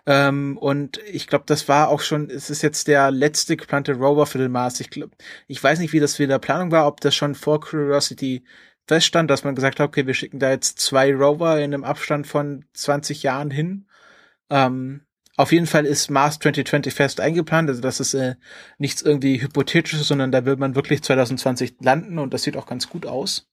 [0.05, 4.25] Ähm, und ich glaube, das war auch schon, es ist jetzt der letzte geplante Rover
[4.25, 4.81] für den Mars.
[4.81, 5.15] Ich glaube,
[5.47, 8.43] ich weiß nicht, wie das wieder Planung war, ob das schon vor Curiosity
[8.87, 12.27] feststand, dass man gesagt hat, okay, wir schicken da jetzt zwei Rover in einem Abstand
[12.27, 13.87] von 20 Jahren hin.
[14.49, 15.01] Ähm,
[15.37, 18.35] auf jeden Fall ist Mars 2020 fest eingeplant, also das ist äh,
[18.77, 22.89] nichts irgendwie hypothetisches, sondern da will man wirklich 2020 landen und das sieht auch ganz
[22.89, 23.49] gut aus.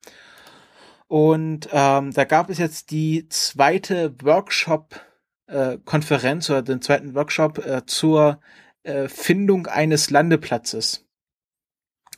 [1.06, 7.86] Und ähm, da gab es jetzt die zweite Workshop-Konferenz äh, oder den zweiten Workshop äh,
[7.86, 8.40] zur
[8.82, 11.06] äh, Findung eines Landeplatzes.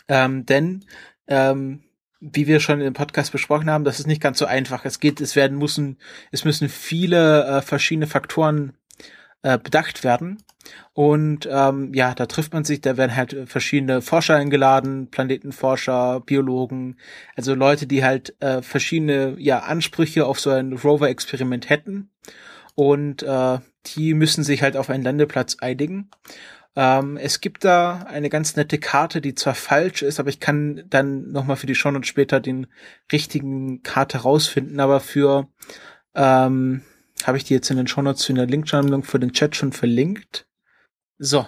[0.08, 0.84] Ähm, denn
[1.28, 1.84] ähm,
[2.20, 4.84] wie wir schon im Podcast besprochen haben, das ist nicht ganz so einfach.
[4.84, 5.98] Es geht, es werden müssen,
[6.30, 8.74] es müssen viele äh, verschiedene Faktoren
[9.42, 10.42] äh, bedacht werden.
[10.92, 16.98] Und ähm, ja, da trifft man sich, da werden halt verschiedene Forscher eingeladen, Planetenforscher, Biologen,
[17.34, 22.10] also Leute, die halt äh, verschiedene ja, Ansprüche auf so ein Rover-Experiment hätten.
[22.74, 26.10] Und äh, die müssen sich halt auf einen Landeplatz einigen.
[26.76, 30.84] Ähm, es gibt da eine ganz nette Karte, die zwar falsch ist, aber ich kann
[30.88, 32.68] dann nochmal für die Show und später den
[33.10, 35.48] richtigen Karte rausfinden, aber für
[36.14, 36.82] ähm,
[37.24, 40.46] habe ich die jetzt in den Shownotes in der Linksammlung für den Chat schon verlinkt.
[41.18, 41.46] So.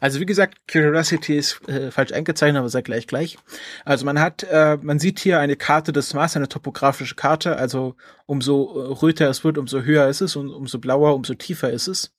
[0.00, 3.36] Also wie gesagt, Curiosity ist äh, falsch eingezeichnet, aber sei gleich gleich.
[3.84, 7.56] Also man hat, äh, man sieht hier eine Karte des Mars, eine topografische Karte.
[7.56, 11.70] Also umso äh, röter es wird, umso höher ist es und umso blauer, umso tiefer
[11.70, 12.14] ist es.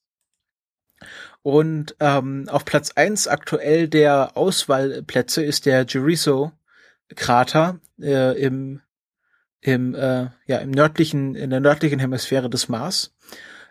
[1.43, 8.81] Und ähm, auf Platz eins aktuell der Auswahlplätze ist der Jericho-Krater äh, im
[9.61, 13.15] im, äh, ja, im nördlichen, in der nördlichen Hemisphäre des Mars,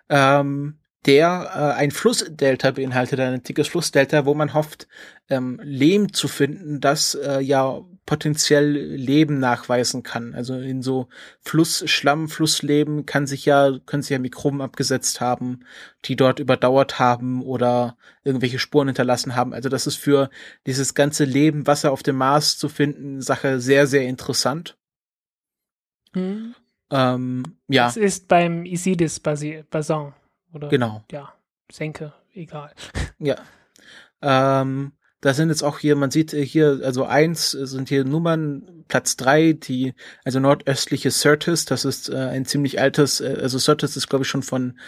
[0.08, 4.86] ähm, der äh, ein Flussdelta beinhaltet, ein antikes Flussdelta, wo man hofft,
[5.30, 10.34] ähm, Lehm zu finden, das äh, ja potenziell Leben nachweisen kann.
[10.34, 11.08] Also in so
[11.40, 15.60] Flussschlamm, Flussleben kann sich ja, können sich ja Mikroben abgesetzt haben,
[16.04, 19.54] die dort überdauert haben oder irgendwelche Spuren hinterlassen haben.
[19.54, 20.28] Also das ist für
[20.66, 24.76] dieses ganze Leben, Wasser auf dem Mars zu finden, Sache sehr, sehr interessant.
[26.12, 26.54] Hm.
[26.90, 27.86] Ähm, ja.
[27.86, 29.64] Das ist beim Isidis Basin,
[30.52, 30.68] oder?
[30.68, 31.04] Genau.
[31.10, 31.32] Ja,
[31.70, 32.72] Senke, egal.
[33.22, 33.36] Ja.
[34.22, 39.16] Ähm, da sind jetzt auch hier, man sieht hier, also eins sind hier Nummern, Platz
[39.16, 39.94] drei, die,
[40.24, 44.28] also nordöstliche Sirtis, das ist äh, ein ziemlich altes, äh, also Sirtis ist glaube ich
[44.28, 44.78] schon von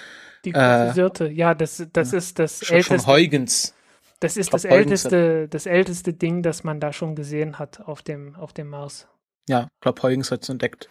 [0.46, 2.98] die äh, Sirte, ja, das, das ist das schon, älteste.
[2.98, 3.74] Von Huygens.
[4.20, 8.34] Das ist das älteste, das älteste Ding, das man da schon gesehen hat auf dem,
[8.36, 9.08] auf dem Mars.
[9.48, 10.88] Ja, ich glaube, Huygens hat es entdeckt.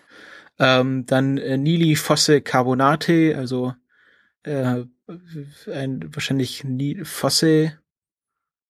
[0.60, 3.74] Ähm, dann äh, Nili Fosse Carbonate, also
[4.44, 4.84] äh,
[5.72, 7.80] ein wahrscheinlich Nil Fosse,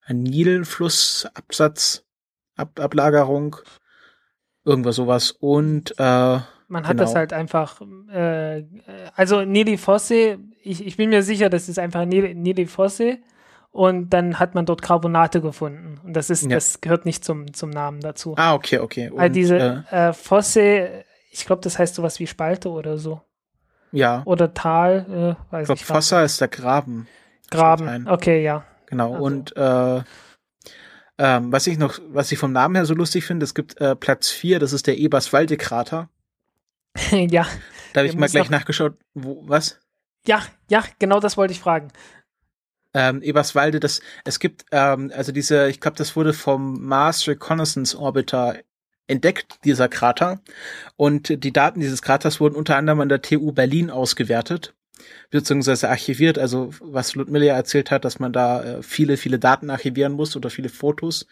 [0.01, 2.05] ein Nilflussabsatz,
[2.57, 3.55] Ab Ablagerung,
[4.65, 5.32] irgendwas sowas.
[5.32, 7.03] Und äh, man hat genau.
[7.03, 8.63] das halt einfach, äh,
[9.15, 13.19] also Nili Fosse, ich, ich bin mir sicher, das ist einfach Nili, Nili Fosse
[13.72, 15.99] und dann hat man dort Carbonate gefunden.
[16.03, 16.49] Und das ist, ja.
[16.49, 18.36] das gehört nicht zum, zum Namen dazu.
[18.38, 19.09] Ah, okay, okay.
[19.09, 23.22] Und, also diese äh, äh, Fosse, ich glaube, das heißt sowas wie Spalte oder so.
[23.92, 24.22] Ja.
[24.26, 25.86] Oder Tal, äh, weiß ich nicht.
[25.86, 27.08] Fossa ist der Graben.
[27.50, 28.66] Graben, okay, ja.
[28.86, 29.14] Genau.
[29.14, 29.26] Also.
[29.26, 30.04] Und äh,
[31.18, 33.96] ähm, was ich noch, was ich vom Namen her so lustig finde, es gibt äh,
[33.96, 36.10] Platz 4, das ist der Eberswalde-Krater.
[37.12, 37.46] ja.
[37.94, 39.80] Da habe ich mal gleich nachgeschaut, wo, was?
[40.26, 41.92] Ja, ja, genau das wollte ich fragen
[42.94, 47.98] ähm, Eberswalde, das, es gibt, ähm, also diese, ich glaube, das wurde vom Mars Reconnaissance
[47.98, 48.58] Orbiter
[49.08, 50.41] entdeckt, dieser Krater.
[50.95, 54.74] Und die Daten dieses Kraters wurden unter anderem an der TU Berlin ausgewertet
[55.30, 56.38] beziehungsweise archiviert.
[56.38, 60.49] Also was Ludmilla erzählt hat, dass man da äh, viele, viele Daten archivieren muss oder
[60.49, 61.28] viele Fotos.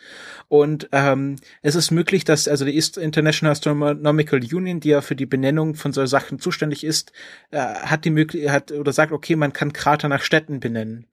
[0.48, 5.26] Und ähm, es ist möglich, dass also die International Astronomical Union, die ja für die
[5.26, 7.12] Benennung von solchen Sachen zuständig ist,
[7.52, 11.06] äh, hat die Möglichkeit hat oder sagt, okay, man kann Krater nach Städten benennen.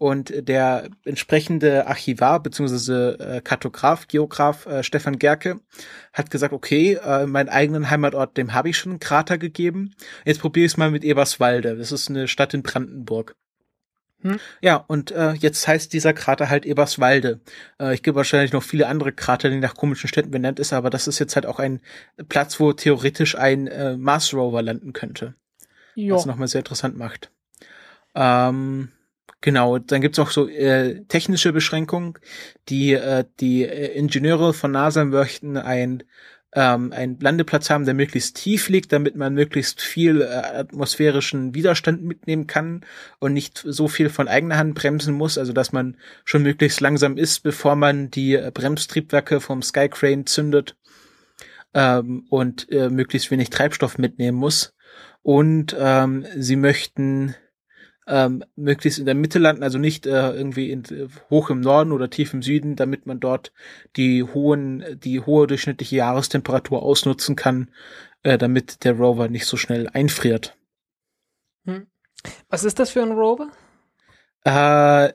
[0.00, 3.10] Und der entsprechende Archivar bzw.
[3.22, 5.60] Äh, Kartograf, Geograf äh, Stefan Gerke
[6.14, 9.94] hat gesagt, okay, äh, meinen eigenen Heimatort, dem habe ich schon einen Krater gegeben.
[10.24, 11.76] Jetzt probiere ich es mal mit Eberswalde.
[11.76, 13.36] Das ist eine Stadt in Brandenburg.
[14.22, 14.40] Hm?
[14.62, 17.40] Ja, und äh, jetzt heißt dieser Krater halt Eberswalde.
[17.78, 20.88] Äh, ich gebe wahrscheinlich noch viele andere Krater, die nach komischen Städten benannt ist, aber
[20.88, 21.80] das ist jetzt halt auch ein
[22.30, 25.34] Platz, wo theoretisch ein äh, Mars Rover landen könnte.
[25.94, 26.16] Jo.
[26.16, 27.30] Was nochmal sehr interessant macht.
[28.14, 28.88] Ähm,
[29.40, 32.14] Genau, dann gibt's auch so äh, technische Beschränkungen.
[32.68, 36.04] Die, äh, die äh, Ingenieure von NASA möchten ein
[36.52, 42.02] ähm, einen Landeplatz haben, der möglichst tief liegt, damit man möglichst viel äh, atmosphärischen Widerstand
[42.02, 42.84] mitnehmen kann
[43.20, 47.16] und nicht so viel von eigener Hand bremsen muss, also dass man schon möglichst langsam
[47.16, 50.76] ist, bevor man die äh, Bremstriebwerke vom Skycrane zündet
[51.74, 54.74] ähm, und äh, möglichst wenig Treibstoff mitnehmen muss.
[55.22, 57.36] Und ähm, sie möchten
[58.10, 60.82] ähm, möglichst in der Mitte landen, also nicht äh, irgendwie in,
[61.30, 63.52] hoch im Norden oder tief im Süden, damit man dort
[63.96, 67.70] die hohen, die hohe durchschnittliche Jahrestemperatur ausnutzen kann,
[68.24, 70.56] äh, damit der Rover nicht so schnell einfriert.
[71.64, 71.86] Hm.
[72.48, 73.48] Was ist das für ein Rover?
[74.44, 75.12] Äh,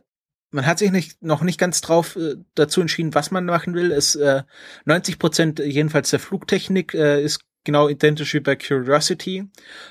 [0.51, 3.91] man hat sich nicht, noch nicht ganz drauf äh, dazu entschieden, was man machen will.
[3.91, 4.43] Es äh,
[4.85, 9.45] 90 Prozent jedenfalls der Flugtechnik äh, ist genau identisch wie bei Curiosity.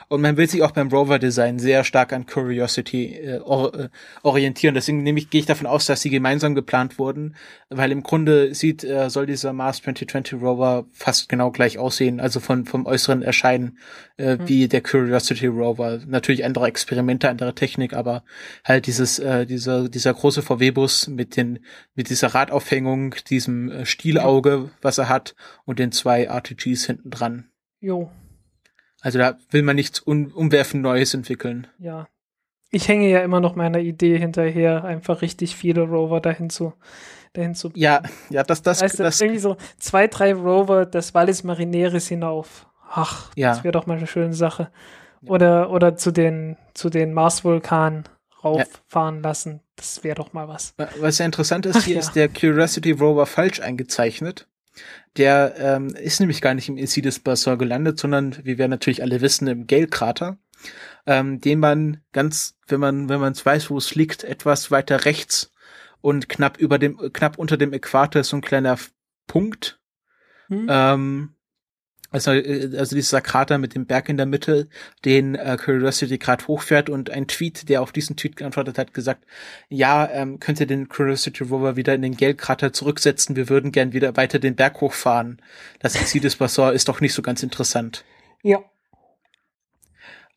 [0.08, 3.88] Und man will sich auch beim Rover-Design sehr stark an Curiosity äh, or äh,
[4.22, 4.74] orientieren.
[4.74, 7.36] Deswegen nehme ich, gehe ich davon aus, dass sie gemeinsam geplant wurden,
[7.68, 12.40] weil im Grunde sieht, äh, soll dieser Mars 2020 Rover fast genau gleich aussehen, also
[12.40, 13.78] von, vom äußeren Erscheinen
[14.16, 14.48] äh, mhm.
[14.48, 16.00] wie der Curiosity Rover.
[16.06, 18.24] Natürlich andere Experimente, andere Technik, aber
[18.64, 21.58] halt dieses, äh, dieser, dieser große VW-Bus mit den,
[21.94, 27.48] mit dieser Radaufhängung, diesem äh, Stielauge, was er hat und den zwei RTGs hinten dran.
[27.84, 28.10] Jo.
[29.02, 31.66] Also da will man nichts un umwerfend Neues entwickeln.
[31.78, 32.08] Ja.
[32.70, 36.72] Ich hänge ja immer noch meiner Idee hinterher, einfach richtig viele Rover dahin zu,
[37.34, 37.70] dahin zu.
[37.74, 39.20] Ja, ja, das, das, weißt das.
[39.20, 42.66] irgendwie so zwei, drei Rover das Valles Marineris hinauf.
[42.90, 43.50] Ach, ja.
[43.50, 44.70] das wäre doch mal eine schöne Sache.
[45.26, 48.04] Oder, oder zu den, zu den Mars-Vulkanen
[48.42, 49.28] rauffahren ja.
[49.28, 49.60] lassen.
[49.76, 50.74] Das wäre doch mal was.
[51.00, 52.00] Was ja interessant ist, Ach, hier ja.
[52.00, 54.48] ist der Curiosity Rover falsch eingezeichnet.
[55.16, 59.20] Der ähm, ist nämlich gar nicht im Isidis Bassin gelandet, sondern, wie wir natürlich alle
[59.20, 60.38] wissen, im Gale-Krater,
[61.06, 65.04] ähm, den man ganz, wenn man, wenn man es weiß, wo es liegt, etwas weiter
[65.04, 65.52] rechts
[66.00, 68.78] und knapp über dem, knapp unter dem Äquator ist so ein kleiner
[69.26, 69.80] Punkt.
[70.48, 70.66] Hm.
[70.68, 71.34] Ähm,
[72.14, 74.68] also, äh, also dieser Krater mit dem Berg in der Mitte,
[75.04, 79.24] den äh, Curiosity gerade hochfährt und ein Tweet, der auf diesen Tweet geantwortet hat, gesagt,
[79.68, 83.92] ja, ähm, könnt ihr den Curiosity Rover wieder in den Geldkrater zurücksetzen, wir würden gern
[83.92, 85.42] wieder weiter den Berg hochfahren.
[85.80, 88.04] Das Isidis Bassin ist doch nicht so ganz interessant.
[88.44, 88.60] Ja.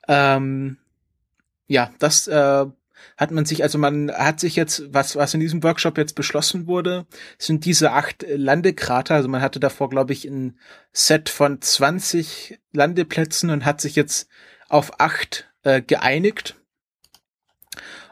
[0.08, 0.78] Ähm,
[1.68, 2.66] ja, das äh,
[3.18, 6.68] hat man sich, also man hat sich jetzt, was, was in diesem Workshop jetzt beschlossen
[6.68, 7.06] wurde,
[7.38, 9.16] sind diese acht Landekrater.
[9.16, 10.60] Also man hatte davor, glaube ich, ein
[10.92, 14.30] Set von 20 Landeplätzen und hat sich jetzt
[14.70, 16.56] auf acht äh, geeinigt.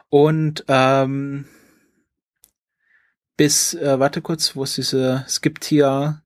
[0.08, 1.46] Und ähm,
[3.36, 6.22] bis, äh, warte kurz, wo ist diese, es gibt hier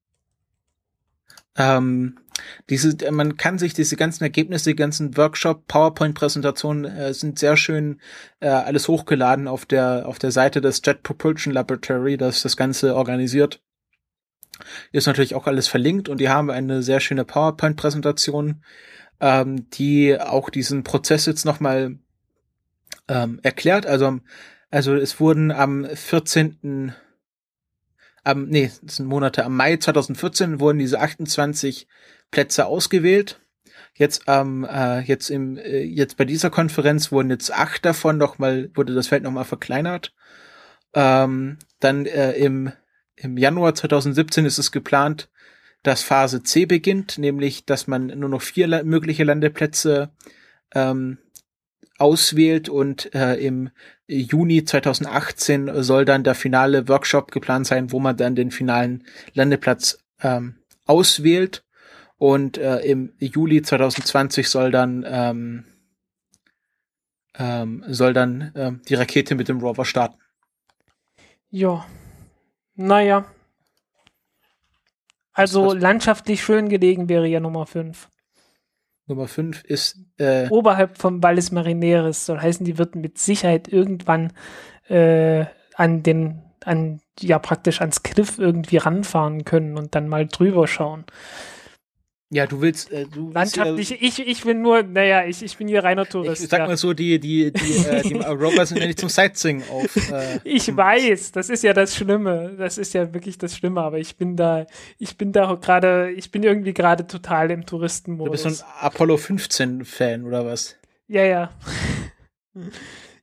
[1.56, 2.18] ähm,
[2.68, 8.00] diese, man kann sich diese ganzen Ergebnisse, die ganzen Workshop, PowerPoint-Präsentationen äh, sind sehr schön
[8.40, 12.96] äh, alles hochgeladen auf der auf der Seite des Jet Propulsion Laboratory, das das Ganze
[12.96, 13.60] organisiert.
[14.92, 18.62] ist natürlich auch alles verlinkt und die haben eine sehr schöne PowerPoint-Präsentation,
[19.20, 21.96] ähm, die auch diesen Prozess jetzt nochmal
[23.08, 23.86] ähm, erklärt.
[23.86, 24.20] Also
[24.70, 26.94] also es wurden am 14.
[28.22, 31.88] Am, nee, das sind Monate, am Mai 2014 wurden diese 28
[32.30, 33.40] Plätze ausgewählt.
[33.94, 38.38] Jetzt ähm, äh, jetzt im äh, jetzt bei dieser Konferenz wurden jetzt acht davon noch
[38.38, 40.14] mal wurde das Feld noch mal verkleinert.
[40.94, 42.72] Ähm, dann äh, im
[43.16, 45.28] im Januar 2017 ist es geplant,
[45.82, 50.10] dass Phase C beginnt, nämlich dass man nur noch vier la mögliche Landeplätze
[50.74, 51.18] ähm,
[51.98, 53.70] auswählt und äh, im
[54.08, 59.04] Juni 2018 soll dann der finale Workshop geplant sein, wo man dann den finalen
[59.34, 60.56] Landeplatz ähm,
[60.86, 61.64] auswählt.
[62.20, 65.64] Und äh, im Juli 2020 soll dann ähm,
[67.38, 70.18] ähm, soll dann äh, die Rakete mit dem Rover starten.
[71.48, 71.86] Ja.
[72.74, 73.24] Naja.
[75.32, 78.10] Also landschaftlich schön gelegen wäre ja Nummer 5.
[79.06, 82.26] Nummer 5 ist äh, oberhalb vom Valles Marineris.
[82.26, 84.34] Soll heißen, die wird mit Sicherheit irgendwann
[84.88, 90.68] äh, an den, an, ja praktisch ans Cliff irgendwie ranfahren können und dann mal drüber
[90.68, 91.06] schauen.
[92.32, 95.66] Ja, du willst, äh, du Landschaftlich, ja, ich, ich bin nur, naja, ich, ich bin
[95.66, 96.44] hier reiner Tourist.
[96.44, 96.66] Ich sag ja.
[96.68, 99.96] mal so, die, die, die, äh, die Rover sind ja nicht zum Sightseeing auf.
[100.12, 102.54] Äh, ich weiß, das ist ja das Schlimme.
[102.56, 104.66] Das ist ja wirklich das Schlimme, aber ich bin da,
[104.98, 108.42] ich bin da gerade, ich bin irgendwie gerade total im Touristenmodus.
[108.42, 110.76] Du bist so ein Apollo 15 Fan, oder was?
[111.08, 111.50] Ja, ja.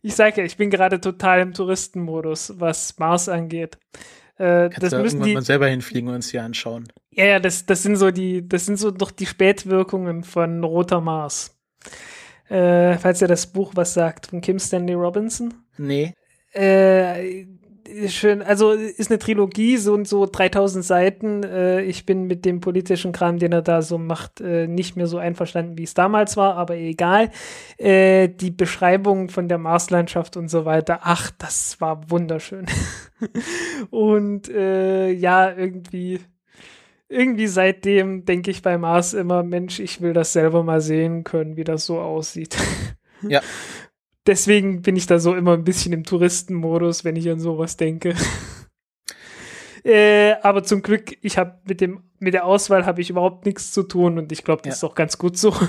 [0.01, 3.77] Ich sag ja, ich bin gerade total im Touristenmodus, was Mars angeht.
[4.37, 6.87] Äh, Kannst das du müssen die mal selber hinfliegen und uns hier anschauen.
[7.11, 11.01] Ja, ja, das, das sind so die, das sind so doch die Spätwirkungen von Roter
[11.01, 11.57] Mars.
[12.49, 15.53] Äh, falls ihr das Buch was sagt, von Kim Stanley Robinson.
[15.77, 16.13] Nee.
[16.53, 17.45] Äh,
[18.07, 21.43] schön, also ist eine Trilogie, so und so 3000 Seiten.
[21.43, 25.07] Äh, ich bin mit dem politischen Kram, den er da so macht, äh, nicht mehr
[25.07, 27.31] so einverstanden, wie es damals war, aber egal.
[27.77, 32.65] Äh, die Beschreibung von der Marslandschaft und so weiter, ach, das war wunderschön.
[33.89, 36.19] und äh, ja, irgendwie
[37.09, 41.55] irgendwie seitdem denke ich bei Mars immer, Mensch, ich will das selber mal sehen können,
[41.55, 42.57] wie das so aussieht.
[43.27, 43.41] Ja.
[44.27, 48.15] Deswegen bin ich da so immer ein bisschen im Touristenmodus, wenn ich an sowas denke.
[49.83, 53.71] äh, aber zum Glück, ich habe mit dem mit der Auswahl habe ich überhaupt nichts
[53.71, 54.73] zu tun und ich glaube, das ja.
[54.77, 55.55] ist auch ganz gut so.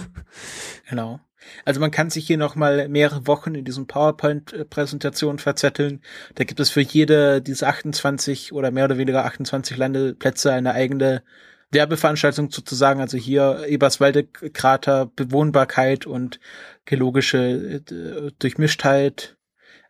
[0.89, 1.21] Genau.
[1.65, 6.03] Also man kann sich hier noch mal mehrere Wochen in diesen PowerPoint-Präsentationen verzetteln.
[6.35, 11.23] Da gibt es für jede dieser 28 oder mehr oder weniger 28 Landeplätze eine eigene
[11.71, 13.01] Werbeveranstaltung sozusagen.
[13.01, 16.41] Also hier Eberswalde-Krater, Bewohnbarkeit und
[16.85, 19.37] geologische äh, Durchmischtheit.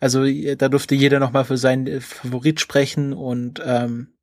[0.01, 0.25] Also
[0.57, 4.15] da durfte jeder noch mal für seinen Favorit sprechen und ähm,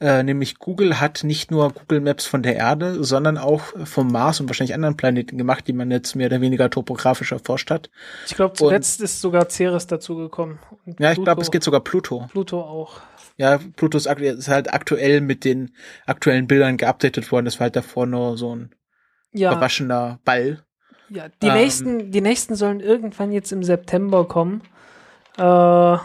[0.00, 4.40] Äh, nämlich Google hat nicht nur Google Maps von der Erde, sondern auch vom Mars
[4.40, 7.90] und wahrscheinlich anderen Planeten gemacht, die man jetzt mehr oder weniger topografisch erforscht hat.
[8.26, 10.58] Ich glaube, zuletzt und, ist sogar Ceres dazugekommen.
[10.98, 12.26] Ja, ich glaube, es geht sogar Pluto.
[12.32, 13.02] Pluto auch.
[13.40, 15.74] Ja, Pluto ist, halt aktuell mit den
[16.04, 17.46] aktuellen Bildern geupdatet worden.
[17.46, 18.74] Das war halt davor nur so ein
[19.32, 19.50] ja.
[19.52, 20.62] verwaschener Ball.
[21.08, 24.60] Ja, die ähm, nächsten, die nächsten sollen irgendwann jetzt im September kommen.
[25.38, 25.96] Äh,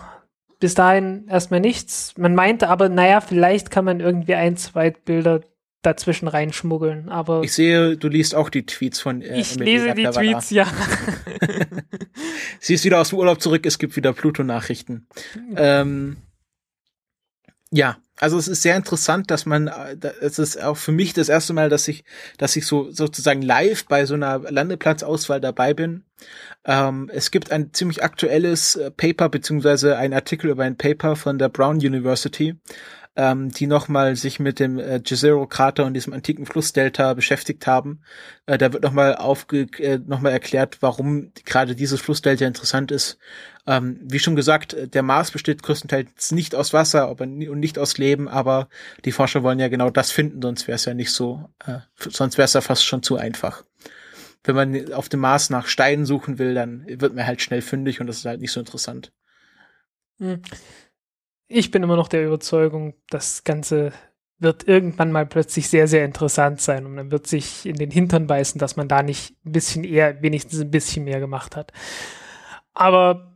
[0.61, 2.13] bis dahin erstmal nichts.
[2.17, 5.41] Man meinte aber, naja, vielleicht kann man irgendwie ein, zwei Bilder
[5.81, 7.43] dazwischen reinschmuggeln, aber.
[7.43, 10.67] Ich sehe, du liest auch die Tweets von äh, Ich Emily lese die Tweets, ja.
[12.61, 15.09] Sie ist wieder aus dem Urlaub zurück, es gibt wieder Pluto-Nachrichten.
[15.57, 16.15] ähm,
[17.76, 21.28] ja, also es ist sehr interessant, dass man, äh, es ist auch für mich das
[21.28, 22.05] erste Mal, dass ich,
[22.38, 26.03] dass ich so sozusagen live bei so einer Landeplatzauswahl dabei bin.
[26.63, 31.38] Ähm, es gibt ein ziemlich aktuelles äh, Paper beziehungsweise ein Artikel über ein Paper von
[31.38, 32.55] der Brown University,
[33.16, 38.01] ähm, die nochmal sich mit dem äh, Jezero-Krater und diesem antiken Flussdelta beschäftigt haben.
[38.45, 43.18] Äh, da wird nochmal aufge äh, nochmal erklärt, warum gerade dieses Flussdelta interessant ist.
[43.68, 47.80] Ähm, wie schon gesagt, äh, der Mars besteht größtenteils nicht aus Wasser aber und nicht
[47.80, 48.68] aus Leben, aber
[49.05, 52.38] die Forscher wollen ja genau das finden, sonst wäre es ja nicht so, äh, sonst
[52.38, 53.63] wäre es ja fast schon zu einfach.
[54.43, 58.01] Wenn man auf dem Mars nach Steinen suchen will, dann wird man halt schnell fündig
[58.01, 59.11] und das ist halt nicht so interessant.
[61.47, 63.91] Ich bin immer noch der Überzeugung, das Ganze
[64.37, 68.27] wird irgendwann mal plötzlich sehr, sehr interessant sein und dann wird sich in den Hintern
[68.27, 71.71] beißen, dass man da nicht ein bisschen eher, wenigstens ein bisschen mehr gemacht hat.
[72.73, 73.33] Aber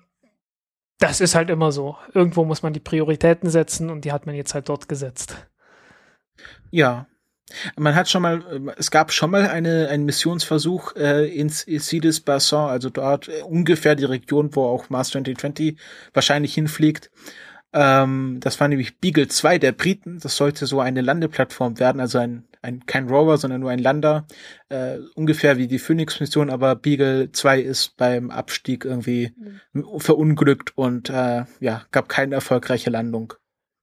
[0.99, 1.97] das ist halt immer so.
[2.13, 5.47] Irgendwo muss man die Prioritäten setzen und die hat man jetzt halt dort gesetzt.
[6.69, 7.07] Ja.
[7.77, 8.43] Man hat schon mal,
[8.77, 13.95] es gab schon mal eine, einen Missionsversuch äh, ins Isidis Bassin, also dort äh, ungefähr
[13.95, 15.79] die Region, wo auch Mars 2020
[16.13, 17.09] wahrscheinlich hinfliegt.
[17.71, 20.19] Ähm, das war nämlich Beagle 2 der Briten.
[20.19, 24.25] Das sollte so eine Landeplattform werden, also ein, ein kein Rover, sondern nur ein Lander.
[24.69, 29.33] Äh, ungefähr wie die Phoenix-Mission, aber Beagle 2 ist beim Abstieg irgendwie
[29.73, 29.99] mhm.
[29.99, 33.33] verunglückt und äh, ja, gab keine erfolgreiche Landung.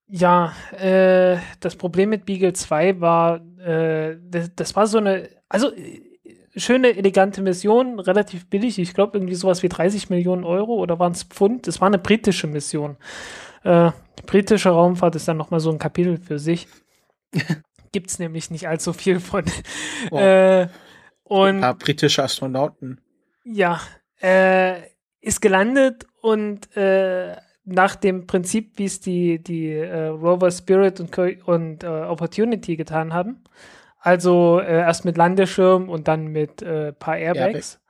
[0.09, 5.73] Ja, äh, das Problem mit Beagle 2 war, äh, das, das war so eine, also
[5.73, 6.03] äh,
[6.57, 8.79] schöne, elegante Mission, relativ billig.
[8.79, 11.69] Ich glaube, irgendwie sowas wie 30 Millionen Euro oder waren es Pfund.
[11.69, 12.97] Es war eine britische Mission.
[13.67, 13.91] Äh,
[14.27, 16.69] britische Raumfahrt ist dann nochmal so ein Kapitel für sich.
[17.93, 19.45] Gibt es nämlich nicht allzu viel von.
[20.11, 20.19] Oh.
[20.19, 20.69] Äh,
[21.25, 23.01] und, ein britische Astronauten.
[23.45, 23.81] Ja,
[24.23, 24.83] äh,
[25.21, 31.19] ist gelandet und äh, nach dem Prinzip, wie es die, die äh, Rover Spirit und,
[31.49, 33.43] und äh, Opportunity getan haben.
[33.99, 37.81] Also äh, erst mit Landeschirm und dann mit äh, paar Airbags.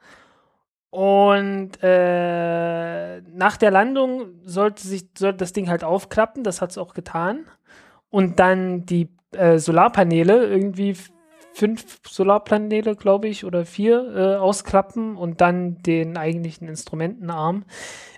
[0.91, 6.78] Und äh, nach der Landung sollte sich sollte das Ding halt aufklappen, das hat es
[6.78, 7.47] auch getan.
[8.09, 10.97] Und dann die äh, Solarpaneele, irgendwie
[11.53, 17.64] fünf Solarpaneele, glaube ich, oder vier, äh, ausklappen und dann den eigentlichen Instrumentenarm.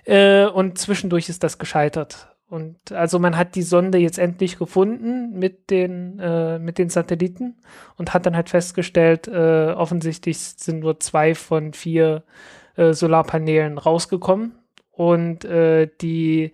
[0.05, 2.27] Äh, und zwischendurch ist das gescheitert.
[2.49, 7.57] Und also man hat die Sonde jetzt endlich gefunden mit den, äh, mit den Satelliten
[7.95, 12.23] und hat dann halt festgestellt, äh, offensichtlich sind nur zwei von vier
[12.79, 14.53] äh, Solarpanelen rausgekommen
[14.91, 16.53] und äh, die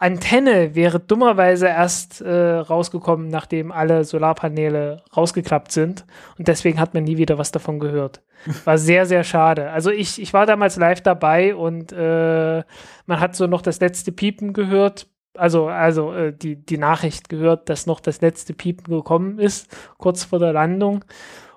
[0.00, 6.06] Antenne wäre dummerweise erst äh, rausgekommen, nachdem alle Solarpaneele rausgeklappt sind.
[6.38, 8.22] Und deswegen hat man nie wieder was davon gehört.
[8.64, 9.70] War sehr, sehr schade.
[9.70, 12.62] Also ich, ich war damals live dabei und äh,
[13.06, 15.08] man hat so noch das letzte Piepen gehört.
[15.34, 20.22] Also, also äh, die, die Nachricht gehört, dass noch das letzte Piepen gekommen ist, kurz
[20.22, 21.04] vor der Landung.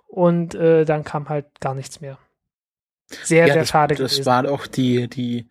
[0.07, 2.18] Und äh, dann kam halt gar nichts mehr.
[3.24, 4.18] Sehr, ja, sehr das, schade das gewesen.
[4.20, 5.47] Das war auch die, die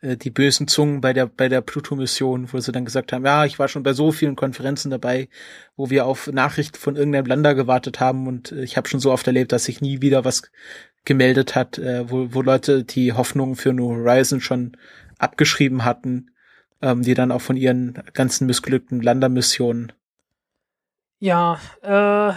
[0.00, 3.44] äh, die bösen Zungen bei der bei der Pluto-Mission, wo sie dann gesagt haben, ja,
[3.44, 5.28] ich war schon bei so vielen Konferenzen dabei,
[5.76, 9.12] wo wir auf Nachrichten von irgendeinem Lander gewartet haben und äh, ich habe schon so
[9.12, 10.42] oft erlebt, dass sich nie wieder was
[11.04, 14.76] gemeldet hat, äh, wo, wo Leute die Hoffnung für New Horizon schon
[15.18, 16.30] abgeschrieben hatten,
[16.82, 19.92] ähm, die dann auch von ihren ganzen missglückten Landermissionen.
[21.18, 22.34] Ja, äh,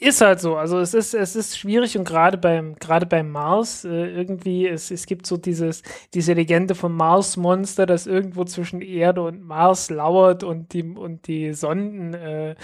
[0.00, 0.56] ist halt so.
[0.56, 4.90] Also es ist, es ist schwierig und gerade beim, gerade beim Mars, äh, irgendwie, es,
[4.90, 5.82] es gibt so dieses,
[6.14, 11.52] diese Legende vom Mars-Monster, das irgendwo zwischen Erde und Mars lauert und die, und die
[11.52, 12.54] Sonden äh,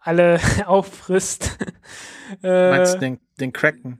[0.00, 1.58] alle auffrisst.
[2.42, 3.98] äh, Meinst du den, den Kraken?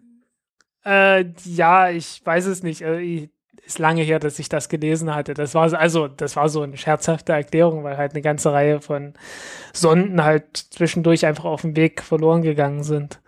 [0.85, 2.83] Äh, ja, ich weiß es nicht.
[2.83, 3.31] Äh,
[3.67, 5.35] ist lange her, dass ich das gelesen hatte.
[5.35, 9.15] Das war also, das war so eine scherzhafte Erklärung, weil halt eine ganze Reihe von
[9.73, 13.21] Sonden halt zwischendurch einfach auf dem Weg verloren gegangen sind.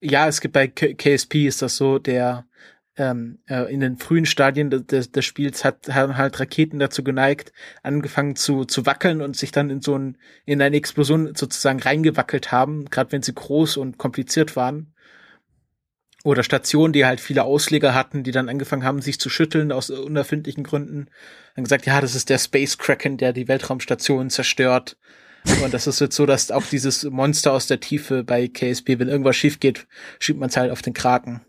[0.00, 2.46] Ja, es gibt bei K KSP ist das so, der
[2.96, 7.52] ähm, äh, in den frühen Stadien des, des Spiels hat haben halt Raketen dazu geneigt,
[7.82, 12.52] angefangen zu zu wackeln und sich dann in so ein in eine Explosion sozusagen reingewackelt
[12.52, 14.93] haben, gerade wenn sie groß und kompliziert waren
[16.24, 19.90] oder Stationen, die halt viele Ausleger hatten, die dann angefangen haben, sich zu schütteln aus
[19.90, 21.08] unerfindlichen Gründen.
[21.54, 24.96] Dann gesagt, ja, das ist der Space Kraken, der die Weltraumstation zerstört.
[25.62, 29.08] Und das ist jetzt so, dass auch dieses Monster aus der Tiefe bei KSP, wenn
[29.08, 29.86] irgendwas schief geht,
[30.18, 31.42] schiebt man es halt auf den Kraken.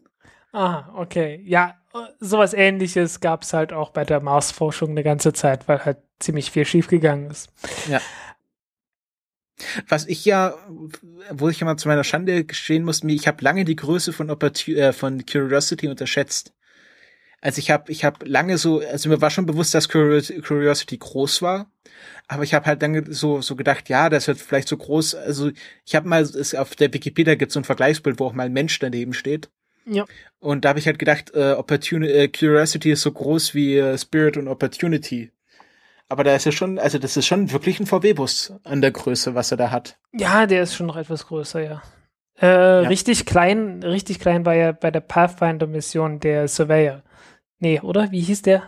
[0.51, 1.41] Ah, okay.
[1.45, 1.75] Ja,
[2.19, 6.51] sowas ähnliches gab es halt auch bei der Mars-Forschung eine ganze Zeit, weil halt ziemlich
[6.51, 7.49] viel schiefgegangen ist.
[7.89, 8.01] Ja.
[9.87, 10.55] Was ich ja,
[11.31, 14.29] wo ich ja mal zu meiner Schande gestehen muss, ich habe lange die Größe von,
[14.29, 16.53] Opportu äh, von Curiosity unterschätzt.
[17.41, 21.41] Also ich habe ich hab lange so, also mir war schon bewusst, dass Curiosity groß
[21.43, 21.69] war,
[22.27, 25.13] aber ich habe halt dann so so gedacht, ja, das wird vielleicht so groß.
[25.15, 25.51] Also
[25.85, 28.53] ich habe mal, es, auf der Wikipedia gibt so ein Vergleichsbild, wo auch mal ein
[28.53, 29.49] Mensch daneben steht.
[29.85, 30.05] Ja.
[30.39, 33.97] Und da habe ich halt gedacht, äh, Opportunity, äh, Curiosity ist so groß wie äh,
[33.97, 35.31] Spirit und Opportunity.
[36.07, 39.33] Aber da ist ja schon, also das ist schon wirklich ein VW-Bus an der Größe,
[39.33, 39.97] was er da hat.
[40.13, 41.81] Ja, der ist schon noch etwas größer, ja.
[42.39, 42.89] Äh, ja.
[42.89, 47.01] Richtig klein, richtig klein war ja bei der Pathfinder-Mission der Surveyor.
[47.59, 48.11] Nee, oder?
[48.11, 48.63] Wie hieß der?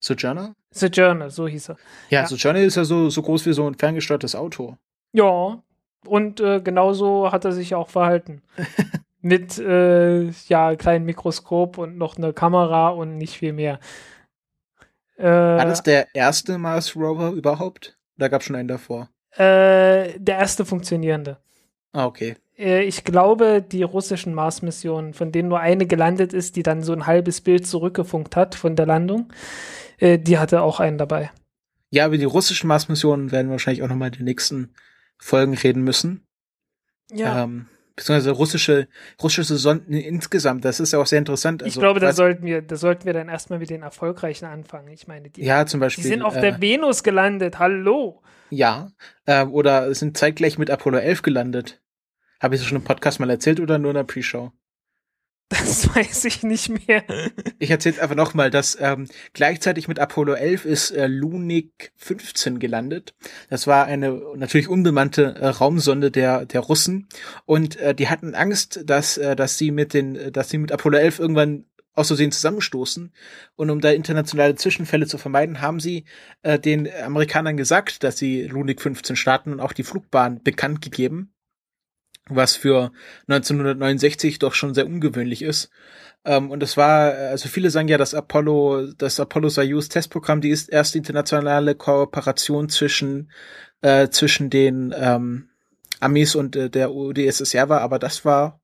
[0.00, 0.54] Sojourner?
[0.72, 1.76] Sojourner, so hieß er.
[2.08, 2.26] Ja, ja.
[2.26, 4.76] Sojourner ist ja so, so groß wie so ein ferngesteuertes Auto.
[5.12, 5.62] Ja,
[6.06, 8.42] und äh, genauso hat er sich auch verhalten.
[9.20, 13.78] Mit äh, ja, kleinem Mikroskop und noch eine Kamera und nicht viel mehr.
[15.20, 17.98] Äh, War das der erste Mars Rover überhaupt?
[18.16, 19.10] Da gab es schon einen davor?
[19.32, 21.38] Äh, der erste funktionierende.
[21.92, 22.36] Ah, okay.
[22.58, 26.92] Äh, ich glaube, die russischen Mars-Missionen, von denen nur eine gelandet ist, die dann so
[26.92, 29.32] ein halbes Bild zurückgefunkt hat von der Landung,
[29.98, 31.30] äh, die hatte auch einen dabei.
[31.90, 34.74] Ja, über die russischen Mars-Missionen werden wir wahrscheinlich auch nochmal in den nächsten
[35.18, 36.26] Folgen reden müssen.
[37.12, 37.44] Ja.
[37.44, 37.66] Ähm,
[37.96, 38.88] beziehungsweise russische,
[39.22, 40.64] russische Sonden insgesamt.
[40.64, 41.62] Das ist ja auch sehr interessant.
[41.62, 44.88] Also, ich glaube, da sollten wir, da sollten wir dann erstmal mit den erfolgreichen anfangen.
[44.88, 47.58] Ich meine, die, ja, zum Beispiel, die sind auf äh, der Venus gelandet.
[47.58, 48.22] Hallo.
[48.50, 48.90] Ja,
[49.26, 51.80] äh, oder sind zeitgleich mit Apollo 11 gelandet.
[52.40, 54.50] Habe ich das schon im Podcast mal erzählt oder nur in der Pre-Show?
[55.50, 57.02] Das weiß ich nicht mehr.
[57.58, 63.14] ich erzähle einfach nochmal, dass ähm, gleichzeitig mit Apollo 11 ist äh, Lunik 15 gelandet.
[63.50, 67.08] Das war eine natürlich unbemannte äh, Raumsonde der der Russen
[67.46, 70.98] und äh, die hatten Angst, dass äh, dass sie mit den dass sie mit Apollo
[70.98, 73.12] 11 irgendwann aus Versehen zusammenstoßen.
[73.56, 76.04] Und um da internationale Zwischenfälle zu vermeiden, haben sie
[76.42, 81.32] äh, den Amerikanern gesagt, dass sie Lunik 15 starten und auch die Flugbahn bekannt gegeben
[82.36, 82.92] was für
[83.28, 85.70] 1969 doch schon sehr ungewöhnlich ist.
[86.24, 90.50] Ähm, und es war, also viele sagen ja, das Apollo, das Apollo Soyuz Testprogramm, die
[90.50, 93.30] ist erste internationale Kooperation zwischen
[93.82, 95.48] äh, zwischen den ähm,
[96.00, 98.60] Amis und äh, der UdSSR war, aber das war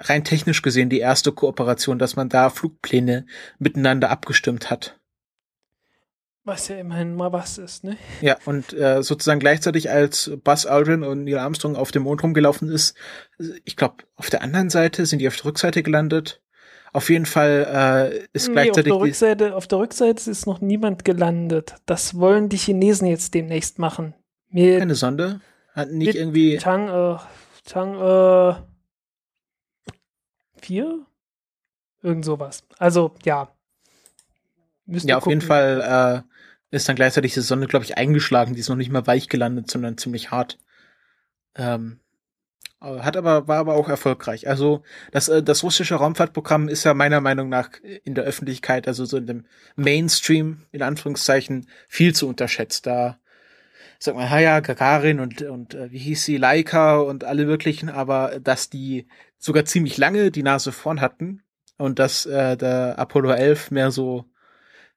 [0.00, 3.26] rein technisch gesehen die erste Kooperation, dass man da Flugpläne
[3.58, 4.98] miteinander abgestimmt hat.
[6.46, 7.96] Was ja immerhin mal was ist, ne?
[8.20, 12.68] Ja, und äh, sozusagen gleichzeitig als Buzz Aldrin und Neil Armstrong auf dem Mond rumgelaufen
[12.68, 12.94] ist,
[13.64, 16.42] ich glaube, auf der anderen Seite sind die auf der Rückseite gelandet.
[16.92, 18.92] Auf jeden Fall äh, ist nee, gleichzeitig.
[18.92, 21.76] Auf der, Rückseite, auf der Rückseite ist noch niemand gelandet.
[21.86, 24.14] Das wollen die Chinesen jetzt demnächst machen.
[24.50, 25.40] Mit, Keine Sonde?
[25.72, 26.58] Hatten nicht irgendwie.
[26.58, 27.18] Chang, äh,
[27.66, 28.54] Chang, äh,
[30.60, 31.06] vier?
[32.02, 32.64] Irgend sowas.
[32.78, 33.48] Also, ja.
[34.86, 35.40] Müsst ja, auf gucken.
[35.40, 36.33] jeden Fall äh,
[36.74, 38.54] ist dann gleichzeitig die Sonne, glaube ich, eingeschlagen.
[38.54, 40.58] Die ist noch nicht mal weich gelandet, sondern ziemlich hart.
[41.56, 42.00] Ähm,
[42.80, 44.46] hat aber, war aber auch erfolgreich.
[44.48, 47.70] Also das, äh, das russische Raumfahrtprogramm ist ja meiner Meinung nach
[48.04, 49.46] in der Öffentlichkeit, also so in dem
[49.76, 52.86] Mainstream, in Anführungszeichen, viel zu unterschätzt.
[52.86, 53.18] Da
[53.98, 58.38] sagt man, ja, Gagarin und, und äh, wie hieß sie, Laika und alle möglichen, aber
[58.40, 59.06] dass die
[59.38, 61.42] sogar ziemlich lange die Nase vorn hatten
[61.78, 64.26] und dass äh, der Apollo 11 mehr so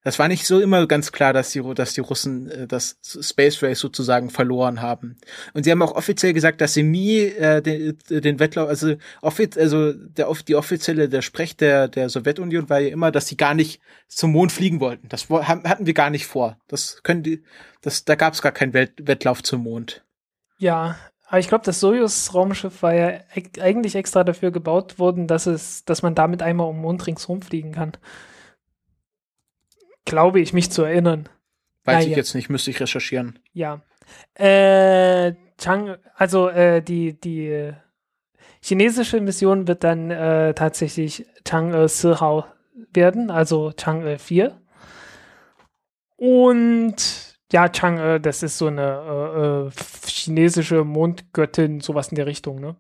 [0.04, 3.62] Das war nicht so immer ganz klar, dass die, dass die Russen äh, das Space
[3.62, 5.18] Race sozusagen verloren haben.
[5.54, 9.58] Und sie haben auch offiziell gesagt, dass sie nie äh, den, den Wettlauf, also, offiz
[9.58, 13.54] also der, die offizielle, der Sprech der, der Sowjetunion war ja immer, dass sie gar
[13.54, 15.10] nicht zum Mond fliegen wollten.
[15.10, 16.58] Das hatten wir gar nicht vor.
[16.68, 17.44] Das können die,
[17.82, 20.06] das, da gab es gar keinen Welt, Wettlauf zum Mond.
[20.58, 23.20] Ja, aber ich glaube, das Soyuz-Raumschiff war ja
[23.60, 27.42] eigentlich extra dafür gebaut worden, dass es, dass man damit einmal um den Mond ringsherum
[27.42, 27.92] fliegen kann
[30.08, 31.30] glaube ich, mich zu erinnern.
[31.84, 33.38] Weiß ja, ich jetzt nicht, müsste ich recherchieren.
[33.54, 33.82] Ja.
[34.34, 37.74] Äh, Chang, also äh, die, die
[38.62, 42.46] chinesische Mission wird dann äh, tatsächlich Chang'e Sihao
[42.94, 44.60] werden, also Chang'e 4.
[46.16, 46.96] Und
[47.52, 49.72] ja, Chang'e, das ist so eine äh, äh,
[50.08, 52.76] chinesische Mondgöttin, sowas in der Richtung, ne?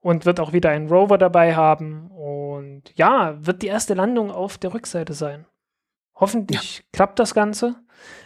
[0.00, 2.10] Und wird auch wieder einen Rover dabei haben.
[2.10, 5.46] Und ja, wird die erste Landung auf der Rückseite sein.
[6.16, 6.84] Hoffentlich ja.
[6.92, 7.76] klappt das Ganze.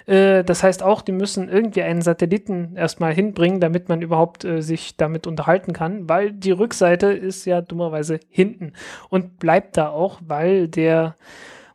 [0.07, 4.62] Äh, das heißt auch, die müssen irgendwie einen Satelliten erstmal hinbringen, damit man überhaupt äh,
[4.62, 8.72] sich damit unterhalten kann, weil die Rückseite ist ja dummerweise hinten
[9.11, 11.16] und bleibt da auch, weil der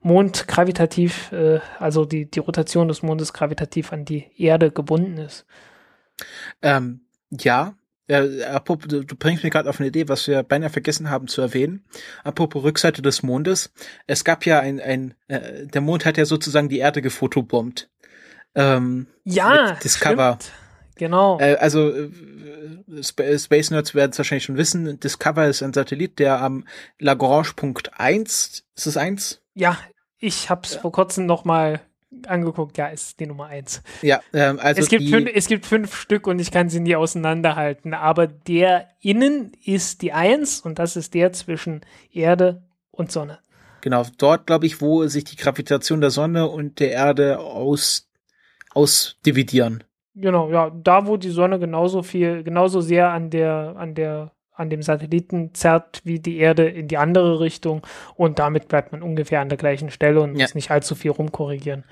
[0.01, 5.45] Mond gravitativ, äh, also die, die Rotation des Mondes gravitativ an die Erde gebunden ist.
[6.61, 7.01] Ähm,
[7.31, 7.73] ja,
[8.07, 11.41] äh, apropos, du, bringst mir gerade auf eine Idee, was wir beinahe vergessen haben zu
[11.41, 11.85] erwähnen.
[12.23, 13.71] Apropos Rückseite des Mondes.
[14.07, 17.89] Es gab ja ein, ein äh, der Mond hat ja sozusagen die Erde gefotobombt.
[18.55, 20.37] Ähm, ja, Discover.
[20.39, 20.59] Stimmt.
[20.95, 21.39] Genau.
[21.39, 22.11] Äh, also äh,
[23.01, 24.99] Space Nerds werden es wahrscheinlich schon wissen.
[24.99, 26.65] Discover ist ein Satellit, der am
[26.99, 29.41] Lagrange Punkt 1, ist es 1?
[29.53, 29.77] Ja,
[30.19, 30.81] ich habe es ja.
[30.81, 31.81] vor kurzem noch mal
[32.27, 33.81] angeguckt, ja, ist die Nummer eins.
[34.01, 36.95] Ja, ähm, also es gibt, fünf, es gibt fünf Stück und ich kann sie nie
[36.95, 43.39] auseinanderhalten, aber der innen ist die eins und das ist der zwischen Erde und Sonne.
[43.81, 48.09] Genau, dort glaube ich, wo sich die Gravitation der Sonne und der Erde aus,
[48.73, 49.83] ausdividieren.
[50.15, 54.69] Genau, ja, da wo die Sonne genauso viel, genauso sehr an der, an der an
[54.69, 57.85] dem Satelliten zerrt wie die Erde in die andere Richtung
[58.15, 60.43] und damit bleibt man ungefähr an der gleichen Stelle und ja.
[60.43, 61.83] muss nicht allzu viel rumkorrigieren.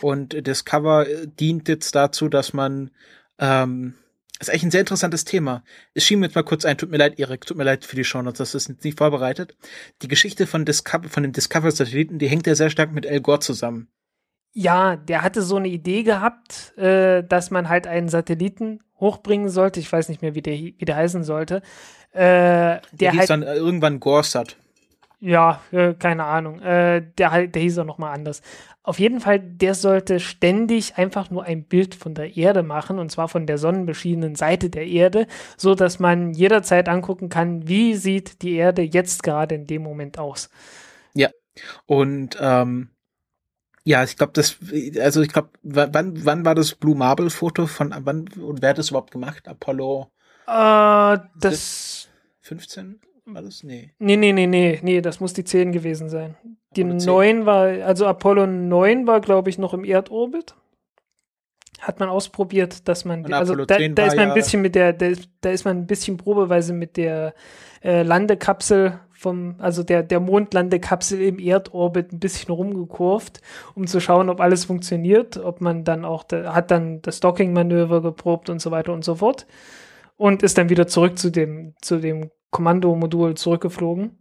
[0.00, 2.90] Und Discover äh, dient jetzt dazu, dass man
[3.38, 3.94] ähm,
[4.40, 5.62] das ist eigentlich ein sehr interessantes Thema.
[5.92, 7.94] Es schien mir jetzt mal kurz ein, tut mir leid, Erik, tut mir leid für
[7.94, 9.54] die Shownotes, das ist nicht vorbereitet.
[10.00, 13.40] Die Geschichte von Discover, von dem Discover-Satelliten, die hängt ja sehr stark mit El Gore
[13.40, 13.88] zusammen.
[14.52, 19.80] Ja, der hatte so eine Idee gehabt, äh, dass man halt einen Satelliten hochbringen sollte.
[19.80, 21.62] Ich weiß nicht mehr, wie der, wie der heißen sollte.
[22.12, 24.56] Äh, der, der hieß halt, dann irgendwann Gorsat.
[25.20, 26.60] Ja, äh, keine Ahnung.
[26.60, 28.40] Äh, der, der hieß auch nochmal anders.
[28.82, 33.12] Auf jeden Fall, der sollte ständig einfach nur ein Bild von der Erde machen, und
[33.12, 35.26] zwar von der sonnenbeschienenen Seite der Erde,
[35.58, 40.18] so dass man jederzeit angucken kann, wie sieht die Erde jetzt gerade in dem Moment
[40.18, 40.48] aus.
[41.14, 41.28] Ja.
[41.84, 42.88] Und ähm,
[43.84, 44.58] ja, ich glaube, das,
[45.00, 48.78] also ich glaube, wann, wann war das Blue Marble Foto von, wann, und wer hat
[48.78, 49.48] das überhaupt gemacht?
[49.48, 50.10] Apollo?
[50.46, 52.08] Äh, das.
[52.42, 53.62] 15 war das?
[53.62, 53.92] Nee.
[53.98, 56.36] Nee, nee, nee, nee, nee, das muss die 10 gewesen sein.
[56.76, 60.54] Die 9 war, also Apollo 9 war, glaube ich, noch im Erdorbit.
[61.80, 65.12] Hat man ausprobiert, dass man, also da, da ist man ein bisschen mit der, da,
[65.40, 67.34] da ist man ein bisschen probeweise mit der
[67.82, 73.42] äh, Landekapsel vom, also der, der Mondlandekapsel im Erdorbit ein bisschen rumgekurvt,
[73.74, 78.00] um zu schauen, ob alles funktioniert, ob man dann auch, da, hat dann das Docking-Manöver
[78.00, 79.46] geprobt und so weiter und so fort
[80.16, 84.18] und ist dann wieder zurück zu dem, zu dem Kommandomodul zurückgeflogen.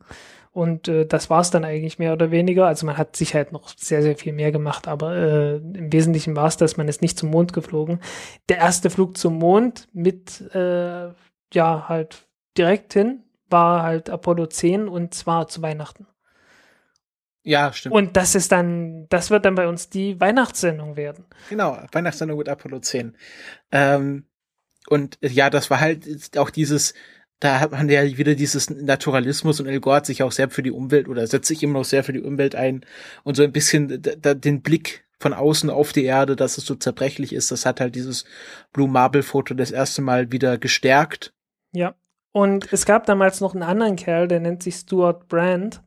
[0.51, 2.67] Und äh, das war es dann eigentlich mehr oder weniger.
[2.67, 6.35] Also man hat sicher halt noch sehr, sehr viel mehr gemacht, aber äh, im Wesentlichen
[6.35, 8.01] war es, dass man ist nicht zum Mond geflogen.
[8.49, 11.07] Der erste Flug zum Mond mit, äh,
[11.53, 16.07] ja, halt direkt hin, war halt Apollo 10 und zwar zu Weihnachten.
[17.43, 17.95] Ja, stimmt.
[17.95, 21.25] Und das ist dann, das wird dann bei uns die Weihnachtssendung werden.
[21.49, 23.17] Genau, Weihnachtssendung mit Apollo 10.
[23.71, 24.25] Ähm,
[24.87, 26.93] und ja, das war halt auch dieses,
[27.39, 30.63] da hat man ja wieder dieses Naturalismus und El Gore hat sich auch sehr für
[30.63, 32.85] die Umwelt oder setzt sich immer noch sehr für die Umwelt ein
[33.23, 37.33] und so ein bisschen den Blick von außen auf die Erde, dass es so zerbrechlich
[37.33, 38.25] ist, das hat halt dieses
[38.71, 41.33] Blue Marble Foto das erste Mal wieder gestärkt.
[41.71, 41.95] Ja.
[42.31, 45.81] Und es gab damals noch einen anderen Kerl, der nennt sich Stuart Brand.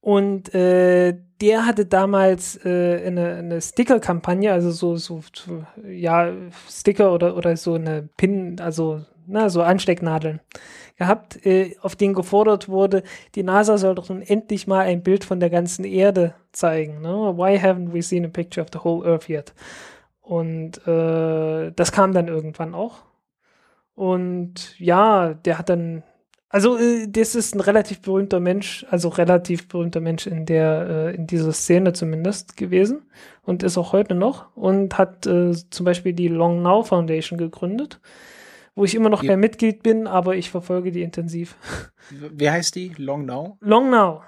[0.00, 5.20] Und äh, der hatte damals äh, eine, eine Sticker-Kampagne, also so, so,
[5.88, 6.32] ja,
[6.68, 10.40] Sticker oder, oder so eine Pin, also na, so Anstecknadeln
[10.96, 13.02] gehabt, äh, auf denen gefordert wurde,
[13.34, 17.00] die NASA soll doch nun endlich mal ein Bild von der ganzen Erde zeigen.
[17.00, 17.08] Ne?
[17.08, 19.54] Why haven't we seen a picture of the whole Earth yet?
[20.20, 23.02] Und äh, das kam dann irgendwann auch.
[23.94, 26.02] Und ja, der hat dann
[26.48, 31.14] Also äh, das ist ein relativ berühmter Mensch, also relativ berühmter Mensch in der äh,
[31.14, 33.02] in dieser Szene zumindest gewesen
[33.42, 38.00] und ist auch heute noch und hat äh, zum Beispiel die Long Now Foundation gegründet,
[38.74, 41.56] wo ich immer noch kein Mitglied bin, aber ich verfolge die intensiv.
[42.10, 42.92] Wer heißt die?
[42.98, 43.56] Long Now?
[43.60, 44.22] Long Now.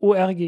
[0.00, 0.38] .org.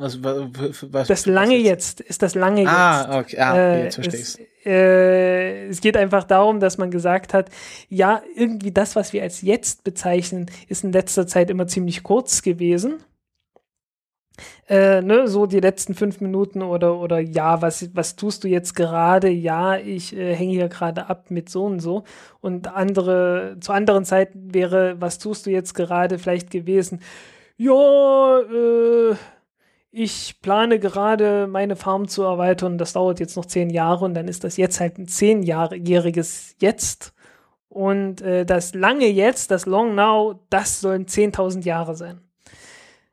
[0.00, 1.98] Was, was, was, Das lange jetzt?
[1.98, 2.70] jetzt ist das lange jetzt.
[2.70, 4.38] Ah, okay, ah, okay Äh, jetzt verstehe ich's.
[4.38, 7.50] es, äh, es geht einfach darum, dass man gesagt hat,
[7.88, 12.42] ja, irgendwie das, was wir als jetzt bezeichnen, ist in letzter Zeit immer ziemlich kurz
[12.42, 13.02] gewesen.
[14.68, 18.74] Äh, ne, so die letzten fünf Minuten oder, oder ja, was, was tust du jetzt
[18.74, 19.28] gerade?
[19.28, 22.04] Ja, ich äh, hänge hier gerade ab mit so und so.
[22.40, 27.00] Und andere, zu anderen Zeiten wäre, was tust du jetzt gerade vielleicht gewesen?
[27.58, 29.16] Ja, äh,
[29.92, 34.28] ich plane gerade meine Farm zu erweitern, das dauert jetzt noch zehn Jahre und dann
[34.28, 37.12] ist das jetzt halt ein zehnjähriges Jetzt.
[37.68, 42.20] Und äh, das lange Jetzt, das Long Now, das sollen 10.000 Jahre sein.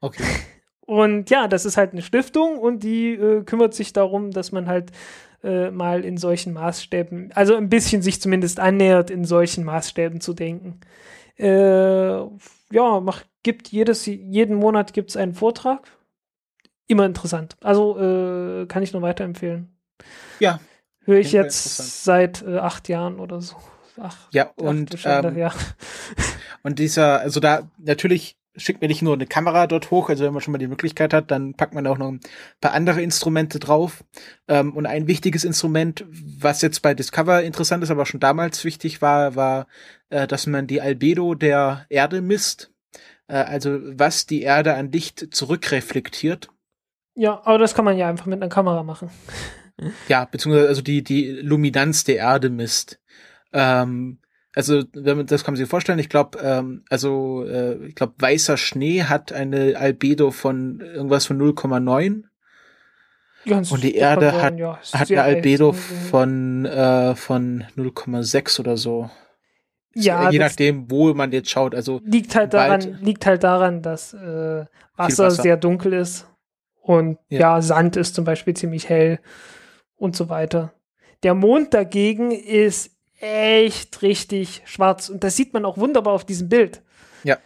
[0.01, 0.23] Okay.
[0.87, 4.67] Und ja, das ist halt eine Stiftung und die äh, kümmert sich darum, dass man
[4.67, 4.93] halt
[5.43, 10.33] äh, mal in solchen Maßstäben, also ein bisschen sich zumindest annähert, in solchen Maßstäben zu
[10.33, 10.79] denken.
[11.37, 12.19] Äh,
[12.71, 15.96] ja, macht, gibt jedes, jeden Monat gibt es einen Vortrag.
[16.87, 17.57] Immer interessant.
[17.61, 19.75] Also äh, kann ich nur weiterempfehlen.
[20.39, 20.59] Ja.
[21.03, 23.55] Höre ich jetzt seit äh, acht Jahren oder so.
[23.99, 25.53] Ach, Ja, und, ähm, ja.
[26.63, 30.33] Und dieser, also da, natürlich schickt mir nicht nur eine Kamera dort hoch, also wenn
[30.33, 32.19] man schon mal die Möglichkeit hat, dann packt man auch noch ein
[32.59, 34.03] paar andere Instrumente drauf.
[34.47, 39.01] Ähm, und ein wichtiges Instrument, was jetzt bei Discover interessant ist, aber schon damals wichtig
[39.01, 39.67] war, war,
[40.09, 42.71] äh, dass man die Albedo der Erde misst.
[43.27, 46.49] Äh, also was die Erde an Licht zurückreflektiert.
[47.17, 49.09] Ja, aber das kann man ja einfach mit einer Kamera machen.
[50.07, 52.99] Ja, beziehungsweise also die, die Luminanz der Erde misst.
[53.53, 54.17] Ähm,
[54.55, 58.15] also, wenn man, das kann man sich vorstellen, ich glaube, ähm, also, äh, ich glaube,
[58.17, 62.23] weißer Schnee hat eine Albedo von irgendwas von 0,9
[63.45, 69.11] Ganz und die Erde hat, ja, hat eine Albedo von, äh, von 0,6 oder so.
[69.93, 71.75] Ja, Je nachdem, wo man jetzt schaut.
[71.75, 74.65] Also, liegt halt daran, liegt halt daran, dass äh,
[74.95, 75.43] Wasser, Wasser.
[75.43, 76.27] sehr dunkel ist
[76.87, 77.39] und Ja.
[77.39, 77.61] ja.
[77.61, 79.19] Sand ist zum Beispiel ziemlich hell
[79.97, 80.73] und so weiter.
[81.23, 86.49] Der Mond dagegen ist echt richtig schwarz und das sieht man auch wunderbar auf diesem
[86.49, 86.81] Bild.
[87.23, 87.37] ja.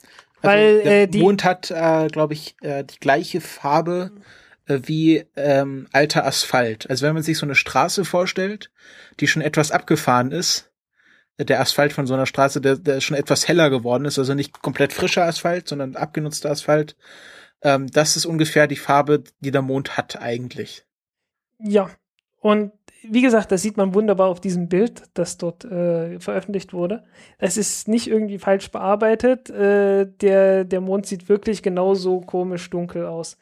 [0.44, 4.10] Weil, also der äh, die- Mond hat, äh, glaube ich, äh, die gleiche Farbe
[4.66, 6.90] äh, wie ähm, alter Asphalt.
[6.90, 8.72] Also wenn man sich so eine Straße vorstellt,
[9.20, 10.72] die schon etwas abgefahren ist,
[11.38, 14.34] äh, der Asphalt von so einer Straße, der, der schon etwas heller geworden ist, also
[14.34, 16.96] nicht komplett frischer Asphalt, sondern abgenutzter Asphalt,
[17.64, 20.86] ähm, das ist ungefähr die Farbe, die der Mond hat eigentlich.
[21.60, 21.90] Ja,
[22.40, 22.72] und
[23.04, 27.04] wie gesagt, das sieht man wunderbar auf diesem Bild, das dort äh, veröffentlicht wurde.
[27.40, 29.50] Es ist nicht irgendwie falsch bearbeitet.
[29.50, 33.38] Äh, der, der Mond sieht wirklich genauso komisch dunkel aus.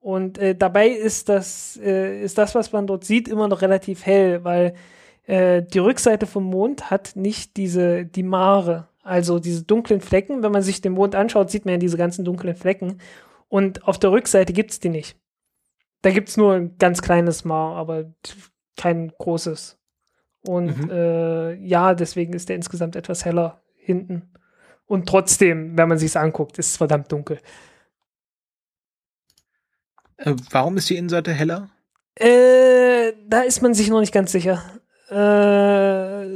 [0.00, 4.06] Und äh, dabei ist das, äh, ist das, was man dort sieht, immer noch relativ
[4.06, 4.74] hell, weil
[5.26, 10.42] äh, die Rückseite vom Mond hat nicht diese, die Mare, also diese dunklen Flecken.
[10.42, 12.98] Wenn man sich den Mond anschaut, sieht man ja diese ganzen dunklen Flecken.
[13.50, 15.18] Und auf der Rückseite gibt es die nicht.
[16.02, 18.14] Da gibt es nur ein ganz kleines Maar, aber
[18.78, 19.76] kein großes.
[20.46, 20.90] Und Mhm.
[20.90, 24.32] äh, ja, deswegen ist der insgesamt etwas heller hinten.
[24.86, 27.38] Und trotzdem, wenn man sich's anguckt, ist es verdammt dunkel.
[30.16, 31.68] Äh, warum ist die Innenseite heller?
[32.14, 34.62] Äh, da ist man sich noch nicht ganz sicher.
[35.10, 36.26] Äh,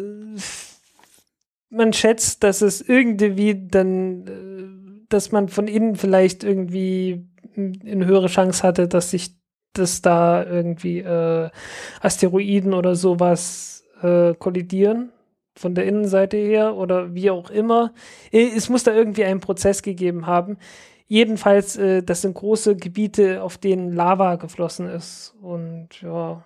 [1.71, 4.84] man schätzt, dass es irgendwie dann, äh,
[5.15, 7.27] dass man von innen vielleicht irgendwie
[7.57, 9.37] eine höhere Chance hatte, dass sich
[9.73, 11.51] dass da irgendwie äh,
[12.01, 15.11] Asteroiden oder sowas äh, kollidieren
[15.57, 17.93] von der Innenseite her oder wie auch immer.
[18.31, 20.59] Es muss da irgendwie einen Prozess gegeben haben.
[21.07, 25.35] Jedenfalls, äh, das sind große Gebiete, auf denen Lava geflossen ist.
[25.41, 26.45] Und ja.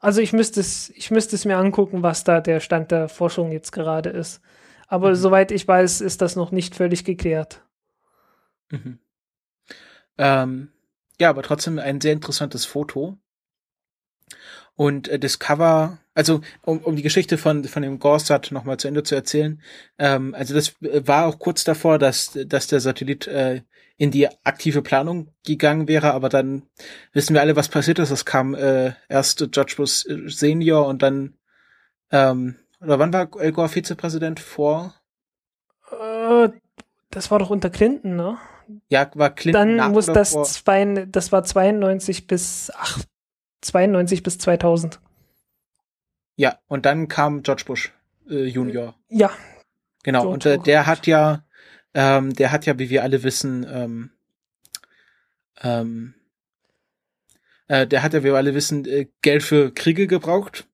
[0.00, 3.52] Also ich müsste es, ich müsste es mir angucken, was da der Stand der Forschung
[3.52, 4.40] jetzt gerade ist.
[4.88, 5.14] Aber Mhm.
[5.14, 7.62] soweit ich weiß, ist das noch nicht völlig geklärt.
[8.70, 8.98] Mhm.
[10.18, 10.72] Ähm,
[11.20, 13.18] ja, aber trotzdem ein sehr interessantes Foto.
[14.74, 18.88] Und äh, das Cover, also um, um die Geschichte von, von dem Gorsat nochmal zu
[18.88, 19.60] Ende zu erzählen,
[19.98, 23.62] ähm, also das äh, war auch kurz davor, dass, dass der Satellit äh,
[23.96, 26.62] in die aktive Planung gegangen wäre, aber dann
[27.12, 28.10] wissen wir alle, was passiert ist.
[28.10, 31.34] Es kam äh, erst George Bush äh, Senior und dann,
[32.12, 34.40] ähm, oder wann war Al Gore Vizepräsident?
[34.40, 34.94] Vor?
[35.90, 36.48] Äh,
[37.10, 38.38] das war doch unter Clinton, ne?
[38.88, 40.44] Ja, war Clinton Dann muss das vor?
[40.44, 43.02] zwei, das war 92 bis ach,
[43.62, 45.00] 92 bis 2000.
[46.36, 47.92] Ja, und dann kam George Bush
[48.28, 48.94] äh, Junior.
[49.08, 49.30] Ja,
[50.08, 51.44] Genau, George und äh, der hat ja,
[51.94, 54.10] ähm, der hat ja, wie wir alle wissen, ähm,
[55.60, 56.14] ähm,
[57.66, 60.68] äh, der hat ja, wie wir alle wissen, äh, Geld für Kriege gebraucht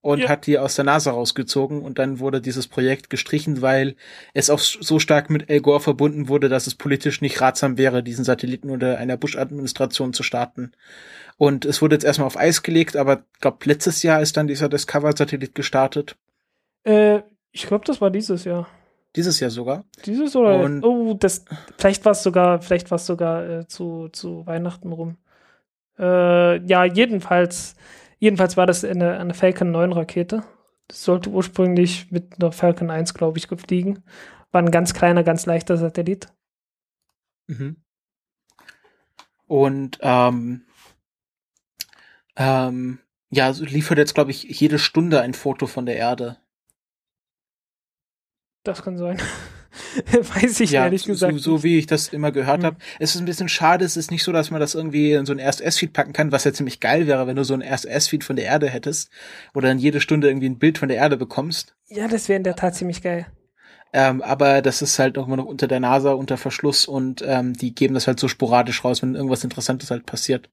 [0.00, 0.28] und Ja.
[0.28, 3.96] hat die aus der NASA rausgezogen und dann wurde dieses Projekt gestrichen, weil
[4.32, 8.02] es auch so stark mit Al Gore verbunden wurde, dass es politisch nicht ratsam wäre,
[8.02, 10.72] diesen Satelliten unter einer Bush-Administration zu starten.
[11.36, 14.46] Und es wurde jetzt erstmal auf Eis gelegt, aber ich glaube, letztes Jahr ist dann
[14.48, 16.16] dieser Discover-Satellit gestartet.
[16.84, 17.20] Äh,
[17.52, 18.68] ich glaube, das war dieses Jahr.
[19.16, 19.84] Dieses Jahr sogar.
[20.04, 20.60] Dieses oder?
[20.60, 21.44] Und- oh, das.
[21.76, 25.16] Vielleicht war es sogar, vielleicht war es sogar äh, zu, zu Weihnachten rum.
[25.98, 27.74] Äh, ja, jedenfalls,
[28.18, 30.44] jedenfalls war das eine, eine Falcon 9 Rakete.
[30.88, 34.02] Das sollte ursprünglich mit einer Falcon 1, glaube ich, fliegen.
[34.50, 36.28] War ein ganz kleiner, ganz leichter Satellit.
[37.46, 37.76] Mhm.
[39.46, 40.66] Und ähm,
[42.36, 42.98] ähm,
[43.30, 46.38] ja, liefert jetzt, glaube ich, jede Stunde ein Foto von der Erde.
[48.62, 49.20] Das kann sein.
[50.12, 51.32] Weiß ich ja, ehrlich so, gesagt.
[51.34, 52.64] so, so wie ich das immer gehört Hm.
[52.64, 52.76] habe.
[52.98, 55.32] Es ist ein bisschen schade, es ist nicht so, dass man das irgendwie in so
[55.32, 58.36] ein RSS-Feed packen kann, was ja ziemlich geil wäre, wenn du so ein RSS-Feed von
[58.36, 59.10] der Erde hättest
[59.54, 61.74] oder dann jede Stunde irgendwie ein Bild von der Erde bekommst.
[61.88, 63.26] ja, das wäre in der Tat ziemlich geil.
[63.92, 67.54] Ähm, aber das ist halt auch immer noch unter der NASA unter Verschluss und ähm,
[67.54, 70.50] die geben das halt so sporadisch raus, wenn irgendwas Interessantes halt passiert.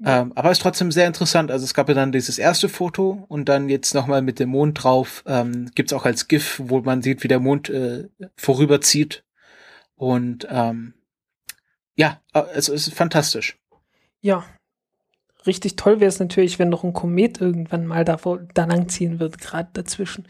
[0.00, 0.22] Ja.
[0.22, 1.50] Ähm, aber ist trotzdem sehr interessant.
[1.50, 4.82] Also es gab ja dann dieses erste Foto und dann jetzt nochmal mit dem Mond
[4.82, 5.22] drauf.
[5.26, 9.24] Ähm, gibt's auch als GIF, wo man sieht, wie der Mond äh, vorüberzieht.
[9.96, 10.94] Und ähm,
[11.96, 13.58] ja, äh, es ist fantastisch.
[14.20, 14.44] Ja.
[15.46, 19.38] Richtig toll wäre es natürlich, wenn noch ein Komet irgendwann mal davor, da langziehen wird,
[19.38, 20.26] gerade dazwischen.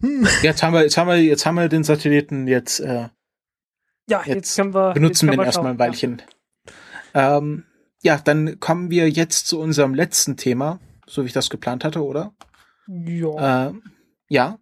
[0.00, 0.28] Hm.
[0.42, 3.08] Jetzt haben wir, jetzt haben wir, jetzt haben wir den Satelliten jetzt äh,
[4.08, 4.92] Ja, jetzt, Jetzt können wir.
[4.92, 5.78] benutzen wir jetzt den können erstmal ein.
[5.78, 6.22] Weilchen.
[7.14, 7.64] Ähm,
[8.02, 12.04] ja, dann kommen wir jetzt zu unserem letzten Thema, so wie ich das geplant hatte,
[12.04, 12.32] oder?
[12.86, 13.40] Ja.
[13.40, 13.68] ja.
[13.68, 13.72] Äh,
[14.28, 14.58] ja,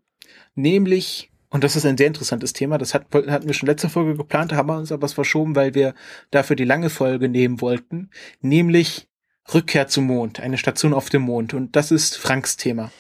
[0.55, 4.17] nämlich, und das ist ein sehr interessantes Thema, das hat, hatten wir schon letzte Folge
[4.17, 5.95] geplant, haben wir uns aber was verschoben, weil wir
[6.31, 8.11] dafür die lange Folge nehmen wollten,
[8.41, 9.09] nämlich
[9.53, 11.55] Rückkehr zum Mond, eine Station auf dem Mond.
[11.55, 12.91] Und das ist Franks Thema.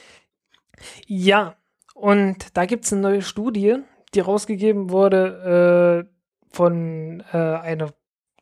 [1.06, 1.56] Ja,
[1.94, 3.76] und da gibt es eine neue Studie,
[4.14, 7.92] die rausgegeben wurde äh, von äh, einer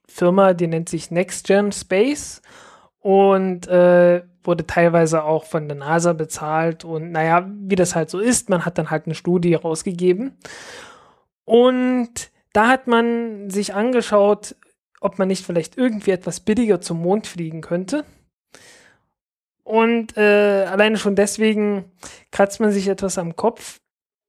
[0.06, 2.42] Firma, die nennt sich NextGen Space
[3.00, 6.84] und äh, wurde teilweise auch von der NASA bezahlt.
[6.84, 10.36] Und naja, wie das halt so ist, man hat dann halt eine Studie rausgegeben.
[11.44, 14.56] Und da hat man sich angeschaut,
[15.00, 18.04] ob man nicht vielleicht irgendwie etwas billiger zum Mond fliegen könnte.
[19.64, 21.90] Und äh, alleine schon deswegen
[22.30, 23.80] kratzt man sich etwas am Kopf.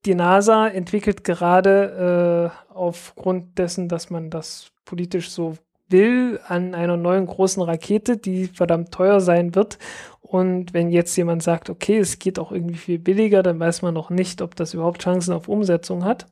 [0.06, 5.56] Die NASA entwickelt gerade äh, aufgrund dessen, dass man das politisch so
[5.88, 9.78] will, an einer neuen großen Rakete, die verdammt teuer sein wird.
[10.20, 13.94] Und wenn jetzt jemand sagt, okay, es geht auch irgendwie viel billiger, dann weiß man
[13.94, 16.26] noch nicht, ob das überhaupt Chancen auf Umsetzung hat.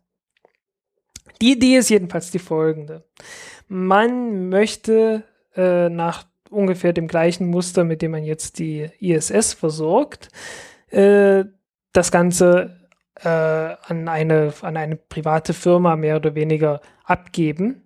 [1.40, 3.04] Die Idee ist jedenfalls die folgende.
[3.68, 5.24] Man möchte
[5.56, 10.28] äh, nach ungefähr dem gleichen Muster, mit dem man jetzt die ISS versorgt,
[10.90, 11.44] äh,
[11.92, 17.83] das Ganze äh, an, eine, an eine private Firma mehr oder weniger abgeben,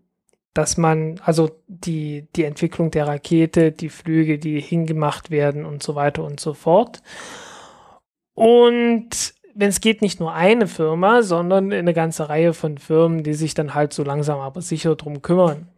[0.54, 5.94] dass man also die, die Entwicklung der Rakete, die Flüge, die hingemacht werden und so
[5.94, 7.02] weiter und so fort.
[8.34, 13.34] Und wenn es geht, nicht nur eine Firma, sondern eine ganze Reihe von Firmen, die
[13.34, 15.68] sich dann halt so langsam aber sicher drum kümmern.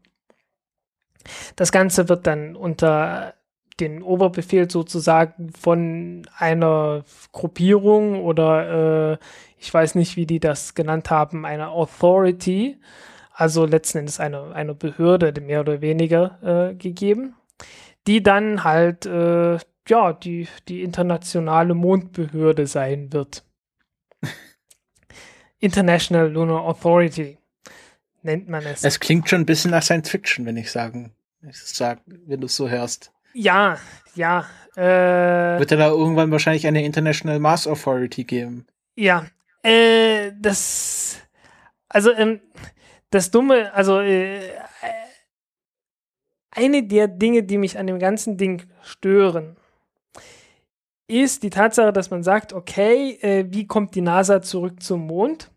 [1.56, 3.34] Das Ganze wird dann unter
[3.80, 9.18] den Oberbefehl sozusagen von einer Gruppierung oder äh,
[9.58, 12.78] ich weiß nicht, wie die das genannt haben, einer Authority,
[13.40, 17.34] also letzten Endes eine, eine Behörde mehr oder weniger äh, gegeben,
[18.06, 19.58] die dann halt äh,
[19.88, 23.42] ja die, die internationale Mondbehörde sein wird.
[25.58, 27.38] International Lunar Authority
[28.22, 28.84] nennt man es.
[28.84, 32.40] Es klingt schon ein bisschen nach Science Fiction, wenn ich sagen, wenn ich sag, wenn
[32.40, 33.10] du es so hörst.
[33.32, 33.78] Ja,
[34.14, 34.44] ja.
[34.76, 38.66] Äh, Wird ja da irgendwann wahrscheinlich eine International Mars Authority geben.
[38.96, 39.24] ja.
[39.62, 41.18] Äh, das.
[41.90, 42.40] Also, ähm,
[43.10, 44.40] das Dumme, also, äh,
[46.52, 49.56] eine der Dinge, die mich an dem ganzen Ding stören,
[51.06, 55.50] ist die Tatsache, dass man sagt, okay, äh, wie kommt die NASA zurück zum Mond?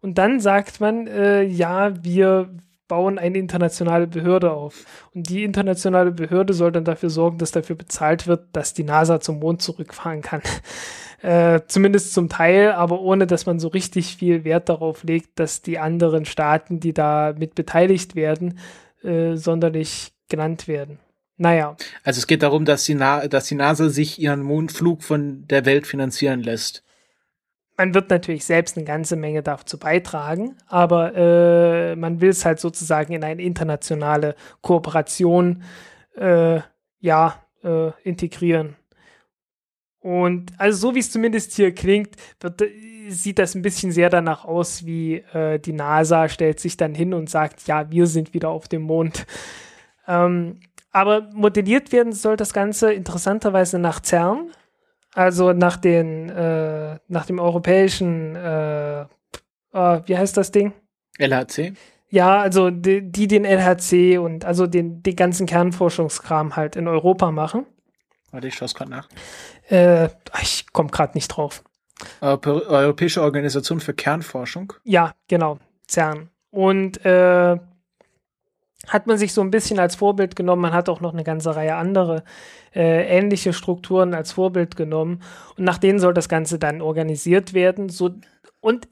[0.00, 2.56] Und dann sagt man, äh, ja, wir
[2.90, 4.84] bauen eine internationale Behörde auf.
[5.14, 9.20] Und die internationale Behörde soll dann dafür sorgen, dass dafür bezahlt wird, dass die NASA
[9.20, 10.42] zum Mond zurückfahren kann.
[11.22, 15.60] Äh, zumindest zum Teil, aber ohne dass man so richtig viel Wert darauf legt, dass
[15.60, 18.58] die anderen Staaten, die da mit beteiligt werden,
[19.04, 20.98] äh, sonderlich genannt werden.
[21.36, 25.46] Naja, Also es geht darum, dass die, Na dass die NASA sich ihren Mondflug von
[25.48, 26.84] der Welt finanzieren lässt.
[27.80, 32.60] Man wird natürlich selbst eine ganze Menge dazu beitragen, aber äh, man will es halt
[32.60, 35.62] sozusagen in eine internationale Kooperation
[36.14, 36.60] äh,
[36.98, 38.76] ja, äh, integrieren.
[39.98, 42.62] Und also so wie es zumindest hier klingt, wird,
[43.08, 47.14] sieht das ein bisschen sehr danach aus, wie äh, die NASA stellt sich dann hin
[47.14, 49.26] und sagt, ja, wir sind wieder auf dem Mond.
[50.06, 50.60] Ähm,
[50.92, 54.50] aber modelliert werden soll das Ganze interessanterweise nach CERN,
[55.14, 59.06] also nach den, äh, nach dem europäischen, äh, äh,
[59.72, 60.72] wie heißt das Ding?
[61.18, 61.74] LHC?
[62.08, 67.30] Ja, also die, die den LHC und also den, den ganzen Kernforschungskram halt in Europa
[67.30, 67.66] machen.
[68.32, 69.08] Warte, ich schaue es gerade nach.
[69.68, 70.08] Äh,
[70.42, 71.62] ich komme gerade nicht drauf.
[72.20, 74.72] Europäische Organisation für Kernforschung?
[74.84, 76.30] Ja, genau, CERN.
[76.50, 77.58] Und äh,
[78.88, 80.62] hat man sich so ein bisschen als Vorbild genommen.
[80.62, 82.24] Man hat auch noch eine ganze Reihe andere
[82.74, 85.22] äh, ähnliche Strukturen als Vorbild genommen.
[85.56, 87.88] Und nach denen soll das Ganze dann organisiert werden.
[87.88, 88.10] So,
[88.60, 88.88] und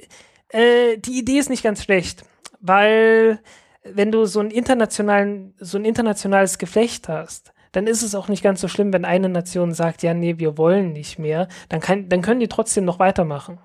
[0.50, 2.24] äh, die Idee ist nicht ganz schlecht,
[2.60, 3.40] weil
[3.84, 8.42] wenn du so, einen internationalen, so ein internationales Geflecht hast, dann ist es auch nicht
[8.42, 11.48] ganz so schlimm, wenn eine Nation sagt, ja, nee, wir wollen nicht mehr.
[11.68, 13.58] Dann, kann, dann können die trotzdem noch weitermachen.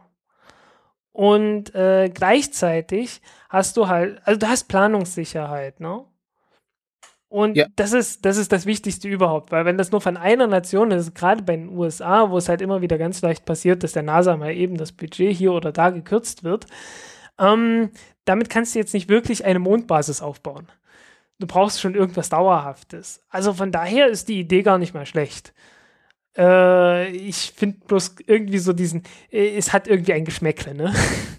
[1.12, 6.06] Und äh, gleichzeitig hast du halt, also du hast Planungssicherheit, ne?
[7.34, 7.66] Und ja.
[7.76, 11.16] das, ist, das ist das Wichtigste überhaupt, weil wenn das nur von einer Nation ist,
[11.16, 14.38] gerade bei den USA, wo es halt immer wieder ganz leicht passiert, dass der NASA
[14.38, 16.68] mal eben das Budget hier oder da gekürzt wird,
[17.40, 17.90] ähm,
[18.26, 20.68] damit kannst du jetzt nicht wirklich eine Mondbasis aufbauen.
[21.40, 23.26] Du brauchst schon irgendwas Dauerhaftes.
[23.30, 25.56] Also von daher ist die Idee gar nicht mal schlecht.
[26.38, 29.02] Äh, ich finde bloß irgendwie so diesen,
[29.32, 30.94] äh, es hat irgendwie ein Geschmäckle, ne?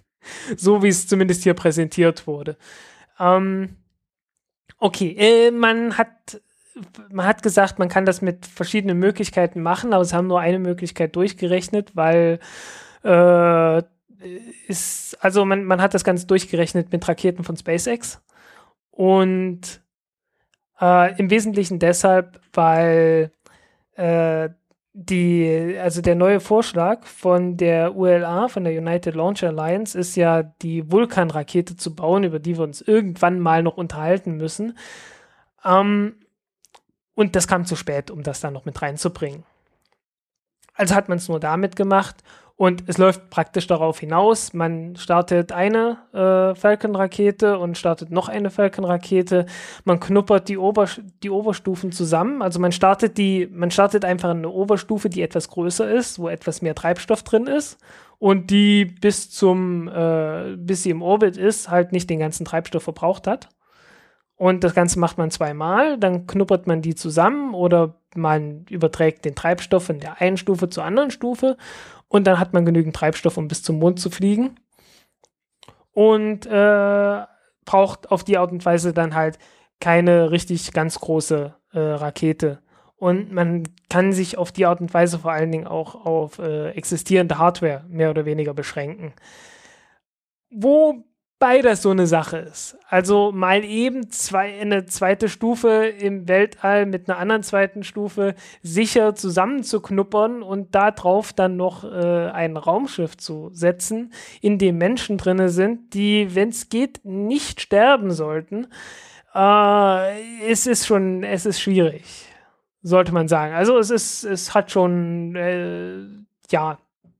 [0.56, 2.56] so wie es zumindest hier präsentiert wurde.
[3.20, 3.76] Ähm,
[4.84, 6.42] Okay, äh, man hat
[7.10, 10.58] man hat gesagt, man kann das mit verschiedenen Möglichkeiten machen, aber sie haben nur eine
[10.58, 12.38] Möglichkeit durchgerechnet, weil
[13.02, 13.82] äh,
[14.68, 18.20] ist, also man, man hat das Ganze durchgerechnet mit Raketen von SpaceX
[18.90, 19.82] und
[20.78, 23.32] äh, im Wesentlichen deshalb, weil
[23.96, 24.50] äh,
[24.96, 30.44] die, also der neue Vorschlag von der ULA, von der United Launch Alliance, ist ja,
[30.44, 34.78] die Vulkan-Rakete zu bauen, über die wir uns irgendwann mal noch unterhalten müssen.
[35.64, 36.14] Ähm,
[37.16, 39.42] und das kam zu spät, um das da noch mit reinzubringen.
[40.74, 42.22] Also hat man es nur damit gemacht
[42.56, 48.48] und es läuft praktisch darauf hinaus, man startet eine äh, Falcon-Rakete und startet noch eine
[48.48, 49.46] Falcon-Rakete.
[49.84, 50.88] Man knuppert die, Ober
[51.24, 52.42] die Oberstufen zusammen.
[52.42, 56.62] Also man startet die, man startet einfach eine Oberstufe, die etwas größer ist, wo etwas
[56.62, 57.78] mehr Treibstoff drin ist
[58.20, 62.84] und die bis zum, äh, bis sie im Orbit ist, halt nicht den ganzen Treibstoff
[62.84, 63.48] verbraucht hat.
[64.36, 69.34] Und das Ganze macht man zweimal, dann knuppert man die zusammen oder man überträgt den
[69.34, 71.56] Treibstoff von der einen Stufe zur anderen Stufe
[72.14, 74.54] und dann hat man genügend Treibstoff, um bis zum Mond zu fliegen.
[75.90, 77.22] Und äh,
[77.64, 79.40] braucht auf die Art und Weise dann halt
[79.80, 82.62] keine richtig ganz große äh, Rakete.
[82.94, 86.70] Und man kann sich auf die Art und Weise vor allen Dingen auch auf äh,
[86.70, 89.12] existierende Hardware mehr oder weniger beschränken.
[90.52, 91.02] Wo
[91.38, 92.76] beides so eine Sache ist.
[92.88, 99.14] Also mal eben zwei, eine zweite Stufe im Weltall mit einer anderen zweiten Stufe sicher
[99.14, 105.94] zusammenzuknuppern und darauf dann noch äh, ein Raumschiff zu setzen, in dem Menschen drin sind,
[105.94, 108.68] die, wenn es geht, nicht sterben sollten.
[109.34, 112.04] Äh, es ist schon, es ist schwierig,
[112.82, 113.54] sollte man sagen.
[113.54, 115.98] Also es ist, es hat schon, äh,
[116.50, 116.78] ja,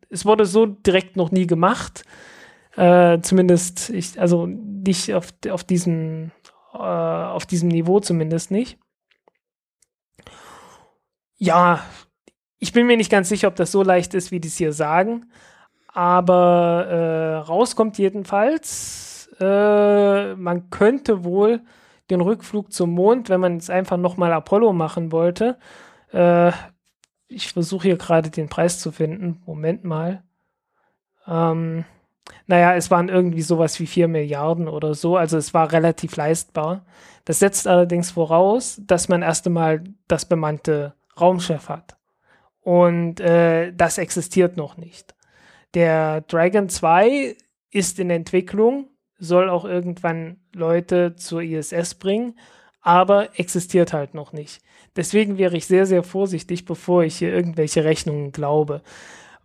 [0.08, 2.04] es wurde so direkt noch nie gemacht.
[2.76, 6.32] Äh, zumindest, ich, also nicht auf, auf, diesem,
[6.72, 8.78] äh, auf diesem Niveau zumindest nicht.
[11.36, 11.84] Ja,
[12.58, 14.72] ich bin mir nicht ganz sicher, ob das so leicht ist, wie die es hier
[14.72, 15.30] sagen.
[15.88, 21.60] Aber äh, rauskommt jedenfalls, äh, man könnte wohl
[22.10, 25.58] den Rückflug zum Mond, wenn man jetzt einfach nochmal Apollo machen wollte.
[26.12, 26.52] Äh,
[27.28, 29.42] ich versuche hier gerade den Preis zu finden.
[29.46, 30.24] Moment mal.
[31.26, 31.84] Ähm,
[32.46, 36.84] naja, es waren irgendwie sowas wie 4 Milliarden oder so, also es war relativ leistbar.
[37.24, 41.96] Das setzt allerdings voraus, dass man erst einmal das bemannte Raumschiff hat.
[42.60, 45.14] Und äh, das existiert noch nicht.
[45.74, 47.36] Der Dragon 2
[47.70, 48.88] ist in Entwicklung,
[49.18, 52.38] soll auch irgendwann Leute zur ISS bringen,
[52.80, 54.62] aber existiert halt noch nicht.
[54.96, 58.82] Deswegen wäre ich sehr, sehr vorsichtig, bevor ich hier irgendwelche Rechnungen glaube,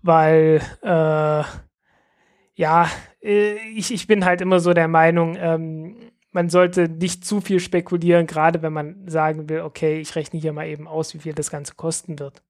[0.01, 1.43] weil äh,
[2.59, 2.89] ja,
[3.21, 7.61] äh, ich, ich bin halt immer so der Meinung, ähm, man sollte nicht zu viel
[7.61, 11.33] spekulieren, gerade wenn man sagen will, okay, ich rechne hier mal eben aus, wie viel
[11.33, 12.43] das Ganze kosten wird.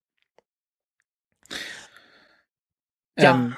[3.18, 3.36] Ja.
[3.36, 3.56] Ähm,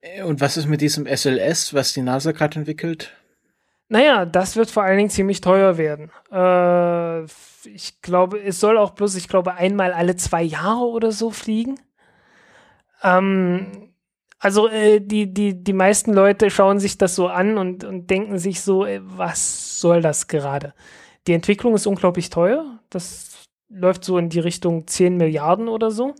[0.00, 3.12] Äh, und was ist mit diesem SLS, was die NASA gerade entwickelt?
[3.88, 6.10] Naja, das wird vor allen Dingen ziemlich teuer werden.
[6.30, 7.24] Äh,
[7.68, 11.80] ich glaube, es soll auch bloß, ich glaube, einmal alle zwei Jahre oder so fliegen.
[13.02, 13.92] Ähm,
[14.38, 18.38] also äh, die, die, die meisten Leute schauen sich das so an und, und denken
[18.38, 20.74] sich so, äh, was soll das gerade?
[21.26, 22.78] Die Entwicklung ist unglaublich teuer.
[22.90, 26.14] Das läuft so in die Richtung 10 Milliarden oder so.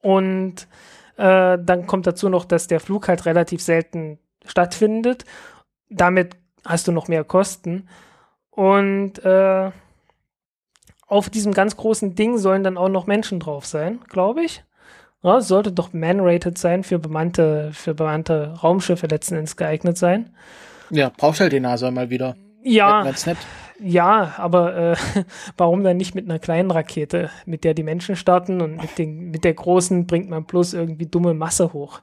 [0.00, 0.68] Und
[1.16, 5.24] äh, dann kommt dazu noch, dass der Flug halt relativ selten stattfindet.
[5.88, 7.88] Damit hast du noch mehr Kosten.
[8.50, 9.70] Und äh,
[11.06, 14.62] auf diesem ganz großen Ding sollen dann auch noch Menschen drauf sein, glaube ich.
[15.22, 20.30] Ja, sollte doch man-rated sein, für bemannte, für bemannte Raumschiffe letzten Endes geeignet sein.
[20.90, 22.36] Ja, braucht halt die NASA mal wieder.
[22.62, 23.10] Ja.
[23.80, 24.96] Ja, aber äh,
[25.56, 29.30] warum dann nicht mit einer kleinen Rakete, mit der die Menschen starten und mit, den,
[29.30, 32.00] mit der großen bringt man bloß irgendwie dumme Masse hoch?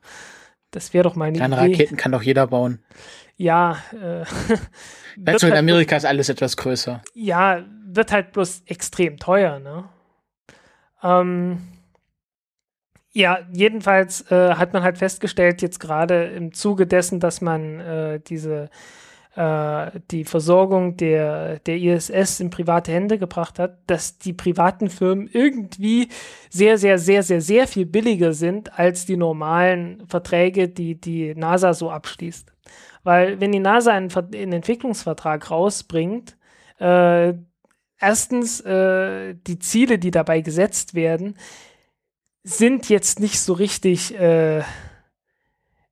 [0.71, 1.73] Das wäre doch mal eine Kleine Idee.
[1.73, 2.79] Raketen kann doch jeder bauen.
[3.37, 3.77] Ja.
[3.93, 4.25] Äh,
[5.17, 7.01] Weißt du, in halt Amerika ist alles etwas größer.
[7.13, 9.85] Ja, wird halt bloß extrem teuer, ne?
[11.03, 11.59] Ähm,
[13.15, 18.19] ja, jedenfalls äh, hat man halt festgestellt, jetzt gerade im Zuge dessen, dass man äh,
[18.19, 18.69] diese
[19.35, 25.29] äh, die Versorgung der, der ISS in private Hände gebracht hat, dass die privaten Firmen
[25.31, 26.09] irgendwie
[26.49, 31.73] sehr, sehr, sehr, sehr, sehr viel billiger sind als die normalen Verträge, die die NASA
[31.73, 32.51] so abschließt.
[33.03, 36.35] Weil wenn die NASA einen, einen Entwicklungsvertrag rausbringt,
[36.79, 37.33] äh,
[37.97, 41.37] erstens äh, die Ziele, die dabei gesetzt werden,
[42.45, 44.61] sind jetzt nicht so richtig, äh,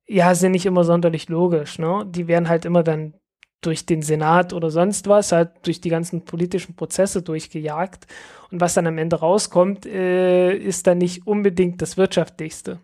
[0.06, 1.80] ja, sind nicht immer sonderlich logisch.
[1.80, 2.06] Ne?
[2.08, 3.14] Die werden halt immer dann
[3.60, 8.06] durch den Senat oder sonst was, halt durch die ganzen politischen Prozesse durchgejagt.
[8.52, 12.78] Und was dann am Ende rauskommt, äh, ist dann nicht unbedingt das Wirtschaftlichste.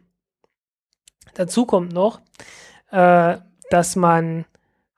[1.34, 2.20] Dazu kommt noch,
[2.90, 3.36] äh,
[3.70, 4.46] dass man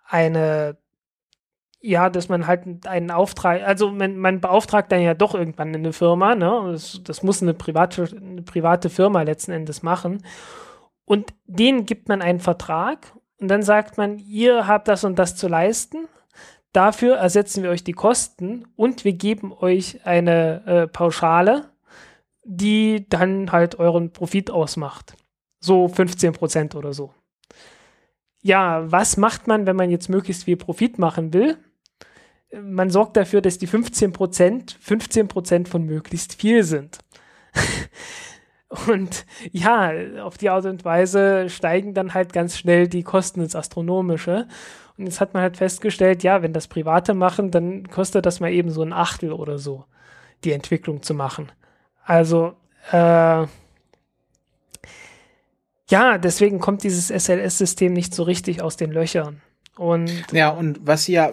[0.07, 0.79] eine
[1.83, 5.93] ja, dass man halt einen Auftrag, also man, man beauftragt dann ja doch irgendwann eine
[5.93, 6.71] Firma, ne?
[6.71, 10.23] Das, das muss eine private, eine private Firma letzten Endes machen.
[11.05, 15.35] Und denen gibt man einen Vertrag und dann sagt man, ihr habt das und das
[15.35, 16.07] zu leisten.
[16.73, 21.71] Dafür ersetzen wir euch die Kosten und wir geben euch eine äh, Pauschale,
[22.45, 25.15] die dann halt euren Profit ausmacht.
[25.59, 27.13] So 15 Prozent oder so.
[28.41, 31.59] Ja, was macht man, wenn man jetzt möglichst viel Profit machen will?
[32.61, 36.99] Man sorgt dafür, dass die 15 Prozent 15 Prozent von möglichst viel sind.
[38.87, 39.93] und ja,
[40.23, 44.49] auf die Art und Weise steigen dann halt ganz schnell die Kosten ins Astronomische.
[44.97, 48.53] Und jetzt hat man halt festgestellt, ja, wenn das Private machen, dann kostet das mal
[48.53, 49.85] eben so ein Achtel oder so,
[50.45, 51.51] die Entwicklung zu machen.
[52.05, 52.55] Also,
[52.91, 53.47] äh,
[55.89, 59.41] ja, deswegen kommt dieses SLS-System nicht so richtig aus den Löchern.
[59.77, 61.33] Und ja, und was ja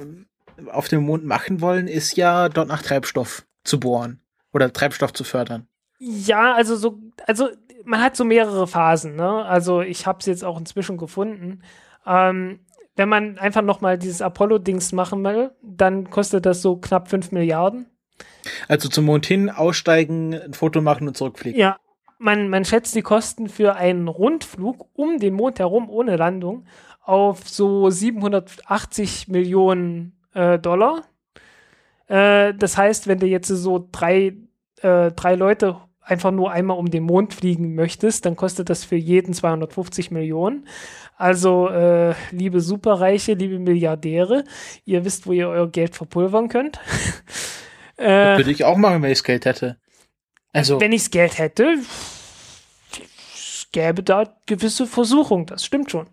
[0.72, 4.22] auf dem Mond machen wollen, ist ja dort nach Treibstoff zu bohren
[4.52, 5.68] oder Treibstoff zu fördern.
[6.00, 7.50] Ja, also so, also
[7.86, 9.16] man hat so mehrere Phasen.
[9.16, 9.46] Ne?
[9.46, 11.62] Also ich habe es jetzt auch inzwischen gefunden.
[12.06, 12.60] Ähm,
[12.96, 17.32] wenn man einfach noch mal dieses Apollo-Dings machen will, dann kostet das so knapp 5
[17.32, 17.88] Milliarden.
[18.68, 21.60] Also zum Mond hin, aussteigen, ein Foto machen und zurückfliegen.
[21.60, 21.78] Ja,
[22.18, 26.66] man, man schätzt die Kosten für einen Rundflug um den Mond herum ohne Landung
[27.02, 31.04] auf so 780 Millionen äh, Dollar.
[32.08, 34.34] Äh, das heißt, wenn du jetzt so drei,
[34.82, 38.96] äh, drei Leute einfach nur einmal um den Mond fliegen möchtest, dann kostet das für
[38.96, 40.68] jeden 250 Millionen.
[41.18, 44.44] Also, äh, liebe Superreiche, liebe Milliardäre,
[44.86, 46.80] ihr wisst, wo ihr euer Geld verpulvern könnt.
[47.98, 49.78] äh, würde ich auch machen, wenn ich Geld hätte.
[50.52, 51.76] Also, wenn ich Geld hätte,
[53.72, 56.08] gäbe da gewisse Versuchung, das stimmt schon.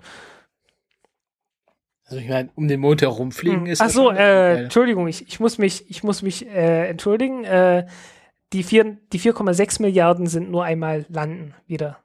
[2.06, 3.66] Also ich meine, um den Mond herumfliegen hm.
[3.66, 3.80] ist.
[3.82, 7.44] Ach so, äh, Entschuldigung, ich, ich muss mich, ich muss mich äh, entschuldigen.
[7.44, 7.86] Äh,
[8.52, 11.98] die die 4,6 Milliarden sind nur einmal landen wieder.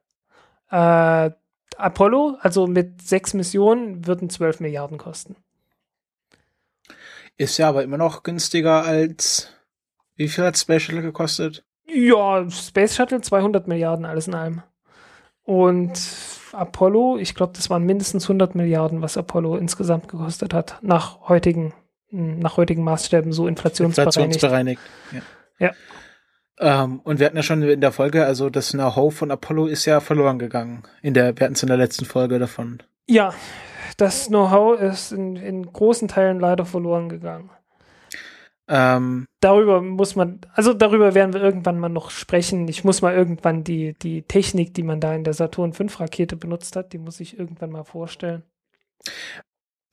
[0.72, 1.30] Äh,
[1.78, 5.36] Apollo, also mit sechs Missionen, würden 12 Milliarden kosten.
[7.38, 9.53] Ist ja aber immer noch günstiger als
[10.15, 11.64] wie viel hat Space Shuttle gekostet?
[11.88, 14.61] Ja, Space Shuttle 200 Milliarden alles in allem.
[15.44, 15.99] Und
[16.53, 21.73] Apollo, ich glaube, das waren mindestens 100 Milliarden, was Apollo insgesamt gekostet hat, nach heutigen,
[22.10, 24.18] nach heutigen Maßstäben so inflationsbereinigt.
[24.18, 25.68] Inflationsbereinigt, ja.
[25.68, 25.73] ja.
[26.84, 29.86] Ähm, und wir hatten ja schon in der Folge, also das Know-how von Apollo ist
[29.86, 30.84] ja verloren gegangen.
[31.02, 32.84] In der, wir hatten es in der letzten Folge davon.
[33.07, 33.34] Ja,
[33.98, 37.49] das Know-how ist in, in großen Teilen leider verloren gegangen.
[38.73, 42.69] Ähm, darüber muss man, also darüber werden wir irgendwann mal noch sprechen.
[42.69, 46.38] Ich muss mal irgendwann die, die Technik, die man da in der Saturn V Rakete
[46.38, 48.43] benutzt hat, die muss ich irgendwann mal vorstellen.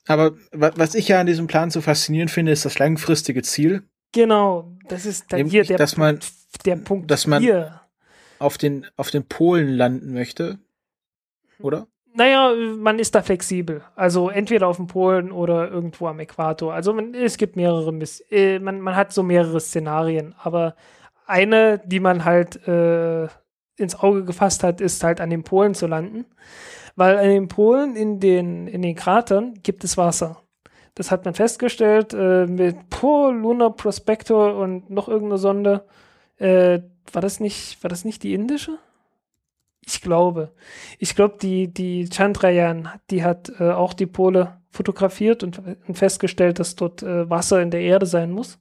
[0.07, 3.83] aber wa- was ich ja an diesem Plan so faszinierend finde, ist das langfristige Ziel,
[4.13, 7.83] Genau, das ist dann Nämlich, hier der, dass man- Punkt, der Punkt dass man- hier.
[8.39, 10.59] auf den, auf den Polen landen möchte.
[11.61, 11.89] Oder?
[12.15, 13.83] Naja, man ist da flexibel.
[13.95, 16.73] Also entweder auf dem Polen oder irgendwo am Äquator.
[16.73, 17.93] Also man, es gibt mehrere,
[18.31, 20.35] äh, man, man hat so mehrere Szenarien.
[20.39, 20.75] Aber
[21.27, 23.29] eine, die man halt äh,
[23.77, 26.25] ins Auge gefasst hat, ist halt an den Polen zu landen.
[26.97, 30.43] Weil an den Polen in den, in den Kratern gibt es Wasser.
[30.95, 35.87] Das hat man festgestellt äh, mit Po, Lunar Prospector und noch irgendeine Sonde.
[36.39, 36.81] Äh,
[37.13, 38.79] war das nicht, war das nicht die indische?
[39.89, 40.53] Ich glaube.
[40.99, 46.59] Ich glaube, die, die Chandrayaan, die hat äh, auch die Pole fotografiert und, und festgestellt,
[46.59, 48.59] dass dort äh, Wasser in der Erde sein muss.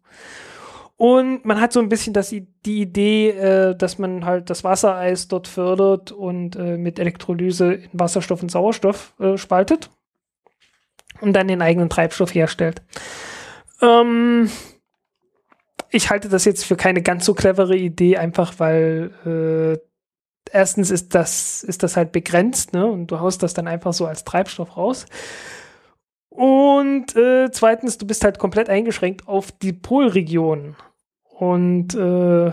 [0.95, 5.27] Und man hat so ein bisschen das, die Idee, äh, dass man halt das Wassereis
[5.27, 9.91] dort fördert und äh, mit Elektrolyse in Wasserstoff und Sauerstoff äh, spaltet
[11.19, 12.81] und dann den eigenen Treibstoff herstellt.
[13.81, 14.49] Ähm,
[15.91, 19.87] ich halte das jetzt für keine ganz so clevere Idee, einfach weil äh,
[20.53, 22.85] erstens ist das, ist das halt begrenzt, ne?
[22.85, 25.05] Und du haust das dann einfach so als Treibstoff raus.
[26.29, 30.75] Und äh, zweitens, du bist halt komplett eingeschränkt auf die Polregion.
[31.23, 32.49] Und äh,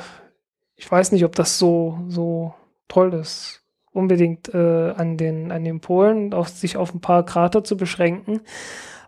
[0.77, 2.55] ich weiß nicht, ob das so, so
[2.89, 3.63] toll ist,
[3.93, 8.41] unbedingt äh, an, den, an den Polen auf sich auf ein paar Krater zu beschränken.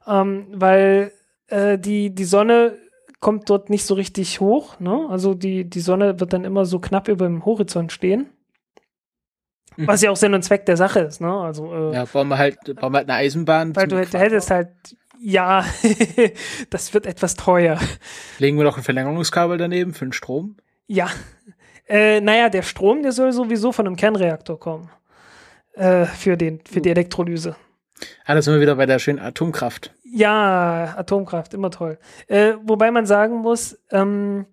[0.06, 1.12] Ähm, weil
[1.48, 2.76] äh, die, die Sonne
[3.20, 4.78] kommt dort nicht so richtig hoch.
[4.78, 5.06] Ne?
[5.08, 8.28] Also die, die Sonne wird dann immer so knapp über dem Horizont stehen.
[9.86, 11.20] Was ja auch Sinn und Zweck der Sache ist.
[11.20, 11.32] Ne?
[11.32, 13.74] Also, äh, Ja, bauen wir halt, bauen wir halt eine Eisenbahn.
[13.76, 14.68] weil du, du hättest halt,
[15.20, 15.64] ja,
[16.70, 17.78] das wird etwas teuer.
[18.38, 20.56] Legen wir noch ein Verlängerungskabel daneben für den Strom.
[20.86, 21.08] Ja.
[21.88, 24.90] Äh, naja, der Strom, der soll sowieso von einem Kernreaktor kommen.
[25.74, 27.54] Äh, für, den, für die Elektrolyse.
[28.24, 29.92] Ah, da sind wir wieder bei der schönen Atomkraft.
[30.04, 31.98] Ja, Atomkraft, immer toll.
[32.28, 34.46] Äh, wobei man sagen muss, ähm,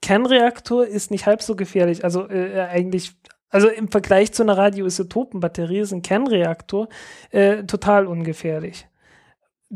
[0.00, 2.04] Kernreaktor ist nicht halb so gefährlich.
[2.04, 3.14] Also äh, eigentlich,
[3.52, 6.88] also im Vergleich zu einer Radioisotopenbatterie ist ein Kernreaktor
[7.30, 8.88] äh, total ungefährlich.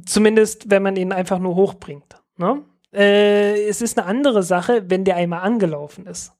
[0.04, 2.16] Zumindest, wenn man ihn einfach nur hochbringt.
[2.38, 2.62] Ne?
[2.92, 6.32] Äh, es ist eine andere Sache, wenn der einmal angelaufen ist.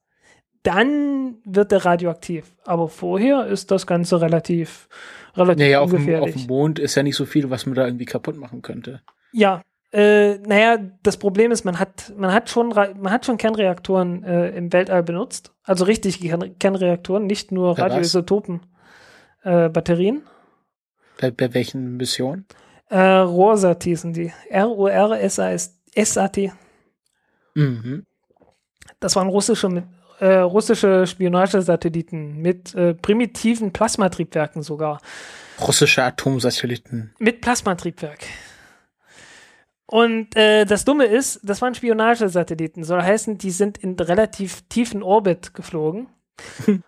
[0.62, 2.56] Dann wird er radioaktiv.
[2.64, 4.88] Aber vorher ist das Ganze relativ,
[5.36, 6.34] relativ Naja, auf dem, ungefährlich.
[6.34, 9.02] auf dem Mond ist ja nicht so viel, was man da irgendwie kaputt machen könnte.
[9.32, 14.24] Ja, äh, naja, das Problem ist, man hat, man hat schon, man hat schon Kernreaktoren
[14.24, 15.52] äh, im Weltall benutzt.
[15.62, 17.90] Also richtig Kern Kernreaktoren, nicht nur Bei was?
[17.92, 18.60] Radioisotopen.
[19.42, 20.22] Äh, Batterien.
[21.20, 22.46] Bei, bei welchen Missionen?
[22.88, 24.32] Äh, RORSAT hießen die.
[24.50, 25.72] R-O-R-S-A-T.
[27.54, 28.04] Mhm.
[29.00, 29.84] Das waren russische,
[30.20, 35.00] äh, russische Spionagesatelliten mit äh, primitiven Plasmatriebwerken sogar.
[35.60, 37.14] Russische Atomsatelliten.
[37.18, 38.26] Mit Plasmatriebwerk.
[39.86, 42.82] Und äh, das Dumme ist, das waren Spionagesatelliten.
[42.82, 46.08] Soll heißen, die sind in relativ tiefen Orbit geflogen.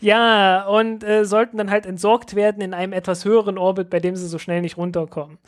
[0.00, 4.16] ja, und äh, sollten dann halt entsorgt werden in einem etwas höheren Orbit, bei dem
[4.16, 5.38] sie so schnell nicht runterkommen.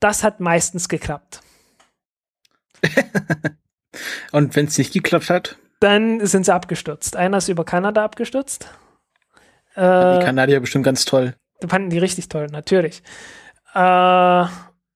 [0.00, 1.40] Das hat meistens geklappt.
[4.32, 7.16] Und wenn es nicht geklappt hat, Dann sind sie abgestürzt.
[7.16, 8.68] Einer ist über Kanada abgestürzt.
[9.76, 11.34] die Äh, Kanadier bestimmt ganz toll.
[11.68, 13.02] fanden die richtig toll, natürlich.
[13.74, 14.46] Äh,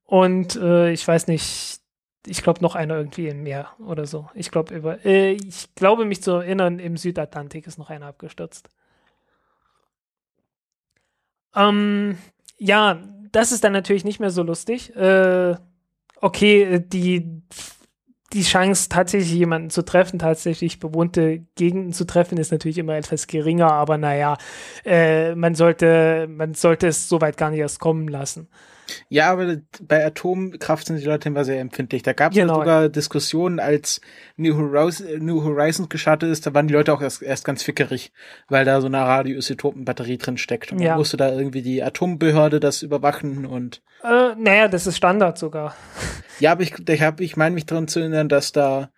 [0.09, 1.80] und äh, ich weiß nicht,
[2.26, 4.30] ich glaube noch einer irgendwie im Meer oder so.
[4.32, 8.70] Ich glaube über, äh, ich glaube mich zu erinnern, im Südatlantik ist noch einer abgestürzt.
[11.55, 12.16] Ähm,
[12.56, 13.02] ja,
[13.32, 14.97] das ist dann natürlich nicht mehr so lustig.
[14.97, 15.56] Äh,
[16.22, 17.43] okay, die
[18.32, 23.26] die Chance, tatsächlich jemanden zu treffen, tatsächlich bewohnte Gegenden zu treffen, ist natürlich immer etwas
[23.26, 24.39] geringer, aber naja,
[24.86, 28.48] äh, man sollte, man sollte es soweit gar nicht erst kommen lassen.
[29.09, 32.02] Ja, aber bei Atomkraft sind die Leute immer sehr empfindlich.
[32.02, 32.56] Da gab es Genau.
[32.56, 34.01] sogar Diskussionen, als
[34.36, 38.12] New, Horizons, New Horizons gestartet ist, da waren die Leute auch erst, erst ganz fickerig,
[38.48, 40.73] weil da so eine Radioisotopenbatterie drin steckt.
[40.73, 40.97] Und Ja.
[40.97, 45.74] musste da irgendwie die Atombehörde das überwachen und Äh, naja, das ist Standard sogar.
[46.39, 48.90] ja, aber ich, ich, hab, ich meine mich daran zu erinnern, dass da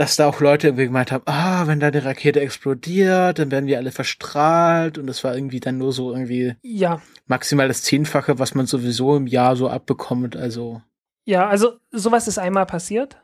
[0.00, 3.66] dass da auch Leute irgendwie gemeint haben, ah, wenn da eine Rakete explodiert, dann werden
[3.66, 8.38] wir alle verstrahlt und das war irgendwie dann nur so irgendwie Ja, maximal das Zehnfache,
[8.38, 10.80] was man sowieso im Jahr so abbekommt, also
[11.26, 13.18] ja, also sowas ist einmal passiert.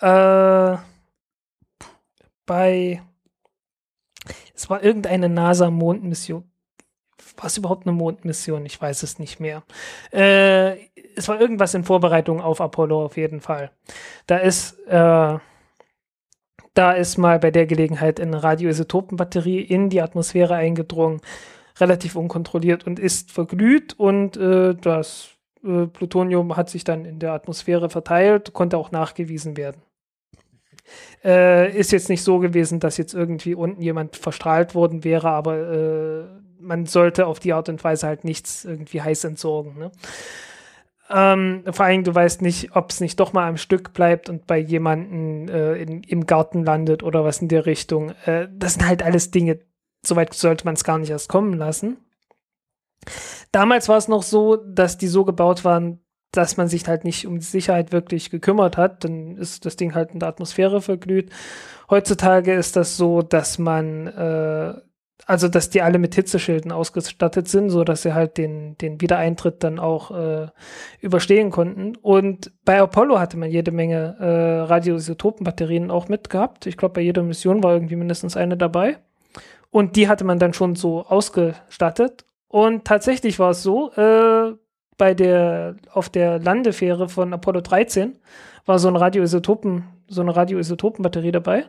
[0.00, 0.76] Äh,
[2.44, 3.00] bei,
[4.56, 6.50] es war irgendeine NASA-Mondmission.
[7.36, 8.66] war es überhaupt eine Mondmission?
[8.66, 9.62] Ich weiß es nicht mehr.
[10.12, 13.70] Äh, es war irgendwas in Vorbereitung auf Apollo auf jeden Fall.
[14.26, 15.38] Da ist, äh,
[16.78, 21.20] da ist mal bei der Gelegenheit eine Radioisotopenbatterie in die Atmosphäre eingedrungen,
[21.80, 25.30] relativ unkontrolliert und ist verglüht und äh, das
[25.64, 29.82] äh, Plutonium hat sich dann in der Atmosphäre verteilt, konnte auch nachgewiesen werden.
[31.24, 35.56] Äh, ist jetzt nicht so gewesen, dass jetzt irgendwie unten jemand verstrahlt worden wäre, aber
[35.56, 36.24] äh,
[36.60, 39.78] man sollte auf die Art und Weise halt nichts irgendwie heiß entsorgen.
[39.78, 39.90] Ne?
[41.10, 44.46] Ähm, vor allem, du weißt nicht, ob es nicht doch mal am Stück bleibt und
[44.46, 48.10] bei jemandem äh, im Garten landet oder was in der Richtung.
[48.26, 49.60] Äh, das sind halt alles Dinge,
[50.04, 51.96] soweit sollte man es gar nicht erst kommen lassen.
[53.52, 56.00] Damals war es noch so, dass die so gebaut waren,
[56.32, 59.04] dass man sich halt nicht um die Sicherheit wirklich gekümmert hat.
[59.04, 61.30] Dann ist das Ding halt in der Atmosphäre verglüht.
[61.88, 64.74] Heutzutage ist das so, dass man, äh,
[65.28, 69.62] also dass die alle mit Hitzeschilden ausgestattet sind, so dass sie halt den, den Wiedereintritt
[69.62, 70.46] dann auch äh,
[71.02, 71.96] überstehen konnten.
[71.96, 76.64] Und bei Apollo hatte man jede Menge äh, Radioisotopenbatterien auch mitgehabt.
[76.64, 78.96] Ich glaube, bei jeder Mission war irgendwie mindestens eine dabei.
[79.70, 82.24] Und die hatte man dann schon so ausgestattet.
[82.48, 84.54] Und tatsächlich war es so, äh,
[84.96, 88.16] bei der, auf der Landefähre von Apollo 13
[88.64, 91.66] war so ein Radioisotopen, so eine Radioisotopenbatterie dabei.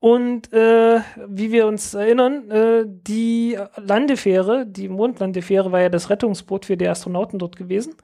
[0.00, 6.64] Und äh, wie wir uns erinnern, äh, die Landefähre, die Mondlandefähre war ja das Rettungsboot
[6.64, 7.94] für die Astronauten dort gewesen.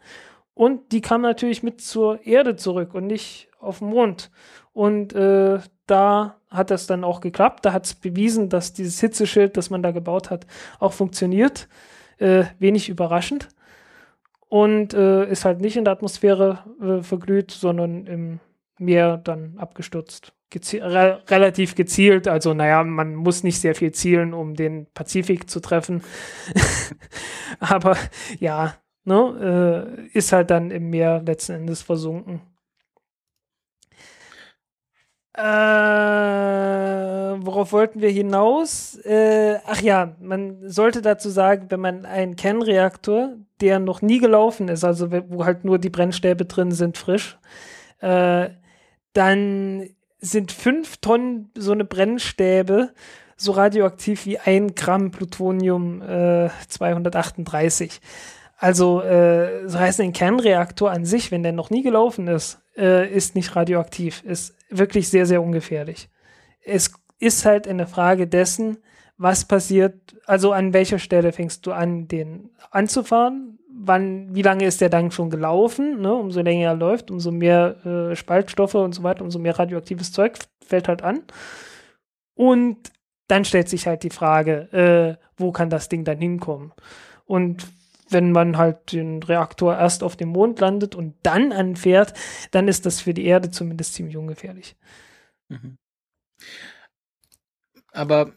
[0.52, 4.30] Und die kam natürlich mit zur Erde zurück und nicht auf den Mond.
[4.74, 7.64] Und äh, da hat das dann auch geklappt.
[7.64, 10.46] Da hat es bewiesen, dass dieses Hitzeschild, das man da gebaut hat,
[10.78, 11.68] auch funktioniert.
[12.18, 13.48] Äh, wenig überraschend
[14.48, 18.40] und äh, ist halt nicht in der Atmosphäre äh, verglüht, sondern im
[18.78, 20.32] Meer dann abgestürzt.
[20.50, 25.50] Gezi re relativ gezielt, also naja, man muss nicht sehr viel zielen, um den Pazifik
[25.50, 26.02] zu treffen.
[27.60, 27.96] Aber
[28.38, 28.74] ja,
[29.04, 32.42] ne, äh, ist halt dann im Meer letzten Endes versunken.
[35.36, 35.42] Äh,
[37.44, 38.96] worauf wollten wir hinaus?
[39.04, 44.68] Äh, ach ja, man sollte dazu sagen, wenn man einen Kernreaktor, der noch nie gelaufen
[44.68, 47.38] ist, also wo halt nur die Brennstäbe drin sind, frisch,
[48.00, 48.48] äh,
[49.12, 52.92] dann sind fünf Tonnen so eine Brennstäbe
[53.36, 56.00] so radioaktiv wie ein Gramm Plutonium
[56.68, 58.00] 238.
[58.58, 63.12] Also, äh, so heißt ein Kernreaktor an sich, wenn der noch nie gelaufen ist, äh,
[63.12, 66.08] ist nicht radioaktiv, ist wirklich sehr, sehr ungefährlich.
[66.64, 68.78] Es ist halt eine Frage dessen,
[69.18, 73.58] was passiert, also an welcher Stelle fängst du an, den anzufahren?
[73.86, 76.00] Wann, wie lange ist der dann schon gelaufen?
[76.00, 76.14] Ne?
[76.14, 80.38] Umso länger er läuft, umso mehr äh, Spaltstoffe und so weiter, umso mehr radioaktives Zeug
[80.64, 81.22] fällt halt an.
[82.34, 82.92] Und
[83.28, 86.72] dann stellt sich halt die Frage, äh, wo kann das Ding dann hinkommen?
[87.24, 87.66] Und
[88.08, 92.14] wenn man halt den Reaktor erst auf dem Mond landet und dann anfährt,
[92.52, 94.76] dann ist das für die Erde zumindest ziemlich ungefährlich.
[95.48, 95.76] Mhm.
[97.92, 98.32] Aber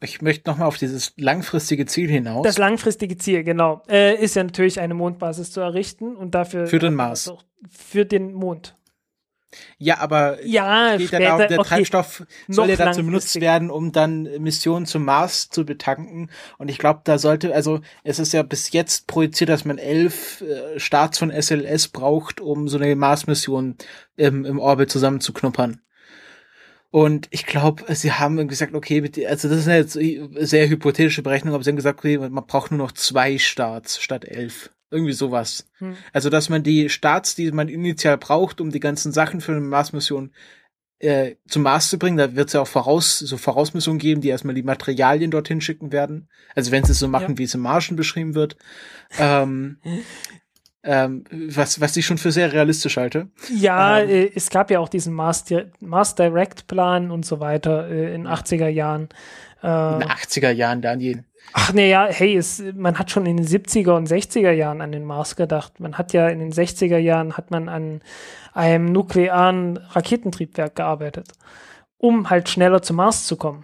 [0.00, 2.44] ich möchte nochmal auf dieses langfristige Ziel hinaus.
[2.44, 6.66] Das langfristige Ziel, genau, äh, ist ja natürlich eine Mondbasis zu errichten und dafür.
[6.66, 7.32] Für den Mars.
[7.68, 8.76] Für den Mond.
[9.78, 14.24] Ja, aber ja, später, darum, der okay, Treibstoff soll ja dazu benutzt werden, um dann
[14.40, 16.30] Missionen zum Mars zu betanken.
[16.58, 20.42] Und ich glaube, da sollte, also es ist ja bis jetzt projiziert, dass man elf
[20.42, 23.76] äh, Starts von SLS braucht, um so eine Mars-Mission
[24.16, 25.80] im, im Orbit zusammenzuknuppern.
[26.90, 29.98] Und ich glaube, sie haben gesagt, okay, also das ist eine jetzt
[30.48, 34.24] sehr hypothetische Berechnung, aber sie haben gesagt, okay, man braucht nur noch zwei Starts statt
[34.24, 34.70] elf.
[34.90, 35.66] Irgendwie sowas.
[35.78, 35.96] Hm.
[36.14, 39.60] Also, dass man die Starts, die man initial braucht, um die ganzen Sachen für eine
[39.60, 40.32] Mars-Mission
[41.00, 44.28] äh, zum Mars zu bringen, da wird es ja auch voraus, so Vorausmissionen geben, die
[44.28, 46.28] erstmal die Materialien dorthin schicken werden.
[46.54, 47.38] Also wenn sie es so machen, ja.
[47.38, 48.56] wie es im Marschen beschrieben wird.
[49.18, 49.78] ähm,
[50.88, 53.28] ähm, was, was ich schon für sehr realistisch halte.
[53.54, 55.44] Ja, ähm, äh, es gab ja auch diesen Mars,
[55.80, 59.10] Mars Direct Plan und so weiter äh, in 80er Jahren.
[59.62, 61.24] Äh, in 80er Jahren, Daniel.
[61.52, 64.92] Ach nee, ja, hey, es, man hat schon in den 70er und 60er Jahren an
[64.92, 65.78] den Mars gedacht.
[65.78, 68.00] Man hat ja in den 60er Jahren hat man an
[68.54, 71.32] einem nuklearen Raketentriebwerk gearbeitet,
[71.98, 73.62] um halt schneller zum Mars zu kommen.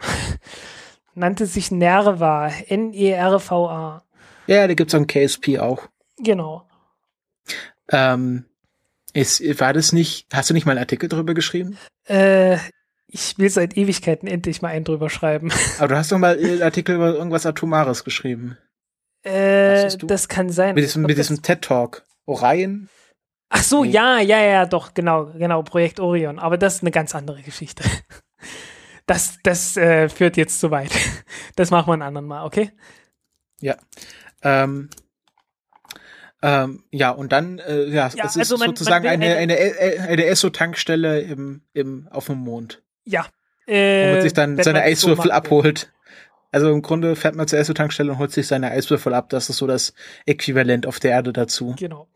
[1.15, 4.03] Nannte sich NERVA, N-E-R-V-A.
[4.47, 5.89] Ja, da gibt's am KSP auch.
[6.19, 6.67] Genau.
[7.91, 8.45] Ähm,
[9.13, 11.79] ist, war das nicht, hast du nicht mal einen Artikel darüber geschrieben?
[12.09, 12.59] Äh,
[13.07, 15.53] ich will seit Ewigkeiten endlich mal einen drüber schreiben.
[15.79, 18.59] Aber du hast doch mal einen Artikel über irgendwas Atomares geschrieben.
[19.23, 20.75] Äh, das kann sein.
[20.75, 22.05] Mit diesem, mit diesem TED-Talk.
[22.27, 22.89] Orion?
[23.51, 23.91] Ach so, nee.
[23.91, 26.39] ja, ja, ja, doch, genau, genau, Projekt Orion.
[26.41, 27.85] Aber das ist eine ganz andere Geschichte.
[29.07, 30.91] Das, das äh, führt jetzt zu weit.
[31.57, 32.73] Das machen wir ein anderen Mal, okay?
[33.61, 33.77] Ja.
[34.43, 34.89] Ähm,
[36.45, 39.55] ähm, ja, und dann, äh, ja, Ja, es ist also man- sozusagen man eine, eine,
[39.57, 43.27] eine Esso-Tankstelle im, im, auf dem Mond, Ja.
[43.67, 45.31] wo Äh, man sich dann seine so Eiswürfel will.
[45.33, 45.91] abholt.
[46.53, 49.29] Also im Grunde fährt man zur Esso-Tankstelle und holt sich seine Eiswürfel ab.
[49.31, 49.93] Das ist so das
[50.27, 51.75] Äquivalent auf der Erde dazu.
[51.79, 52.07] Genau.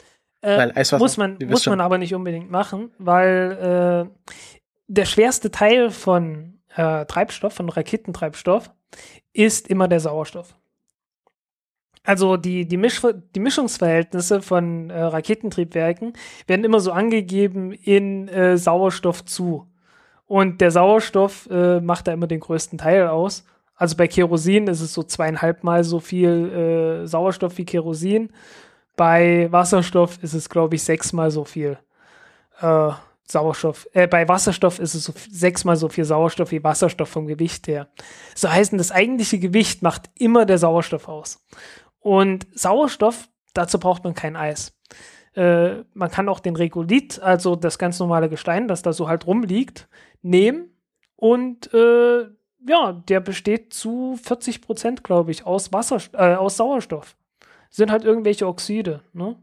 [0.42, 4.24] Äh, Weil Eiswasser, muss man, muss man aber nicht unbedingt machen, weil äh,
[4.86, 8.70] der schwerste Teil von äh, Treibstoff, von Raketentreibstoff,
[9.32, 10.54] ist immer der Sauerstoff.
[12.08, 13.02] Also die, die, Misch,
[13.34, 16.14] die Mischungsverhältnisse von äh, Raketentriebwerken
[16.46, 19.66] werden immer so angegeben in äh, Sauerstoff zu.
[20.26, 23.44] Und der Sauerstoff äh, macht da immer den größten Teil aus.
[23.76, 28.30] Also bei Kerosin ist es so zweieinhalb Mal so viel äh, Sauerstoff wie Kerosin.
[28.96, 31.76] Bei Wasserstoff ist es, glaube ich, sechsmal so viel
[32.62, 32.88] äh,
[33.26, 33.86] Sauerstoff.
[33.92, 37.88] Äh, bei Wasserstoff ist es so sechsmal so viel Sauerstoff wie Wasserstoff vom Gewicht her.
[38.34, 41.44] So heißen, das eigentliche Gewicht macht immer der Sauerstoff aus.
[42.08, 44.72] Und Sauerstoff, dazu braucht man kein Eis.
[45.34, 49.26] Äh, man kann auch den Regolith, also das ganz normale Gestein, das da so halt
[49.26, 49.90] rumliegt,
[50.22, 50.70] nehmen
[51.16, 52.20] und äh,
[52.66, 57.14] ja, der besteht zu 40 Prozent, glaube ich, aus Wasser, äh, aus Sauerstoff.
[57.68, 59.36] Sind halt irgendwelche Oxide, ne?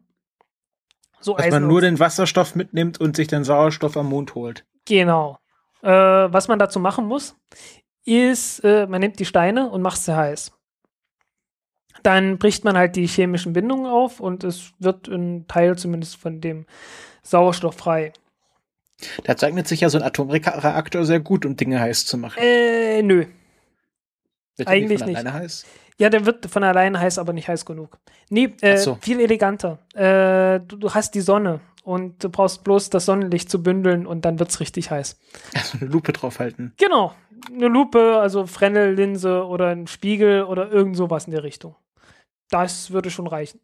[1.20, 4.66] So Dass man nur den Wasserstoff mitnimmt und sich den Sauerstoff am Mond holt.
[4.86, 5.38] Genau.
[5.84, 7.36] Äh, was man dazu machen muss,
[8.06, 10.55] ist, äh, man nimmt die Steine und macht sie heiß.
[12.06, 16.40] Dann bricht man halt die chemischen Bindungen auf und es wird ein Teil zumindest von
[16.40, 16.68] dem
[17.24, 18.14] Sauerstoff frei.
[19.24, 22.38] Da eignet sich ja so ein Atomreaktor sehr gut, um Dinge heiß zu machen.
[22.40, 23.26] Äh, nö.
[24.56, 25.18] Wird der eigentlich von nicht.
[25.18, 25.66] alleine heiß?
[25.98, 27.98] Ja, der wird von alleine heiß, aber nicht heiß genug.
[28.30, 29.00] Nee, äh, so.
[29.02, 29.80] viel eleganter.
[29.96, 34.26] Äh, du, du hast die Sonne und du brauchst bloß das Sonnenlicht zu bündeln und
[34.26, 35.18] dann wird's richtig heiß.
[35.56, 36.74] Also eine Lupe draufhalten.
[36.78, 37.16] Genau.
[37.52, 41.76] Eine Lupe, also Fresnel-Linse oder ein Spiegel oder irgend sowas in der Richtung.
[42.50, 43.60] Das würde schon reichen.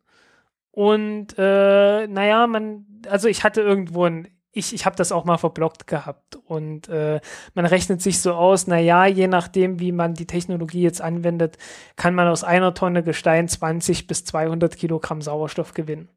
[0.71, 5.37] Und äh, naja, man, also ich hatte irgendwo ein, ich, ich habe das auch mal
[5.37, 7.19] verblockt gehabt und äh,
[7.53, 11.57] man rechnet sich so aus, naja, je nachdem, wie man die Technologie jetzt anwendet,
[11.95, 16.09] kann man aus einer Tonne Gestein 20 bis 200 Kilogramm Sauerstoff gewinnen.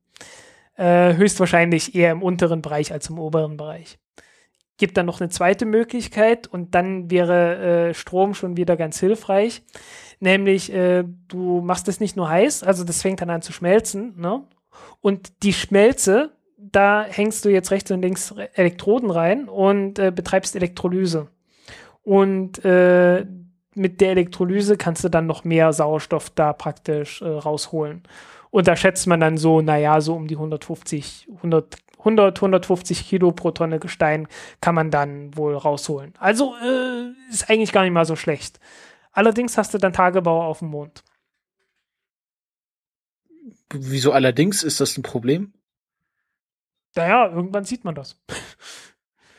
[0.77, 3.99] Äh, höchstwahrscheinlich eher im unteren Bereich als im oberen Bereich
[4.77, 9.63] gibt dann noch eine zweite Möglichkeit und dann wäre äh, Strom schon wieder ganz hilfreich.
[10.21, 14.15] Nämlich, äh, du machst es nicht nur heiß, also das fängt dann an zu schmelzen,
[14.17, 14.45] ne?
[15.01, 20.57] Und die Schmelze, da hängst du jetzt rechts und links Elektroden rein und äh, betreibst
[20.57, 21.29] Elektrolyse.
[22.03, 23.27] Und äh,
[23.75, 28.03] mit der Elektrolyse kannst du dann noch mehr Sauerstoff da praktisch äh, rausholen.
[28.51, 33.33] Und da schätzt man dann so, naja, so um die 150, 100, 100, 150 Kilo
[33.33, 34.29] pro Tonne Gestein
[34.61, 36.15] kann man dann wohl rausholen.
[36.19, 38.61] Also äh, ist eigentlich gar nicht mal so schlecht.
[39.15, 41.03] Allerdings hast du dann Tagebau auf dem Mond.
[43.73, 45.53] Wieso allerdings ist das ein Problem?
[46.97, 48.21] Naja, irgendwann sieht man das.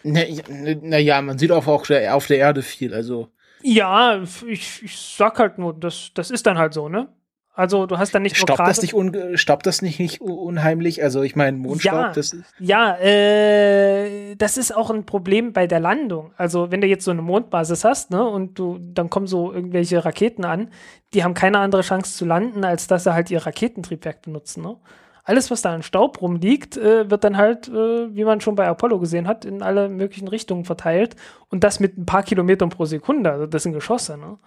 [0.08, 0.44] Naja,
[0.84, 2.94] na ja, man sieht auch, auch der- auf der Erde viel.
[2.94, 3.32] Also
[3.64, 7.12] Ja, ich, ich sag halt nur, das, das ist dann halt so, ne?
[7.56, 11.02] Also du hast dann nicht staubt das nicht, un staubt das nicht, nicht unheimlich?
[11.02, 12.12] Also ich meine, Mondstaub, Ja.
[12.12, 12.44] das ist.
[12.60, 16.32] Ja, äh, das ist auch ein Problem bei der Landung.
[16.36, 20.04] Also wenn du jetzt so eine Mondbasis hast, ne, und du, dann kommen so irgendwelche
[20.04, 20.70] Raketen an,
[21.14, 24.76] die haben keine andere Chance zu landen, als dass sie halt ihr Raketentriebwerk benutzen, ne?
[25.28, 28.68] Alles, was da an Staub rumliegt, äh, wird dann halt, äh, wie man schon bei
[28.68, 31.16] Apollo gesehen hat, in alle möglichen Richtungen verteilt.
[31.50, 33.32] Und das mit ein paar Kilometern pro Sekunde.
[33.32, 34.38] Also das sind Geschosse, ne?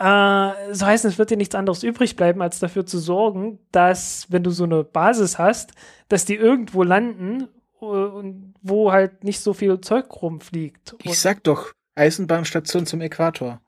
[0.00, 4.26] Äh, so heißt es, wird dir nichts anderes übrig bleiben, als dafür zu sorgen, dass,
[4.30, 5.72] wenn du so eine Basis hast,
[6.08, 7.48] dass die irgendwo landen,
[7.82, 10.96] äh, und wo halt nicht so viel Zeug rumfliegt.
[11.02, 13.60] Ich sag doch, Eisenbahnstation zum Äquator.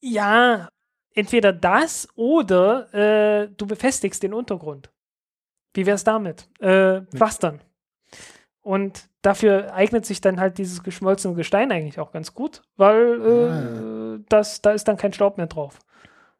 [0.00, 0.68] ja,
[1.14, 4.90] entweder das oder äh, du befestigst den Untergrund.
[5.74, 6.48] Wie wär's damit?
[6.60, 7.60] Äh, pflastern.
[8.68, 14.22] Und dafür eignet sich dann halt dieses geschmolzene Gestein eigentlich auch ganz gut, weil äh,
[14.28, 15.78] das, da ist dann kein Staub mehr drauf.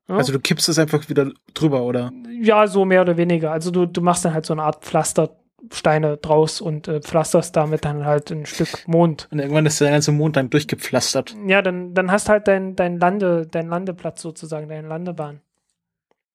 [0.08, 0.16] Ja?
[0.16, 2.12] Also du kippst es einfach wieder drüber, oder?
[2.38, 3.50] Ja, so mehr oder weniger.
[3.50, 7.86] Also du, du machst dann halt so eine Art Pflastersteine draus und äh, pflasterst damit
[7.86, 9.26] dann halt ein Stück Mond.
[9.30, 11.34] Und irgendwann ist der ganze Mond dann durchgepflastert.
[11.46, 15.40] Ja, dann, dann hast halt dein, dein Lande, dein Landeplatz sozusagen, deine Landebahn.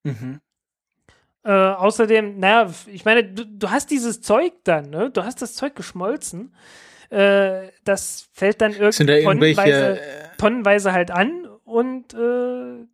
[0.02, 0.40] Mhm.
[1.46, 5.10] Äh, außerdem, naja, ich meine, du, du hast dieses Zeug dann, ne?
[5.12, 6.54] Du hast das Zeug geschmolzen.
[7.10, 9.56] Äh, das fällt dann da irgendwie irgendwelche.
[9.56, 12.86] tonnenweise, äh, tonnenweise halt an und äh,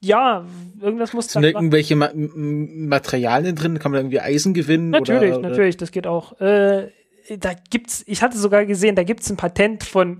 [0.00, 0.44] ja,
[0.80, 3.78] irgendwas muss Sind da irgendwelche Ma Materialien drin?
[3.78, 4.90] Kann man da irgendwie Eisen gewinnen?
[4.90, 5.48] Natürlich, oder, oder?
[5.50, 6.40] natürlich, das geht auch.
[6.40, 6.90] Äh,
[7.38, 10.18] da gibt's, ich hatte sogar gesehen, da gibt's ein Patent von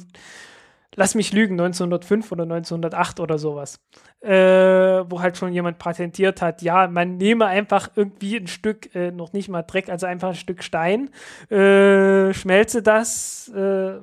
[0.96, 3.80] lass mich lügen, 1905 oder 1908 oder sowas,
[4.20, 9.10] äh, wo halt schon jemand patentiert hat, ja, man nehme einfach irgendwie ein Stück, äh,
[9.10, 11.10] noch nicht mal Dreck, also einfach ein Stück Stein,
[11.50, 13.98] äh, schmelze das, äh,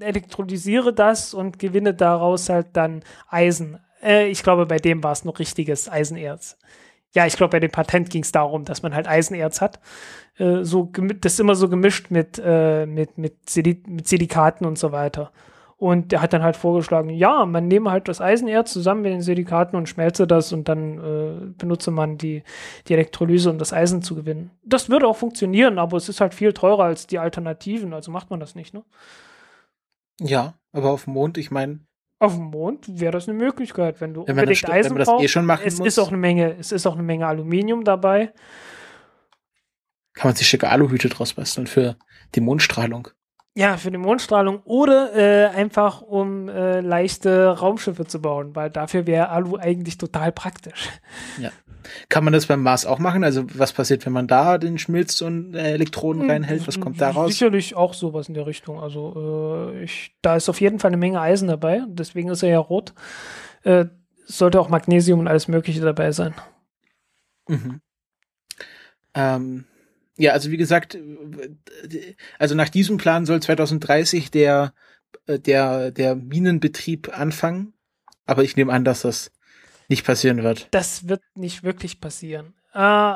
[0.00, 3.78] elektrolysiere das und gewinne daraus halt dann Eisen.
[4.02, 6.56] Äh, ich glaube, bei dem war es noch richtiges Eisenerz.
[7.12, 9.80] Ja, ich glaube, bei dem Patent ging es darum, dass man halt Eisenerz hat.
[10.38, 10.90] Äh, so
[11.20, 15.32] das ist immer so gemischt mit, mit, mit, Sil mit Silikaten und so weiter.
[15.80, 19.22] Und der hat dann halt vorgeschlagen, ja, man nehme halt das Eisenerz zusammen mit den
[19.22, 22.42] Silikaten und schmelze das und dann äh, benutze man die,
[22.86, 24.50] die Elektrolyse, um das Eisen zu gewinnen.
[24.62, 28.28] Das würde auch funktionieren, aber es ist halt viel teurer als die Alternativen, also macht
[28.28, 28.84] man das nicht, ne?
[30.20, 31.80] Ja, aber auf dem Mond, ich meine.
[32.18, 35.16] Auf dem Mond wäre das eine Möglichkeit, wenn du wenn unbedingt das, Eisen wenn man
[35.16, 35.88] das eh schon machen es muss.
[35.88, 38.34] ist auch eine Menge, es ist auch eine Menge Aluminium dabei.
[40.12, 41.96] Kann man sich schicke Aluhüte draus basteln für
[42.34, 43.08] die Mondstrahlung.
[43.56, 49.06] Ja, für die Mondstrahlung oder äh, einfach um äh, leichte Raumschiffe zu bauen, weil dafür
[49.06, 50.88] wäre Alu eigentlich total praktisch.
[51.40, 51.50] Ja.
[52.08, 53.24] Kann man das beim Mars auch machen?
[53.24, 56.68] Also was passiert, wenn man da den Schmilz und äh, Elektronen hm, reinhält?
[56.68, 57.32] Was kommt da raus?
[57.32, 58.80] Sicherlich auch sowas in der Richtung.
[58.80, 62.50] Also äh, ich, da ist auf jeden Fall eine Menge Eisen dabei, deswegen ist er
[62.50, 62.94] ja rot.
[63.62, 63.86] Äh,
[64.26, 66.34] sollte auch Magnesium und alles Mögliche dabei sein.
[67.48, 67.80] Mhm.
[69.14, 69.64] Ähm,
[70.20, 70.98] ja, also wie gesagt,
[72.38, 74.74] also nach diesem Plan soll 2030 der,
[75.26, 77.72] äh, der, der Minenbetrieb anfangen.
[78.26, 79.32] Aber ich nehme an, dass das
[79.88, 80.68] nicht passieren wird.
[80.72, 82.52] Das wird nicht wirklich passieren.
[82.74, 83.14] Äh,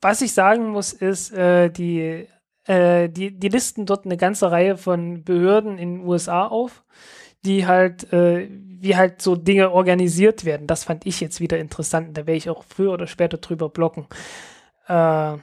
[0.00, 2.28] was ich sagen muss, ist, äh, die,
[2.66, 6.84] äh, die, die listen dort eine ganze Reihe von Behörden in den USA auf,
[7.44, 10.68] die halt, äh, wie halt so Dinge organisiert werden.
[10.68, 12.16] Das fand ich jetzt wieder interessant.
[12.16, 14.06] Da werde ich auch früher oder später drüber blocken.
[14.86, 15.36] Äh,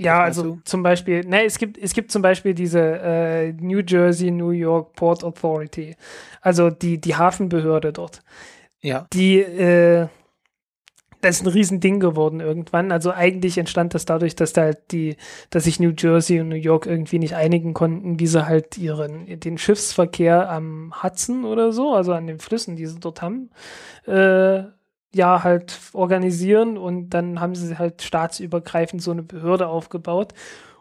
[0.00, 4.30] ja, also zum Beispiel, ne, es gibt, es gibt zum Beispiel diese äh, New Jersey,
[4.30, 5.94] New York Port Authority,
[6.40, 8.22] also die, die Hafenbehörde dort.
[8.80, 9.06] Ja.
[9.12, 10.08] Die, äh,
[11.20, 12.92] das ist ein Riesending geworden irgendwann.
[12.92, 15.16] Also eigentlich entstand das dadurch, dass da halt die,
[15.50, 19.26] dass sich New Jersey und New York irgendwie nicht einigen konnten, wie sie halt ihren,
[19.40, 23.50] den Schiffsverkehr am Hudson oder so, also an den Flüssen, die sie dort haben,
[24.06, 24.62] äh,
[25.14, 30.34] ja halt organisieren und dann haben sie halt staatsübergreifend so eine Behörde aufgebaut.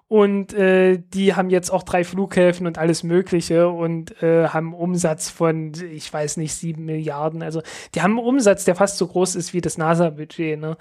[0.08, 5.30] Und äh, die haben jetzt auch drei Flughäfen und alles Mögliche und äh, haben Umsatz
[5.30, 7.44] von, ich weiß nicht, sieben Milliarden.
[7.44, 7.62] Also
[7.94, 10.60] die haben einen Umsatz, der fast so groß ist wie das NASA-Budget.
[10.60, 10.78] Ne?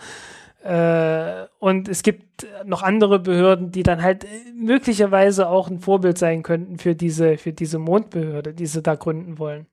[0.65, 4.27] Äh, und es gibt noch andere Behörden, die dann halt
[4.59, 9.39] möglicherweise auch ein Vorbild sein könnten für diese, für diese Mondbehörde, die sie da gründen
[9.39, 9.67] wollen.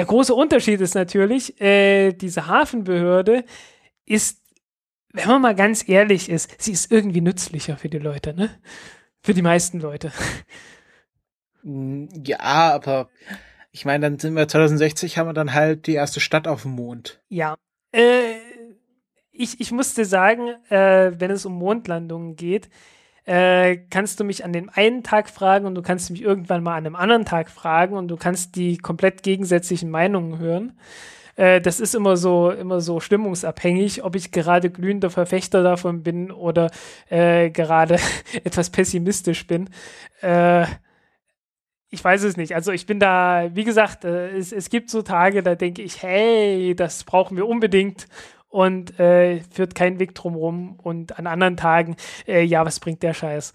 [0.00, 3.44] Der große Unterschied ist natürlich, äh, diese Hafenbehörde
[4.06, 4.40] ist,
[5.12, 8.48] wenn man mal ganz ehrlich ist, sie ist irgendwie nützlicher für die Leute, ne?
[9.20, 10.10] Für die meisten Leute.
[11.62, 13.10] Mm, ja, aber
[13.72, 16.70] ich meine, dann sind wir 2060, haben wir dann halt die erste Stadt auf dem
[16.70, 17.20] Mond.
[17.28, 17.56] Ja.
[17.92, 18.38] Äh,
[19.30, 22.70] ich, ich musste sagen, äh, wenn es um Mondlandungen geht,
[23.30, 26.72] äh, kannst du mich an dem einen Tag fragen und du kannst mich irgendwann mal
[26.72, 30.72] an einem anderen Tag fragen und du kannst die komplett gegensätzlichen Meinungen hören.
[31.36, 36.32] Äh, das ist immer so, immer so stimmungsabhängig, ob ich gerade glühender Verfechter davon bin
[36.32, 36.72] oder
[37.08, 38.00] äh, gerade
[38.44, 39.70] etwas pessimistisch bin.
[40.22, 40.66] Äh,
[41.88, 42.56] ich weiß es nicht.
[42.56, 46.02] Also ich bin da, wie gesagt, äh, es, es gibt so Tage, da denke ich,
[46.02, 48.08] hey, das brauchen wir unbedingt
[48.50, 50.78] und äh, führt keinen Weg drumherum.
[50.82, 51.96] Und an anderen Tagen,
[52.26, 53.54] äh, ja, was bringt der Scheiß?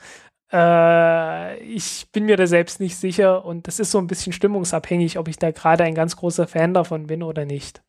[0.52, 5.20] Äh, ich bin mir da selbst nicht sicher und das ist so ein bisschen stimmungsabhängig,
[5.20, 7.84] ob ich da gerade ein ganz großer Fan davon bin oder nicht.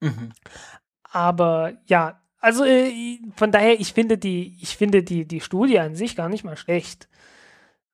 [0.00, 0.32] Mhm.
[1.02, 5.96] Aber ja, also äh, von daher, ich finde die, ich finde die, die Studie an
[5.96, 7.08] sich gar nicht mal schlecht.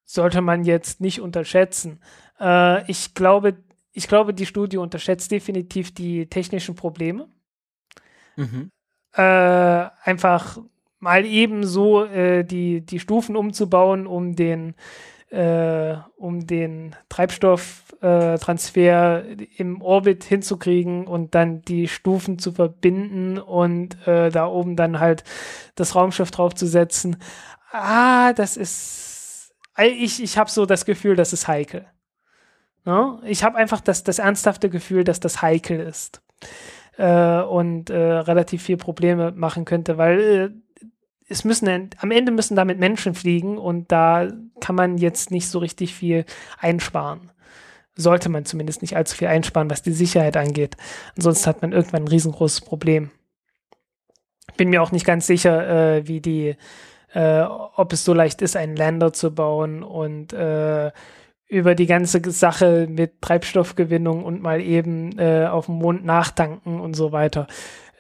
[0.05, 2.01] Sollte man jetzt nicht unterschätzen.
[2.39, 3.57] Äh, ich glaube,
[3.93, 7.29] ich glaube, die Studie unterschätzt definitiv die technischen Probleme.
[8.36, 8.70] Mhm.
[9.12, 10.59] Äh, einfach
[10.98, 14.74] mal eben so äh, die, die Stufen umzubauen, um den,
[15.31, 24.06] äh, um den Treibstofftransfer äh, im Orbit hinzukriegen und dann die Stufen zu verbinden und
[24.06, 25.24] äh, da oben dann halt
[25.77, 27.16] das Raumschiff draufzusetzen.
[27.70, 29.52] Ah, das ist.
[29.78, 31.86] Ich, ich habe so das Gefühl, das ist heikel.
[32.85, 33.20] No?
[33.24, 36.23] Ich habe einfach das, das ernsthafte Gefühl, dass das heikel ist
[36.97, 40.89] äh, und äh, relativ viel Probleme machen könnte, weil äh,
[41.29, 44.29] es müssen am Ende müssen damit Menschen fliegen und da
[44.61, 46.25] kann man jetzt nicht so richtig viel
[46.59, 47.31] einsparen.
[47.97, 50.77] Sollte man zumindest nicht allzu viel einsparen, was die Sicherheit angeht.
[51.16, 53.11] Ansonsten hat man irgendwann ein riesengroßes Problem.
[54.57, 56.57] Bin mir auch nicht ganz sicher, äh, wie die,
[57.15, 60.91] äh, ob es so leicht ist, einen Lander zu bauen und äh,
[61.55, 66.95] über die ganze Sache mit Treibstoffgewinnung und mal eben äh, auf dem Mond nachtanken und
[66.95, 67.47] so weiter.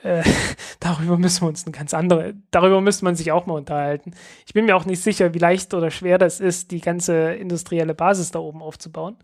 [0.02, 0.24] Äh,
[0.80, 4.12] darüber müssen wir uns eine ganz andere, darüber müsste man sich auch mal unterhalten.
[4.44, 7.94] Ich bin mir auch nicht sicher, wie leicht oder schwer das ist, die ganze industrielle
[7.94, 9.16] Basis da oben aufzubauen.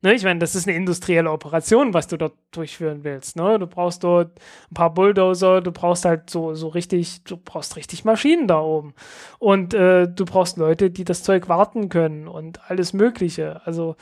[0.00, 3.34] Ne, ich meine, das ist eine industrielle Operation, was du dort durchführen willst.
[3.34, 3.58] Ne?
[3.58, 4.38] Du brauchst dort
[4.70, 8.94] ein paar Bulldozer, du brauchst halt so, so richtig, du brauchst richtig Maschinen da oben.
[9.40, 13.60] Und äh, du brauchst Leute, die das Zeug warten können und alles Mögliche.
[13.64, 13.96] Also,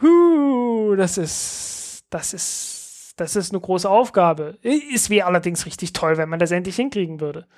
[0.00, 4.58] huh, das ist, das ist, das ist eine große Aufgabe.
[4.62, 7.48] Es wäre allerdings richtig toll, wenn man das endlich hinkriegen würde.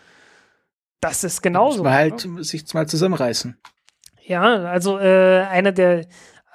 [1.01, 1.79] Das ist genauso.
[1.79, 2.43] Muss man halt ne?
[2.45, 3.59] sich mal zusammenreißen.
[4.25, 6.07] Ja, also äh, einer der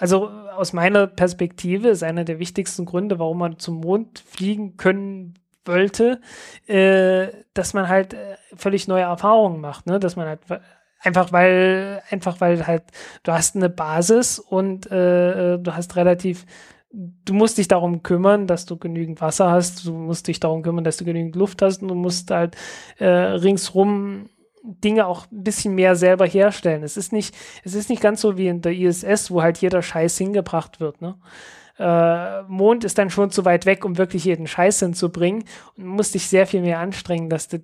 [0.04, 5.36] also aus meiner Perspektive ist einer der wichtigsten Gründe, warum man zum Mond fliegen können
[5.66, 6.20] wollte,
[6.68, 10.00] äh, dass man halt äh, völlig neue Erfahrungen macht, ne?
[10.00, 10.40] Dass man halt
[11.00, 12.84] einfach weil einfach weil halt
[13.24, 16.46] du hast eine Basis und äh, du hast relativ
[16.94, 20.84] du musst dich darum kümmern, dass du genügend Wasser hast, du musst dich darum kümmern,
[20.84, 22.56] dass du genügend Luft hast und du musst halt
[23.00, 24.30] äh, ringsrum
[24.64, 26.84] Dinge auch ein bisschen mehr selber herstellen.
[26.84, 29.82] Es ist nicht, es ist nicht ganz so wie in der ISS, wo halt jeder
[29.82, 31.16] Scheiß hingebracht wird, ne?
[31.78, 35.44] Äh, Mond ist dann schon zu weit weg, um wirklich jeden Scheiß hinzubringen
[35.76, 37.64] und musst dich sehr viel mehr anstrengen, dass du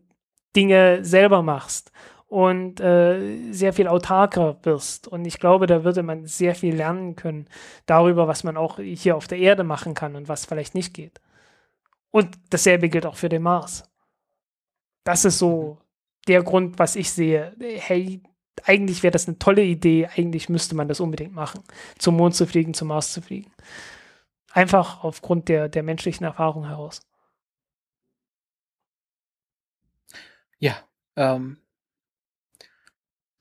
[0.56, 1.92] Dinge selber machst
[2.28, 5.08] und äh, sehr viel autarker wirst.
[5.08, 7.48] Und ich glaube, da würde man sehr viel lernen können
[7.86, 11.22] darüber, was man auch hier auf der Erde machen kann und was vielleicht nicht geht.
[12.12, 13.84] Und dasselbe gilt auch für den Mars.
[15.04, 15.78] Das ist so
[16.30, 17.56] der Grund, was ich sehe.
[17.60, 18.22] Hey,
[18.64, 21.64] eigentlich wäre das eine tolle Idee, eigentlich müsste man das unbedingt machen,
[21.98, 23.52] zum Mond zu fliegen, zum Mars zu fliegen.
[24.52, 27.02] Einfach aufgrund der, der menschlichen Erfahrung heraus.
[30.60, 30.78] Ja,
[31.16, 31.58] ähm,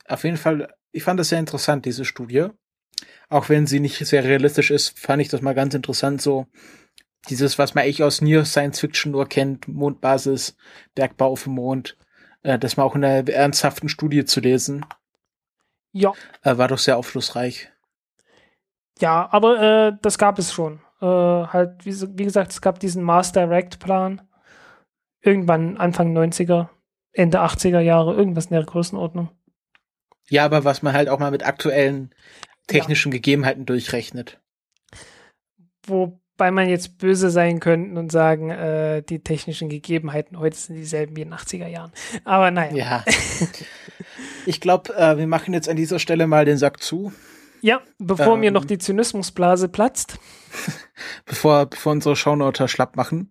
[0.06, 2.48] auf jeden Fall, ich fand das sehr interessant, diese Studie.
[3.28, 6.46] Auch wenn sie nicht sehr realistisch ist, fand ich das mal ganz interessant, so
[7.28, 10.56] dieses, was man eigentlich aus Near Science Fiction nur kennt, Mondbasis,
[10.94, 11.98] Bergbau auf dem Mond,
[12.42, 14.84] äh, das mal auch in einer ernsthaften Studie zu lesen.
[15.92, 16.12] Ja.
[16.42, 17.70] Äh, war doch sehr aufschlussreich.
[19.00, 20.80] Ja, aber äh, das gab es schon.
[21.00, 24.22] Äh, halt, wie, wie, gesagt, es gab diesen Mars Direct Plan.
[25.20, 26.68] Irgendwann Anfang 90er,
[27.12, 29.30] Ende 80er Jahre, irgendwas in der Größenordnung.
[30.28, 32.14] Ja, aber was man halt auch mal mit aktuellen
[32.66, 33.16] technischen ja.
[33.16, 34.40] Gegebenheiten durchrechnet.
[35.86, 40.76] Wo weil man jetzt böse sein könnte und sagen, äh, die technischen Gegebenheiten heute sind
[40.76, 41.92] dieselben wie in den 80er Jahren.
[42.24, 42.74] Aber naja.
[42.74, 43.04] Ja.
[44.46, 47.12] ich glaube, äh, wir machen jetzt an dieser Stelle mal den Sack zu.
[47.60, 50.18] Ja, bevor ähm, mir noch die Zynismusblase platzt.
[51.26, 53.30] bevor, bevor unsere Shownoter schlapp machen.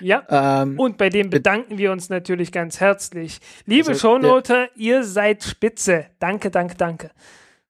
[0.00, 0.24] Ja.
[0.28, 3.40] Ähm, und bei dem bedanken wir uns natürlich ganz herzlich.
[3.64, 6.06] Liebe also, Shownoter, ihr seid spitze.
[6.18, 7.10] Danke, danke, danke.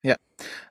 [0.03, 0.17] Ja.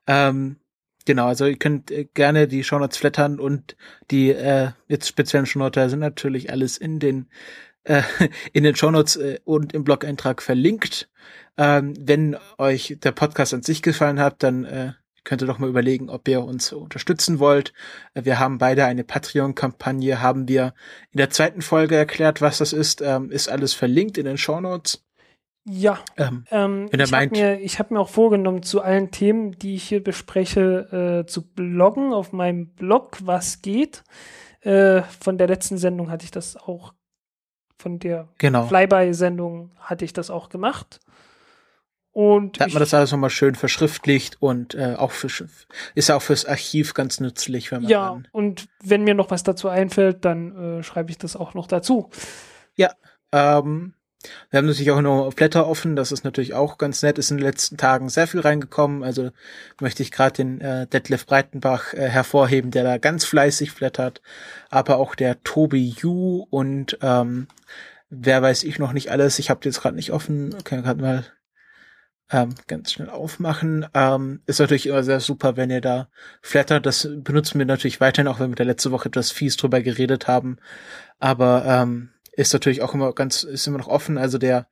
[0.07, 0.57] Ähm,
[1.05, 3.75] Genau, also ihr könnt äh, gerne die Shownotes flattern und
[4.11, 7.27] die äh, jetzt speziellen Shownotes sind natürlich alles in den
[7.83, 8.01] äh,
[8.53, 11.09] in den Shownotes äh, und im Blog-Eintrag verlinkt.
[11.57, 14.93] Ähm, wenn euch der Podcast an sich gefallen hat, dann äh,
[15.23, 17.73] könnt ihr doch mal überlegen, ob ihr uns unterstützen wollt.
[18.13, 20.73] Äh, wir haben beide eine Patreon-Kampagne, haben wir
[21.11, 25.03] in der zweiten Folge erklärt, was das ist, ähm, ist alles verlinkt in den Shownotes.
[25.65, 29.75] Ja, ähm, ähm, ich habe mir, ich hab mir auch vorgenommen, zu allen Themen, die
[29.75, 34.03] ich hier bespreche, äh, zu bloggen auf meinem Blog, was geht.
[34.59, 36.93] Äh, von der letzten Sendung hatte ich das auch,
[37.77, 38.65] von der genau.
[38.65, 40.99] Flyby-Sendung hatte ich das auch gemacht.
[42.11, 45.29] Und da hat man das alles nochmal schön verschriftlicht und äh, auch für,
[45.95, 49.67] ist auch fürs Archiv ganz nützlich, wenn man Ja, und wenn mir noch was dazu
[49.67, 52.11] einfällt, dann äh, schreibe ich das auch noch dazu.
[52.75, 52.93] Ja,
[53.31, 53.95] ähm,
[54.49, 57.37] wir haben natürlich auch noch Blätter offen, das ist natürlich auch ganz nett, ist in
[57.37, 59.31] den letzten Tagen sehr viel reingekommen, also
[59.79, 64.21] möchte ich gerade den äh, Detlef Breitenbach äh, hervorheben, der da ganz fleißig blättert,
[64.69, 67.47] aber auch der Tobi Yu und ähm,
[68.09, 71.25] wer weiß ich noch nicht alles, ich habe jetzt gerade nicht offen, kann gerade mal
[72.33, 73.85] ähm, ganz schnell aufmachen.
[73.93, 76.09] Ähm, ist natürlich immer sehr super, wenn ihr da
[76.41, 76.85] flattert.
[76.85, 80.27] Das benutzen wir natürlich weiterhin, auch wenn wir da letzte Woche etwas fies drüber geredet
[80.27, 80.57] haben.
[81.19, 84.17] Aber ähm, ist natürlich auch immer ganz, ist immer noch offen.
[84.17, 84.67] Also der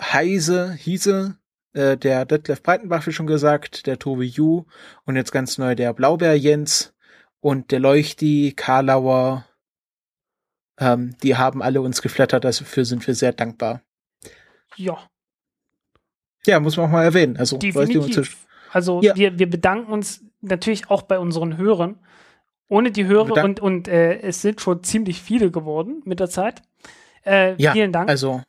[0.00, 1.38] Heise, Hiese,
[1.72, 4.64] äh, der Detlef Breitenbach, wie schon gesagt, der Tobi Yu
[5.04, 6.94] und jetzt ganz neu der Blaubeer Jens
[7.40, 9.46] und der Leuchti, Karlauer,
[10.78, 13.82] ähm, die haben alle uns geflattert, dafür sind wir sehr dankbar.
[14.76, 14.98] Ja.
[16.46, 17.36] Ja, muss man auch mal erwähnen.
[17.36, 18.46] Also, Definitiv.
[18.70, 19.16] Also ja.
[19.16, 21.98] wir, wir bedanken uns natürlich auch bei unseren Hörern.
[22.68, 26.62] Ohne die Hörer und, und äh, es sind schon ziemlich viele geworden mit der Zeit.
[27.28, 28.08] Äh, ja, vielen Dank.
[28.08, 28.42] Also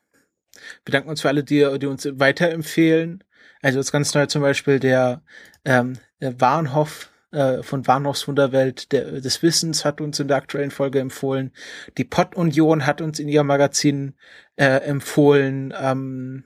[0.85, 3.23] bedanken uns für alle, die, die uns weiterempfehlen.
[3.61, 5.21] Also das ganz neu zum Beispiel der,
[5.65, 10.71] ähm, der Warnhoff äh, von Warnochs Wunderwelt der, des Wissens hat uns in der aktuellen
[10.71, 11.51] Folge empfohlen.
[11.97, 14.15] Die Pod-Union hat uns in ihrem Magazin
[14.55, 15.73] äh, empfohlen.
[15.79, 16.45] Ähm,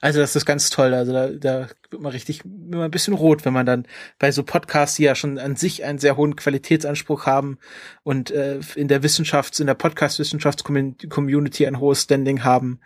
[0.00, 0.94] also das ist ganz toll.
[0.94, 3.86] Also da, da wird man richtig immer ein bisschen rot, wenn man dann
[4.18, 7.58] bei so Podcasts, die ja schon an sich einen sehr hohen Qualitätsanspruch haben
[8.02, 12.80] und äh, in der Wissenschafts-, in der Podcast-Wissenschafts-Community ein hohes Standing haben,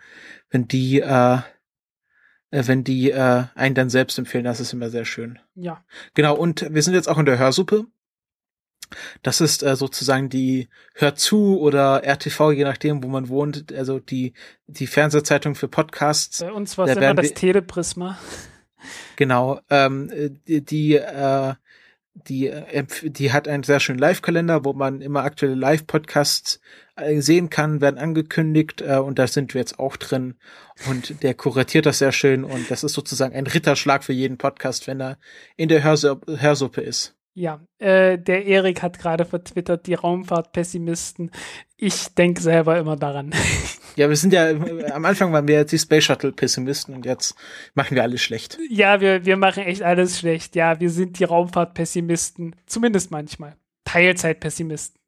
[0.49, 1.37] wenn die, äh,
[2.51, 5.39] äh, wenn die äh, einen dann selbst empfehlen, das ist immer sehr schön.
[5.55, 5.83] Ja.
[6.13, 7.85] Genau, und wir sind jetzt auch in der Hörsuppe.
[9.21, 13.99] Das ist äh, sozusagen die Hör zu oder RTV, je nachdem, wo man wohnt, also
[13.99, 14.33] die,
[14.67, 16.39] die Fernsehzeitung für Podcasts.
[16.39, 18.17] Bei uns war Da es immer werden das Teleprisma.
[19.15, 20.11] Genau, ähm,
[20.47, 21.53] die, die, äh,
[22.13, 26.59] die, äh, die hat einen sehr schönen Live-Kalender, wo man immer aktuelle Live-Podcasts
[26.95, 30.35] äh, sehen kann, werden angekündigt äh, und da sind wir jetzt auch drin
[30.89, 34.87] und der kuratiert das sehr schön und das ist sozusagen ein Ritterschlag für jeden Podcast,
[34.87, 35.17] wenn er
[35.55, 37.15] in der Hörsu Hörsuppe ist.
[37.35, 41.31] Ja, äh, der Erik hat gerade vertwittert, die Raumfahrtpessimisten.
[41.77, 43.33] Ich denke selber immer daran.
[43.95, 47.35] Ja, wir sind ja, am Anfang waren wir jetzt die Space Shuttle-Pessimisten und jetzt
[47.75, 48.57] machen wir alles schlecht.
[48.67, 50.55] ja, wir, wir machen echt alles schlecht.
[50.55, 52.55] Ja, wir sind die Raumfahrtpessimisten.
[52.65, 53.55] Zumindest manchmal.
[53.85, 54.99] Teilzeitpessimisten.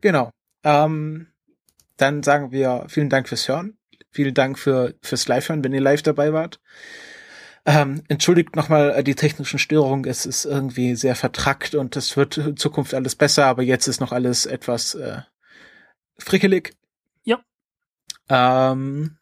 [0.00, 0.30] Genau.
[0.62, 1.26] Ähm,
[1.96, 3.76] dann sagen wir vielen Dank fürs Hören.
[4.10, 6.60] Vielen Dank für, fürs Live-Hören, wenn ihr live dabei wart.
[7.64, 10.04] Ähm, entschuldigt nochmal die technischen Störungen.
[10.10, 14.00] Es ist irgendwie sehr vertrackt und es wird in Zukunft alles besser, aber jetzt ist
[14.00, 15.20] noch alles etwas äh,
[16.18, 16.74] frickelig.
[17.22, 17.38] Ja.
[18.28, 19.16] Ähm,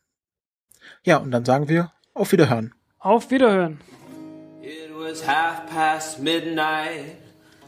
[1.04, 2.72] ja, und dann sagen wir auf Wiederhören.
[2.98, 3.80] Auf Wiederhören.
[4.62, 7.16] It was half past midnight,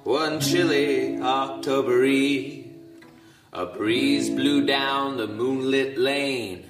[0.05, 2.71] one chilly October Eve.
[3.55, 6.65] A breeze blew down the moonlit lane,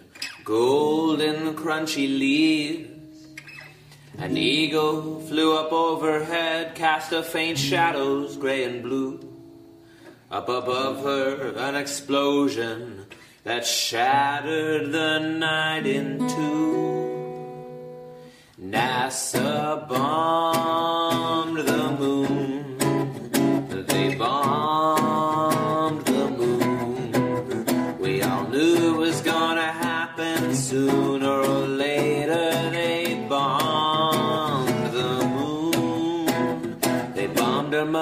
[0.45, 2.91] gold in the crunchy leaves.
[4.19, 9.21] An eagle flew up overhead, cast a faint shadows, gray and blue.
[10.31, 13.07] Up above her, an explosion
[13.45, 16.73] that shattered the night in two.
[18.61, 21.82] NASA bombed the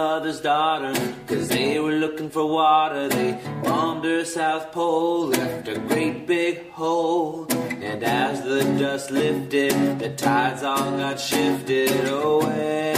[0.00, 0.94] mother's daughter,
[1.26, 3.06] cause they were looking for water.
[3.08, 3.32] They
[3.62, 7.46] bombed her South Pole, left a great big hole.
[7.88, 12.94] And as the dust lifted, the tides all got shifted away.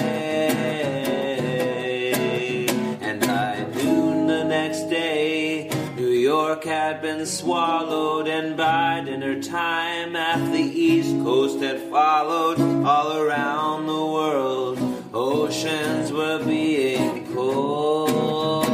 [3.08, 10.14] And by noon the next day, New York had been swallowed, and by dinner time,
[10.14, 14.91] half the East Coast had followed all around the world.
[15.14, 18.71] Oceans were being cold.